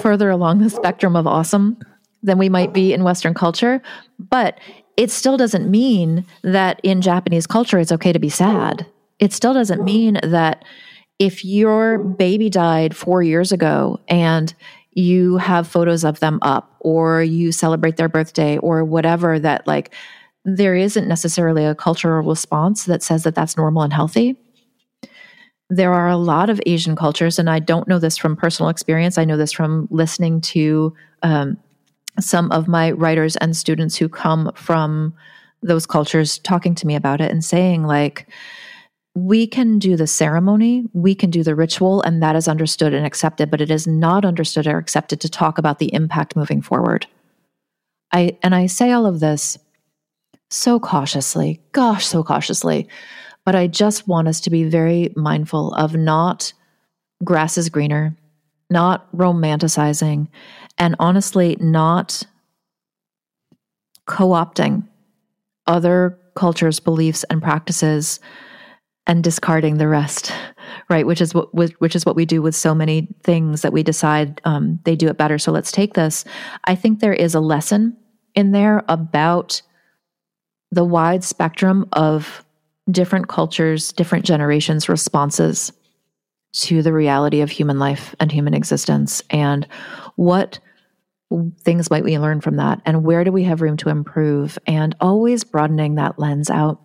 further 0.00 0.30
along 0.30 0.58
the 0.58 0.70
spectrum 0.70 1.16
of 1.16 1.26
awesome 1.26 1.78
than 2.22 2.38
we 2.38 2.48
might 2.48 2.72
be 2.72 2.92
in 2.92 3.04
Western 3.04 3.34
culture. 3.34 3.82
But 4.18 4.58
it 4.96 5.10
still 5.10 5.36
doesn't 5.36 5.70
mean 5.70 6.24
that 6.42 6.80
in 6.82 7.02
Japanese 7.02 7.46
culture 7.46 7.78
it's 7.78 7.92
okay 7.92 8.12
to 8.12 8.18
be 8.18 8.28
sad. 8.28 8.86
It 9.18 9.32
still 9.32 9.52
doesn't 9.52 9.84
mean 9.84 10.18
that 10.22 10.64
if 11.18 11.44
your 11.44 11.98
baby 11.98 12.48
died 12.50 12.96
four 12.96 13.22
years 13.22 13.52
ago 13.52 14.00
and 14.08 14.54
you 14.94 15.36
have 15.36 15.68
photos 15.68 16.04
of 16.04 16.20
them 16.20 16.38
up 16.42 16.76
or 16.80 17.22
you 17.22 17.52
celebrate 17.52 17.96
their 17.96 18.08
birthday 18.08 18.58
or 18.58 18.84
whatever, 18.84 19.38
that 19.38 19.66
like 19.66 19.92
there 20.44 20.74
isn't 20.74 21.08
necessarily 21.08 21.64
a 21.64 21.74
cultural 21.74 22.26
response 22.26 22.84
that 22.84 23.02
says 23.02 23.24
that 23.24 23.34
that's 23.34 23.56
normal 23.56 23.82
and 23.82 23.92
healthy. 23.92 24.36
There 25.70 25.92
are 25.92 26.08
a 26.08 26.16
lot 26.16 26.50
of 26.50 26.60
Asian 26.66 26.94
cultures, 26.94 27.38
and 27.38 27.48
I 27.48 27.58
don't 27.58 27.88
know 27.88 27.98
this 27.98 28.18
from 28.18 28.36
personal 28.36 28.68
experience. 28.68 29.16
I 29.16 29.24
know 29.24 29.36
this 29.36 29.52
from 29.52 29.88
listening 29.90 30.42
to 30.42 30.94
um, 31.22 31.56
some 32.20 32.52
of 32.52 32.68
my 32.68 32.92
writers 32.92 33.36
and 33.36 33.56
students 33.56 33.96
who 33.96 34.08
come 34.08 34.52
from 34.54 35.14
those 35.62 35.86
cultures 35.86 36.38
talking 36.38 36.74
to 36.76 36.86
me 36.86 36.94
about 36.94 37.20
it 37.20 37.30
and 37.30 37.42
saying 37.44 37.84
like 37.84 38.28
we 39.14 39.46
can 39.46 39.78
do 39.78 39.96
the 39.96 40.08
ceremony, 40.08 40.84
we 40.92 41.14
can 41.14 41.30
do 41.30 41.44
the 41.44 41.54
ritual, 41.54 42.02
and 42.02 42.22
that 42.22 42.34
is 42.34 42.48
understood 42.48 42.92
and 42.92 43.06
accepted, 43.06 43.50
but 43.50 43.60
it 43.60 43.70
is 43.70 43.86
not 43.86 44.24
understood 44.24 44.66
or 44.66 44.78
accepted 44.78 45.20
to 45.20 45.28
talk 45.28 45.56
about 45.56 45.78
the 45.78 45.92
impact 45.94 46.34
moving 46.34 46.60
forward. 46.60 47.06
I 48.12 48.36
and 48.42 48.54
I 48.54 48.66
say 48.66 48.90
all 48.90 49.06
of 49.06 49.20
this 49.20 49.58
so 50.50 50.80
cautiously, 50.80 51.60
gosh, 51.72 52.06
so 52.06 52.24
cautiously, 52.24 52.88
but 53.44 53.54
I 53.54 53.66
just 53.68 54.08
want 54.08 54.28
us 54.28 54.40
to 54.42 54.50
be 54.50 54.64
very 54.64 55.12
mindful 55.16 55.74
of 55.74 55.94
not 55.94 56.52
grass 57.22 57.56
is 57.56 57.68
greener, 57.68 58.16
not 58.68 59.10
romanticizing, 59.16 60.28
and 60.76 60.96
honestly, 60.98 61.56
not 61.60 62.24
co 64.06 64.28
opting 64.30 64.88
other 65.68 66.18
cultures, 66.34 66.80
beliefs, 66.80 67.24
and 67.30 67.40
practices 67.40 68.18
and 69.06 69.22
discarding 69.22 69.78
the 69.78 69.88
rest 69.88 70.32
right? 70.88 71.06
Which 71.06 71.20
is 71.20 71.34
what 71.34 71.52
which 71.54 71.96
is 71.96 72.04
what 72.04 72.16
we 72.16 72.26
do 72.26 72.42
with 72.42 72.54
so 72.54 72.74
many 72.74 73.08
things 73.22 73.62
that 73.62 73.72
we 73.72 73.82
decide 73.82 74.40
um, 74.44 74.78
they 74.84 74.96
do 74.96 75.08
it 75.08 75.18
better. 75.18 75.38
So 75.38 75.52
let's 75.52 75.72
take 75.72 75.94
this. 75.94 76.24
I 76.64 76.74
think 76.74 77.00
there 77.00 77.14
is 77.14 77.34
a 77.34 77.40
lesson 77.40 77.96
in 78.34 78.52
there 78.52 78.84
about 78.88 79.62
the 80.70 80.84
wide 80.84 81.24
spectrum 81.24 81.88
of 81.92 82.44
different 82.90 83.28
cultures 83.28 83.92
different 83.92 84.26
generations 84.26 84.88
responses 84.88 85.72
to 86.52 86.82
the 86.82 86.92
reality 86.92 87.40
of 87.40 87.50
human 87.50 87.78
life 87.78 88.14
and 88.20 88.30
human 88.30 88.52
existence 88.52 89.22
and 89.30 89.66
what 90.16 90.58
things 91.62 91.90
might 91.90 92.04
we 92.04 92.18
learn 92.18 92.42
from 92.42 92.56
that 92.56 92.82
and 92.84 93.04
where 93.04 93.24
do 93.24 93.32
we 93.32 93.42
have 93.42 93.62
room 93.62 93.76
to 93.78 93.88
improve 93.88 94.58
and 94.66 94.94
always 95.00 95.44
broadening 95.44 95.94
that 95.94 96.18
lens 96.18 96.50
out 96.50 96.78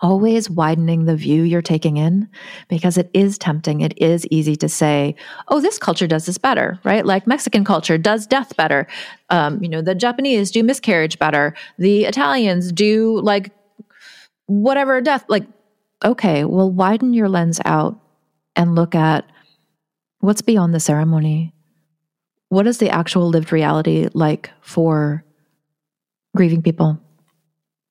always 0.00 0.48
widening 0.48 1.04
the 1.04 1.16
view 1.16 1.42
you're 1.42 1.62
taking 1.62 1.96
in 1.96 2.28
because 2.68 2.96
it 2.96 3.10
is 3.12 3.38
tempting. 3.38 3.80
It 3.80 3.94
is 3.96 4.26
easy 4.30 4.56
to 4.56 4.68
say 4.68 5.14
oh 5.48 5.60
this 5.60 5.78
culture 5.78 6.06
does 6.06 6.26
this 6.26 6.38
better 6.38 6.78
right? 6.84 7.04
Like 7.04 7.26
mexican 7.26 7.64
culture 7.64 7.98
does 7.98 8.26
death 8.26 8.56
better. 8.56 8.86
Um, 9.28 9.62
you 9.62 9.68
know 9.68 9.82
the 9.82 9.94
japanese 9.94 10.50
do 10.50 10.62
miscarriage 10.62 11.18
better. 11.18 11.54
The 11.78 12.04
italians 12.04 12.72
do 12.72 13.20
like 13.20 13.52
whatever 14.46 15.00
death 15.00 15.24
like 15.28 15.46
okay 16.04 16.44
well 16.44 16.70
widen 16.70 17.14
your 17.14 17.28
lens 17.28 17.60
out 17.64 18.00
and 18.56 18.74
look 18.74 18.94
at 18.94 19.24
what's 20.20 20.42
beyond 20.42 20.74
the 20.74 20.80
ceremony. 20.80 21.54
What 22.48 22.66
is 22.66 22.78
the 22.78 22.90
actual 22.90 23.28
lived 23.28 23.52
reality 23.52 24.08
like 24.12 24.50
for 24.60 25.24
grieving 26.34 26.62
people 26.62 27.00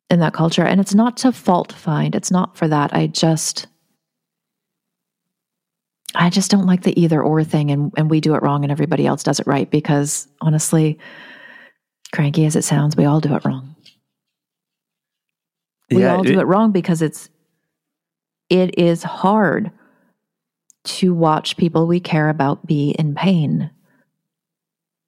in 0.09 0.19
that 0.19 0.33
culture? 0.33 0.63
And 0.63 0.79
it's 0.79 0.95
not 0.95 1.17
to 1.17 1.31
fault 1.31 1.73
find, 1.73 2.15
it's 2.15 2.31
not 2.31 2.57
for 2.57 2.67
that. 2.67 2.93
I 2.93 3.07
just. 3.07 3.67
I 6.15 6.31
just 6.31 6.49
don't 6.49 6.65
like 6.65 6.81
the 6.81 6.99
either 6.99 7.21
or 7.21 7.43
thing 7.43 7.69
and, 7.69 7.93
and 7.95 8.09
we 8.09 8.19
do 8.19 8.33
it 8.33 8.41
wrong 8.41 8.63
and 8.63 8.71
everybody 8.71 9.05
else 9.05 9.21
does 9.21 9.39
it 9.39 9.45
right 9.45 9.69
because 9.69 10.27
honestly, 10.41 10.97
cranky 12.11 12.45
as 12.45 12.55
it 12.55 12.63
sounds, 12.63 12.95
we 12.95 13.05
all 13.05 13.19
do 13.19 13.35
it 13.35 13.45
wrong. 13.45 13.75
We 15.91 16.01
yeah, 16.01 16.15
all 16.15 16.23
do 16.23 16.33
it, 16.33 16.41
it 16.41 16.45
wrong 16.45 16.71
because 16.71 17.03
it's 17.03 17.29
it 18.49 18.77
is 18.79 19.03
hard 19.03 19.71
to 20.83 21.13
watch 21.13 21.57
people 21.57 21.85
we 21.85 21.99
care 21.99 22.29
about 22.29 22.65
be 22.65 22.91
in 22.91 23.13
pain. 23.13 23.69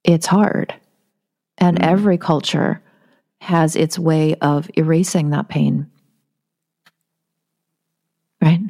It's 0.04 0.26
hard. 0.26 0.74
And 1.58 1.80
mm. 1.80 1.84
every 1.84 2.18
culture 2.18 2.82
has 3.42 3.76
its 3.76 3.98
way 3.98 4.36
of 4.36 4.70
erasing 4.76 5.32
that 5.32 5.50
pain. 5.50 5.90
Right? 8.40 8.62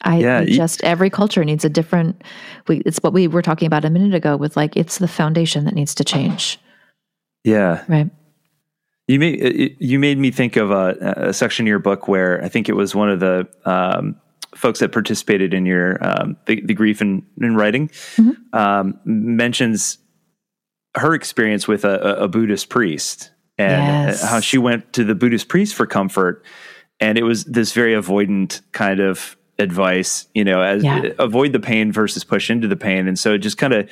I 0.00 0.18
yeah, 0.18 0.44
just 0.44 0.84
every 0.84 1.10
culture 1.10 1.44
needs 1.44 1.64
a 1.64 1.68
different 1.68 2.22
we 2.68 2.82
it's 2.86 2.98
what 2.98 3.12
we 3.12 3.26
were 3.26 3.42
talking 3.42 3.66
about 3.66 3.84
a 3.84 3.90
minute 3.90 4.14
ago 4.14 4.36
with 4.36 4.56
like 4.56 4.76
it's 4.76 4.98
the 4.98 5.08
foundation 5.08 5.64
that 5.64 5.74
needs 5.74 5.94
to 5.96 6.04
change. 6.04 6.60
Yeah. 7.42 7.84
Right. 7.88 8.10
You 9.08 9.18
made 9.18 9.76
you 9.80 9.98
made 9.98 10.18
me 10.18 10.30
think 10.30 10.56
of 10.56 10.70
a, 10.70 11.24
a, 11.28 11.32
section 11.32 11.64
in 11.64 11.68
your 11.68 11.80
book 11.80 12.06
where 12.06 12.42
I 12.44 12.48
think 12.48 12.68
it 12.68 12.74
was 12.74 12.94
one 12.94 13.10
of 13.10 13.18
the 13.18 13.48
um, 13.64 14.16
folks 14.54 14.78
that 14.80 14.92
participated 14.92 15.52
in 15.52 15.66
your 15.66 15.98
um, 16.00 16.36
the, 16.46 16.60
the, 16.60 16.74
grief 16.74 17.02
in, 17.02 17.26
in 17.40 17.56
writing 17.56 17.88
mm-hmm. 17.88 18.56
um, 18.56 19.00
mentions 19.04 19.98
her 20.94 21.12
experience 21.14 21.66
with 21.66 21.84
a, 21.84 22.22
a 22.22 22.28
Buddhist 22.28 22.68
priest 22.68 23.30
and 23.58 24.08
yes. 24.08 24.22
how 24.22 24.40
she 24.40 24.58
went 24.58 24.92
to 24.94 25.04
the 25.04 25.14
Buddhist 25.14 25.48
priest 25.48 25.74
for 25.74 25.86
comfort, 25.86 26.44
and 27.00 27.18
it 27.18 27.22
was 27.22 27.44
this 27.44 27.72
very 27.72 27.94
avoidant 27.94 28.60
kind 28.72 29.00
of 29.00 29.36
advice, 29.58 30.26
you 30.34 30.44
know, 30.44 30.60
as 30.60 30.82
yeah. 30.82 31.10
avoid 31.18 31.52
the 31.52 31.60
pain 31.60 31.92
versus 31.92 32.24
push 32.24 32.50
into 32.50 32.68
the 32.68 32.76
pain, 32.76 33.06
and 33.06 33.18
so 33.18 33.34
it 33.34 33.38
just 33.38 33.58
kind 33.58 33.72
of 33.72 33.90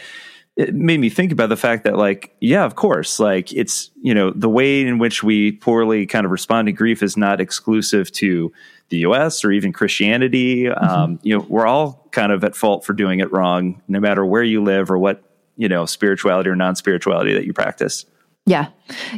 it 0.55 0.75
made 0.75 1.01
me 1.01 1.09
think 1.09 1.33
about 1.33 1.49
the 1.49 1.57
fact 1.57 1.85
that 1.85 1.97
like 1.97 2.37
yeah 2.43 2.67
of 2.67 2.75
course 2.75 3.19
like 3.19 3.51
it's 3.55 3.91
you 4.03 4.13
know 4.13 4.31
the 4.33 4.51
way 4.51 4.83
in 4.83 4.99
which 4.99 5.23
we 5.23 5.53
poorly 5.53 6.05
kind 6.05 6.27
of 6.27 6.31
respond 6.31 6.67
to 6.67 6.73
grief 6.73 7.03
is 7.03 7.17
not 7.17 7.41
exclusive 7.41 8.13
to 8.13 8.53
the 8.93 8.99
US 8.99 9.45
or 9.45 9.51
even 9.51 9.73
Christianity. 9.73 10.65
Mm-hmm. 10.65 10.85
Um, 10.85 11.19
you 11.23 11.37
know, 11.37 11.45
we're 11.49 11.67
all 11.67 12.07
kind 12.13 12.31
of 12.31 12.45
at 12.45 12.55
fault 12.55 12.85
for 12.85 12.93
doing 12.93 13.19
it 13.19 13.33
wrong, 13.33 13.83
no 13.89 13.99
matter 13.99 14.25
where 14.25 14.45
you 14.45 14.63
live 14.63 14.91
or 14.91 14.99
what, 14.99 15.25
you 15.57 15.69
know, 15.69 15.85
spirituality 15.87 16.49
or 16.49 16.55
non 16.55 16.77
spirituality 16.77 17.35
that 17.35 17.45
you 17.45 17.53
practice. 17.53 18.05
Yeah. 18.47 18.69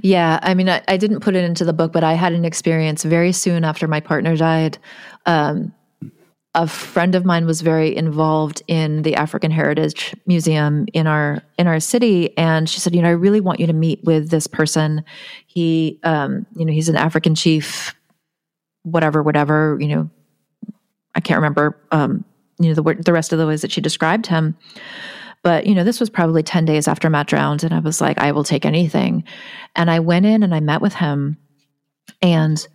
Yeah. 0.03 0.39
I 0.43 0.55
mean, 0.55 0.69
I, 0.69 0.83
I, 0.87 0.97
didn't 0.99 1.21
put 1.21 1.35
it 1.35 1.45
into 1.45 1.65
the 1.65 1.73
book, 1.73 1.93
but 1.93 2.05
I 2.05 2.13
had 2.13 2.35
an 2.35 2.45
experience 2.45 3.05
very 3.05 3.33
soon 3.33 3.65
after 3.65 3.89
my 3.89 4.01
partner 4.01 4.37
died. 4.37 4.77
Um, 5.25 5.73
a 6.55 6.69
friend 6.69 7.15
of 7.15 7.25
mine 7.25 7.47
was 7.47 7.63
very 7.63 7.95
involved 7.97 8.63
in 8.69 9.03
the 9.03 9.17
African 9.17 9.51
Heritage 9.51 10.15
Museum 10.27 10.87
in 10.93 11.07
our 11.07 11.43
in 11.59 11.67
our 11.67 11.81
city, 11.81 12.37
and 12.39 12.71
she 12.71 12.79
said, 12.79 12.95
"You 12.95 13.03
know, 13.03 13.09
I 13.09 13.13
really 13.13 13.41
want 13.41 13.59
you 13.59 13.67
to 13.67 13.73
meet 13.73 14.05
with 14.05 14.31
this 14.31 14.47
person. 14.47 15.05
He, 15.47 15.99
um, 16.05 16.47
you 16.55 16.65
know, 16.65 16.73
he's 16.73 16.89
an 16.89 16.95
African 16.95 17.35
chief, 17.35 17.95
whatever, 18.85 19.21
whatever. 19.21 19.77
You 19.81 19.89
know, 19.89 20.11
I 21.17 21.21
can't 21.21 21.39
remember, 21.39 21.77
um, 21.91 22.25
you 22.61 22.69
know, 22.69 22.75
the 22.75 23.03
the 23.03 23.13
rest 23.13 23.33
of 23.33 23.41
the 23.41 23.49
ways 23.49 23.63
that 23.63 23.73
she 23.73 23.81
described 23.81 24.27
him." 24.27 24.57
But, 25.45 25.67
you 25.67 25.75
know, 25.75 25.85
this 25.85 26.01
was 26.01 26.09
probably 26.11 26.43
10 26.43 26.65
days 26.65 26.89
after 26.89 27.11
Matt 27.11 27.29
drowned. 27.29 27.63
And 27.63 27.75
I 27.75 27.79
was 27.79 28.01
like, 28.01 28.19
I 28.19 28.33
will 28.33 28.45
take 28.45 28.65
anything. 28.65 29.25
And 29.77 29.91
I 29.91 30.01
went 30.01 30.27
in 30.27 30.43
and 30.43 30.55
I 30.55 30.61
met 30.61 30.81
with 30.81 30.95
him. 30.95 31.37
And 32.23 32.67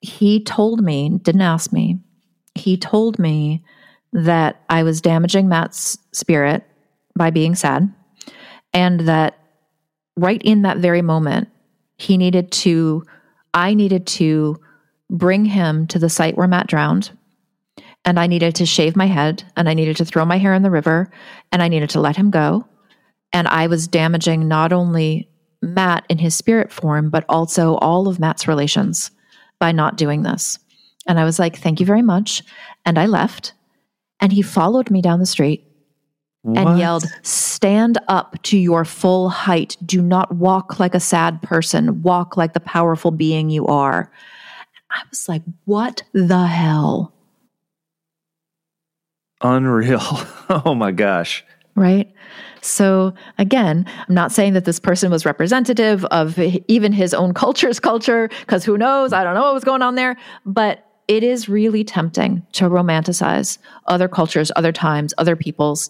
he 0.00 0.44
told 0.44 0.84
me, 0.84 1.18
didn't 1.22 1.40
ask 1.40 1.72
me, 1.72 1.98
he 2.54 2.76
told 2.76 3.18
me 3.18 3.64
that 4.12 4.62
I 4.68 4.82
was 4.82 5.00
damaging 5.00 5.48
Matt's 5.48 5.98
spirit 6.12 6.64
by 7.16 7.30
being 7.30 7.54
sad. 7.54 7.92
And 8.74 9.00
that 9.00 9.38
right 10.16 10.42
in 10.42 10.62
that 10.62 10.78
very 10.78 11.02
moment, 11.02 11.48
he 11.96 12.18
needed 12.18 12.52
to, 12.52 13.02
I 13.54 13.72
needed 13.74 14.06
to 14.08 14.60
bring 15.10 15.46
him 15.46 15.86
to 15.88 15.98
the 15.98 16.10
site 16.10 16.36
where 16.36 16.46
Matt 16.46 16.66
drowned 16.66 17.17
and 18.04 18.18
I 18.18 18.26
needed 18.26 18.54
to 18.56 18.66
shave 18.66 18.96
my 18.96 19.06
head 19.06 19.44
and 19.56 19.68
I 19.68 19.74
needed 19.74 19.96
to 19.98 20.04
throw 20.04 20.24
my 20.24 20.38
hair 20.38 20.54
in 20.54 20.62
the 20.62 20.70
river 20.70 21.10
and 21.52 21.62
I 21.62 21.68
needed 21.68 21.90
to 21.90 22.00
let 22.00 22.16
him 22.16 22.30
go. 22.30 22.66
And 23.32 23.46
I 23.48 23.66
was 23.66 23.88
damaging 23.88 24.48
not 24.48 24.72
only 24.72 25.28
Matt 25.60 26.04
in 26.08 26.18
his 26.18 26.34
spirit 26.34 26.72
form, 26.72 27.10
but 27.10 27.24
also 27.28 27.74
all 27.76 28.08
of 28.08 28.18
Matt's 28.18 28.48
relations 28.48 29.10
by 29.58 29.72
not 29.72 29.96
doing 29.96 30.22
this. 30.22 30.58
And 31.06 31.18
I 31.18 31.24
was 31.24 31.38
like, 31.38 31.58
thank 31.58 31.80
you 31.80 31.86
very 31.86 32.02
much. 32.02 32.42
And 32.84 32.98
I 32.98 33.06
left. 33.06 33.52
And 34.20 34.32
he 34.32 34.42
followed 34.42 34.90
me 34.90 35.02
down 35.02 35.20
the 35.20 35.26
street 35.26 35.64
what? 36.42 36.58
and 36.58 36.78
yelled, 36.78 37.04
Stand 37.22 37.98
up 38.08 38.42
to 38.44 38.58
your 38.58 38.84
full 38.84 39.28
height. 39.28 39.76
Do 39.84 40.00
not 40.00 40.34
walk 40.36 40.78
like 40.78 40.94
a 40.94 41.00
sad 41.00 41.42
person. 41.42 42.02
Walk 42.02 42.36
like 42.36 42.52
the 42.52 42.60
powerful 42.60 43.10
being 43.10 43.50
you 43.50 43.66
are. 43.66 44.10
I 44.90 45.02
was 45.10 45.28
like, 45.28 45.42
What 45.64 46.02
the 46.12 46.46
hell? 46.46 47.14
Unreal. 49.40 50.00
oh 50.48 50.74
my 50.74 50.92
gosh. 50.92 51.44
Right. 51.74 52.12
So 52.60 53.14
again, 53.38 53.86
I'm 54.08 54.14
not 54.14 54.32
saying 54.32 54.54
that 54.54 54.64
this 54.64 54.80
person 54.80 55.10
was 55.10 55.24
representative 55.24 56.04
of 56.06 56.38
even 56.38 56.92
his 56.92 57.14
own 57.14 57.34
culture's 57.42 57.78
culture, 57.78 58.28
because 58.40 58.64
who 58.64 58.76
knows? 58.76 59.12
I 59.12 59.22
don't 59.24 59.34
know 59.34 59.42
what 59.42 59.54
was 59.54 59.64
going 59.64 59.82
on 59.82 59.94
there. 59.94 60.16
But 60.44 60.84
it 61.06 61.22
is 61.22 61.48
really 61.48 61.84
tempting 61.84 62.46
to 62.52 62.64
romanticize 62.64 63.58
other 63.86 64.08
cultures, 64.08 64.52
other 64.56 64.72
times, 64.72 65.14
other 65.16 65.36
peoples, 65.36 65.88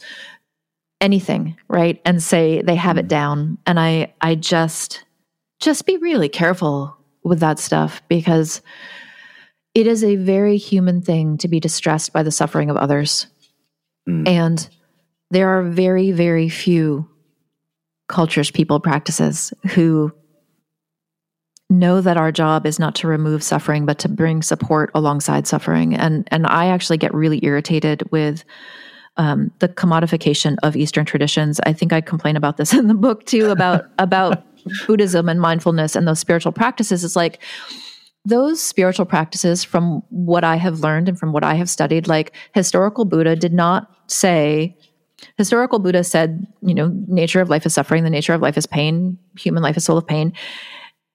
anything, 1.01 1.57
right? 1.69 2.01
And 2.05 2.23
say 2.23 2.63
they 2.63 2.77
have 2.77 2.99
it 2.99 3.07
mm. 3.07 3.09
down. 3.09 3.59
And 3.67 3.81
I 3.81 4.15
I 4.21 4.35
just 4.35 5.05
just 5.61 5.87
be 5.87 5.97
really 5.97 6.29
careful 6.29 6.97
with 7.25 7.41
that 7.41 7.59
stuff 7.59 8.01
because 8.09 8.63
it 9.75 9.87
is 9.87 10.03
a 10.05 10.17
very 10.17 10.57
human 10.57 11.03
thing 11.03 11.37
to 11.39 11.49
be 11.49 11.61
distressed 11.61 12.13
by 12.13 12.23
the 12.23 12.31
suffering 12.31 12.71
of 12.71 12.77
others. 12.77 13.27
Mm. 14.09 14.27
And 14.27 14.69
there 15.31 15.49
are 15.49 15.63
very, 15.63 16.13
very 16.13 16.49
few 16.49 17.09
cultures, 18.09 18.51
people, 18.51 18.81
practices 18.81 19.53
who 19.75 20.13
know 21.71 22.01
that 22.01 22.17
our 22.17 22.33
job 22.33 22.65
is 22.65 22.79
not 22.79 22.95
to 22.97 23.07
remove 23.07 23.43
suffering, 23.43 23.85
but 23.85 23.99
to 23.99 24.09
bring 24.09 24.43
support 24.43 24.91
alongside 24.95 25.47
suffering. 25.47 25.95
And 25.95 26.27
and 26.31 26.47
I 26.47 26.67
actually 26.67 26.97
get 26.97 27.13
really 27.13 27.41
irritated 27.43 28.03
with 28.11 28.45
um, 29.19 29.51
the 29.59 29.69
commodification 29.69 30.57
of 30.63 30.77
Eastern 30.77 31.05
traditions. 31.05 31.61
I 31.67 31.73
think 31.73 31.93
I 31.93 32.01
complain 32.01 32.37
about 32.37 32.57
this 32.57 32.73
in 32.79 32.89
the 32.89 32.95
book 32.95 33.27
too 33.27 33.51
about 33.51 33.85
about 33.99 34.45
Buddhism 34.87 35.29
and 35.29 35.41
mindfulness 35.41 35.95
and 35.95 36.09
those 36.09 36.19
spiritual 36.19 36.53
practices. 36.53 37.05
It's 37.05 37.17
like 37.17 37.43
those 38.29 38.63
spiritual 38.63 39.07
practices, 39.07 39.65
from 39.65 40.03
what 40.11 40.45
I 40.45 40.57
have 40.57 40.81
learned 40.81 41.09
and 41.09 41.19
from 41.19 41.33
what 41.33 41.45
I 41.45 41.55
have 41.55 41.71
studied, 41.71 42.07
like 42.07 42.35
historical 42.55 43.05
Buddha 43.05 43.35
did 43.35 43.55
not 43.55 43.91
say, 44.07 44.77
historical 45.39 45.79
Buddha 45.79 46.05
said, 46.05 46.47
you 46.61 46.75
know, 46.75 46.93
nature 47.07 47.41
of 47.41 47.49
life 47.49 47.65
is 47.65 47.73
suffering, 47.73 48.05
the 48.05 48.11
nature 48.11 48.35
of 48.35 48.43
life 48.43 48.59
is 48.59 48.67
pain, 48.67 49.19
human 49.39 49.63
life 49.63 49.77
is 49.77 49.87
full 49.87 49.97
of 49.97 50.07
pain. 50.07 50.33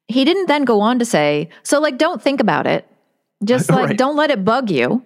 He 0.08 0.26
didn't 0.26 0.48
then 0.48 0.66
go 0.66 0.82
on 0.82 0.98
to 1.00 1.06
say, 1.06 1.50
so 1.62 1.80
like, 1.80 1.98
don't 1.98 2.22
think 2.22 2.42
about 2.42 2.66
it. 2.66 2.88
Just 3.44 3.70
like, 3.70 3.90
right. 3.90 3.98
don't 3.98 4.16
let 4.16 4.32
it 4.32 4.44
bug 4.44 4.72
you. 4.72 5.04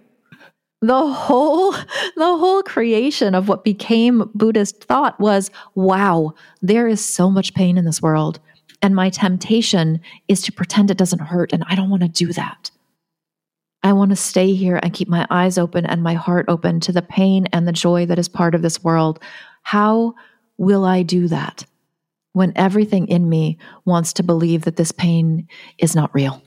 The 0.82 1.08
whole, 1.08 1.72
the 2.16 2.38
whole 2.38 2.64
creation 2.64 3.36
of 3.36 3.50
what 3.50 3.66
became 3.66 4.32
Buddhist 4.34 4.84
thought 4.84 5.20
was, 5.20 5.52
wow, 5.76 6.34
there 6.62 6.88
is 6.88 7.04
so 7.04 7.30
much 7.30 7.54
pain 7.54 7.78
in 7.78 7.84
this 7.84 8.02
world. 8.02 8.40
And 8.82 8.96
my 8.96 9.10
temptation 9.10 10.02
is 10.28 10.42
to 10.44 10.52
pretend 10.52 10.92
it 10.92 10.98
doesn't 10.98 11.20
hurt. 11.20 11.52
And 11.54 11.64
I 11.68 11.76
don't 11.76 11.90
want 11.90 12.04
to 12.04 12.08
do 12.08 12.32
that. 12.34 12.72
I 13.84 13.94
want 13.94 14.10
to 14.10 14.16
stay 14.16 14.54
here 14.54 14.80
and 14.82 14.94
keep 14.94 15.08
my 15.08 15.26
eyes 15.30 15.58
open 15.58 15.86
and 15.86 16.04
my 16.04 16.14
heart 16.14 16.46
open 16.48 16.80
to 16.82 16.92
the 16.92 17.02
pain 17.02 17.48
and 17.54 17.68
the 17.68 17.72
joy 17.72 18.06
that 18.08 18.20
is 18.20 18.28
part 18.28 18.56
of 18.56 18.62
this 18.62 18.84
world. 18.84 19.20
How 19.62 20.16
will 20.58 20.84
I 20.84 21.04
do 21.04 21.28
that 21.28 21.66
when 22.34 22.54
everything 22.56 23.08
in 23.08 23.30
me 23.30 23.58
wants 23.86 24.14
to 24.14 24.24
believe 24.24 24.64
that 24.64 24.76
this 24.76 24.92
pain 24.92 25.48
is 25.78 25.96
not 25.96 26.14
real? 26.14 26.42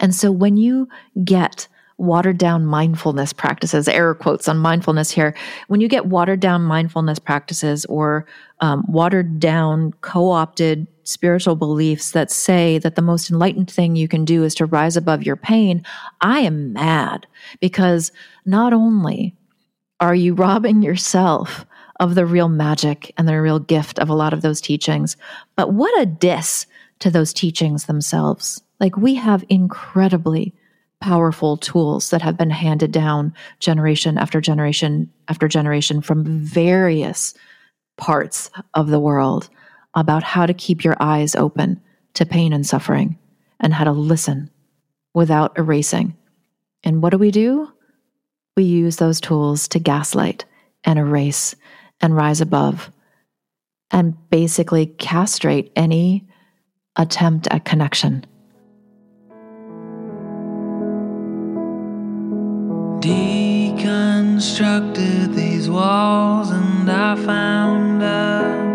And 0.00 0.14
so 0.14 0.30
when 0.30 0.56
you 0.56 0.88
get 1.24 1.68
watered 1.98 2.38
down 2.38 2.66
mindfulness 2.66 3.32
practices, 3.32 3.88
error 3.88 4.14
quotes 4.14 4.48
on 4.48 4.58
mindfulness 4.58 5.10
here, 5.10 5.34
when 5.68 5.80
you 5.80 5.88
get 5.88 6.06
watered 6.06 6.40
down 6.40 6.62
mindfulness 6.62 7.18
practices 7.18 7.84
or 7.86 8.26
um, 8.60 8.84
watered 8.88 9.38
down, 9.38 9.92
co 10.00 10.30
opted 10.30 10.86
spiritual 11.04 11.56
beliefs 11.56 12.12
that 12.12 12.30
say 12.30 12.78
that 12.78 12.94
the 12.94 13.02
most 13.02 13.30
enlightened 13.30 13.70
thing 13.70 13.96
you 13.96 14.08
can 14.08 14.24
do 14.24 14.44
is 14.44 14.54
to 14.56 14.66
rise 14.66 14.96
above 14.96 15.22
your 15.22 15.36
pain, 15.36 15.84
I 16.20 16.40
am 16.40 16.72
mad 16.72 17.26
because 17.60 18.12
not 18.44 18.72
only 18.72 19.36
are 20.00 20.14
you 20.14 20.34
robbing 20.34 20.82
yourself 20.82 21.64
of 22.00 22.14
the 22.14 22.26
real 22.26 22.48
magic 22.48 23.12
and 23.16 23.28
the 23.28 23.40
real 23.40 23.58
gift 23.58 23.98
of 23.98 24.08
a 24.08 24.14
lot 24.14 24.32
of 24.32 24.42
those 24.42 24.60
teachings, 24.60 25.16
but 25.56 25.72
what 25.72 26.00
a 26.00 26.06
diss 26.06 26.66
to 26.98 27.10
those 27.10 27.32
teachings 27.32 27.86
themselves. 27.86 28.62
Like 28.80 28.96
we 28.96 29.14
have 29.14 29.44
incredibly 29.48 30.54
powerful 31.00 31.56
tools 31.56 32.10
that 32.10 32.22
have 32.22 32.38
been 32.38 32.50
handed 32.50 32.92
down 32.92 33.34
generation 33.58 34.16
after 34.16 34.40
generation 34.40 35.12
after 35.28 35.48
generation 35.48 36.00
from 36.00 36.24
various 36.24 37.34
parts 37.96 38.50
of 38.74 38.88
the 38.88 39.00
world 39.00 39.50
about 39.94 40.22
how 40.22 40.46
to 40.46 40.54
keep 40.54 40.84
your 40.84 40.96
eyes 41.00 41.34
open 41.34 41.80
to 42.14 42.24
pain 42.26 42.52
and 42.52 42.66
suffering 42.66 43.18
and 43.60 43.72
how 43.74 43.84
to 43.84 43.92
listen 43.92 44.50
without 45.14 45.56
erasing. 45.58 46.16
And 46.84 47.02
what 47.02 47.10
do 47.10 47.18
we 47.18 47.30
do? 47.30 47.70
We 48.56 48.64
use 48.64 48.96
those 48.96 49.20
tools 49.20 49.68
to 49.68 49.78
gaslight 49.78 50.46
and 50.84 50.98
erase 50.98 51.54
and 52.00 52.16
rise 52.16 52.40
above 52.40 52.90
and 53.90 54.16
basically 54.30 54.86
castrate 54.86 55.70
any 55.76 56.26
attempt 56.96 57.46
at 57.50 57.64
connection. 57.64 58.26
Deconstructed 63.00 65.34
these 65.34 65.70
walls 65.70 66.50
and 66.50 66.90
I 66.90 67.16
found 67.16 68.02
a 68.02 68.71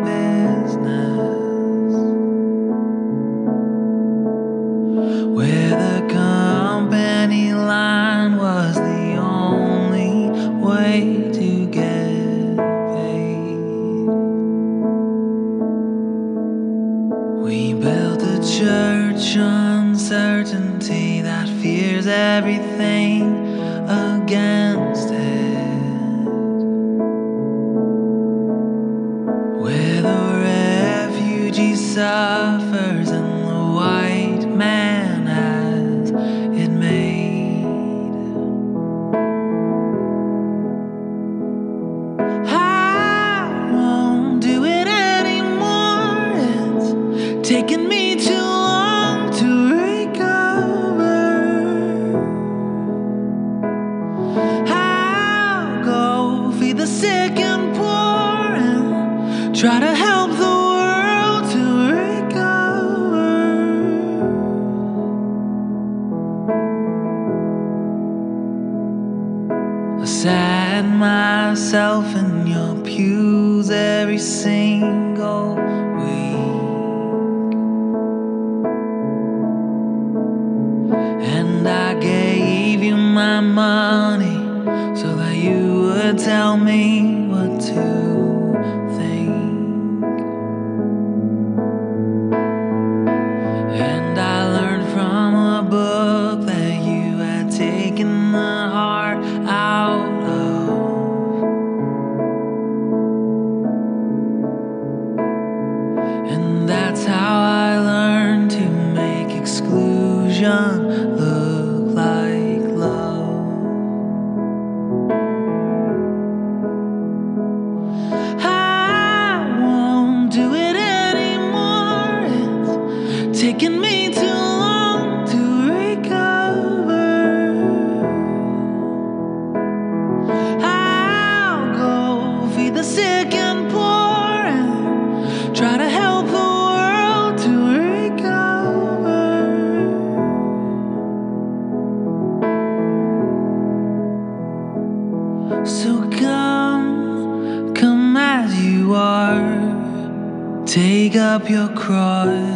up 151.76 152.46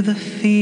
the 0.00 0.14
fear 0.14 0.61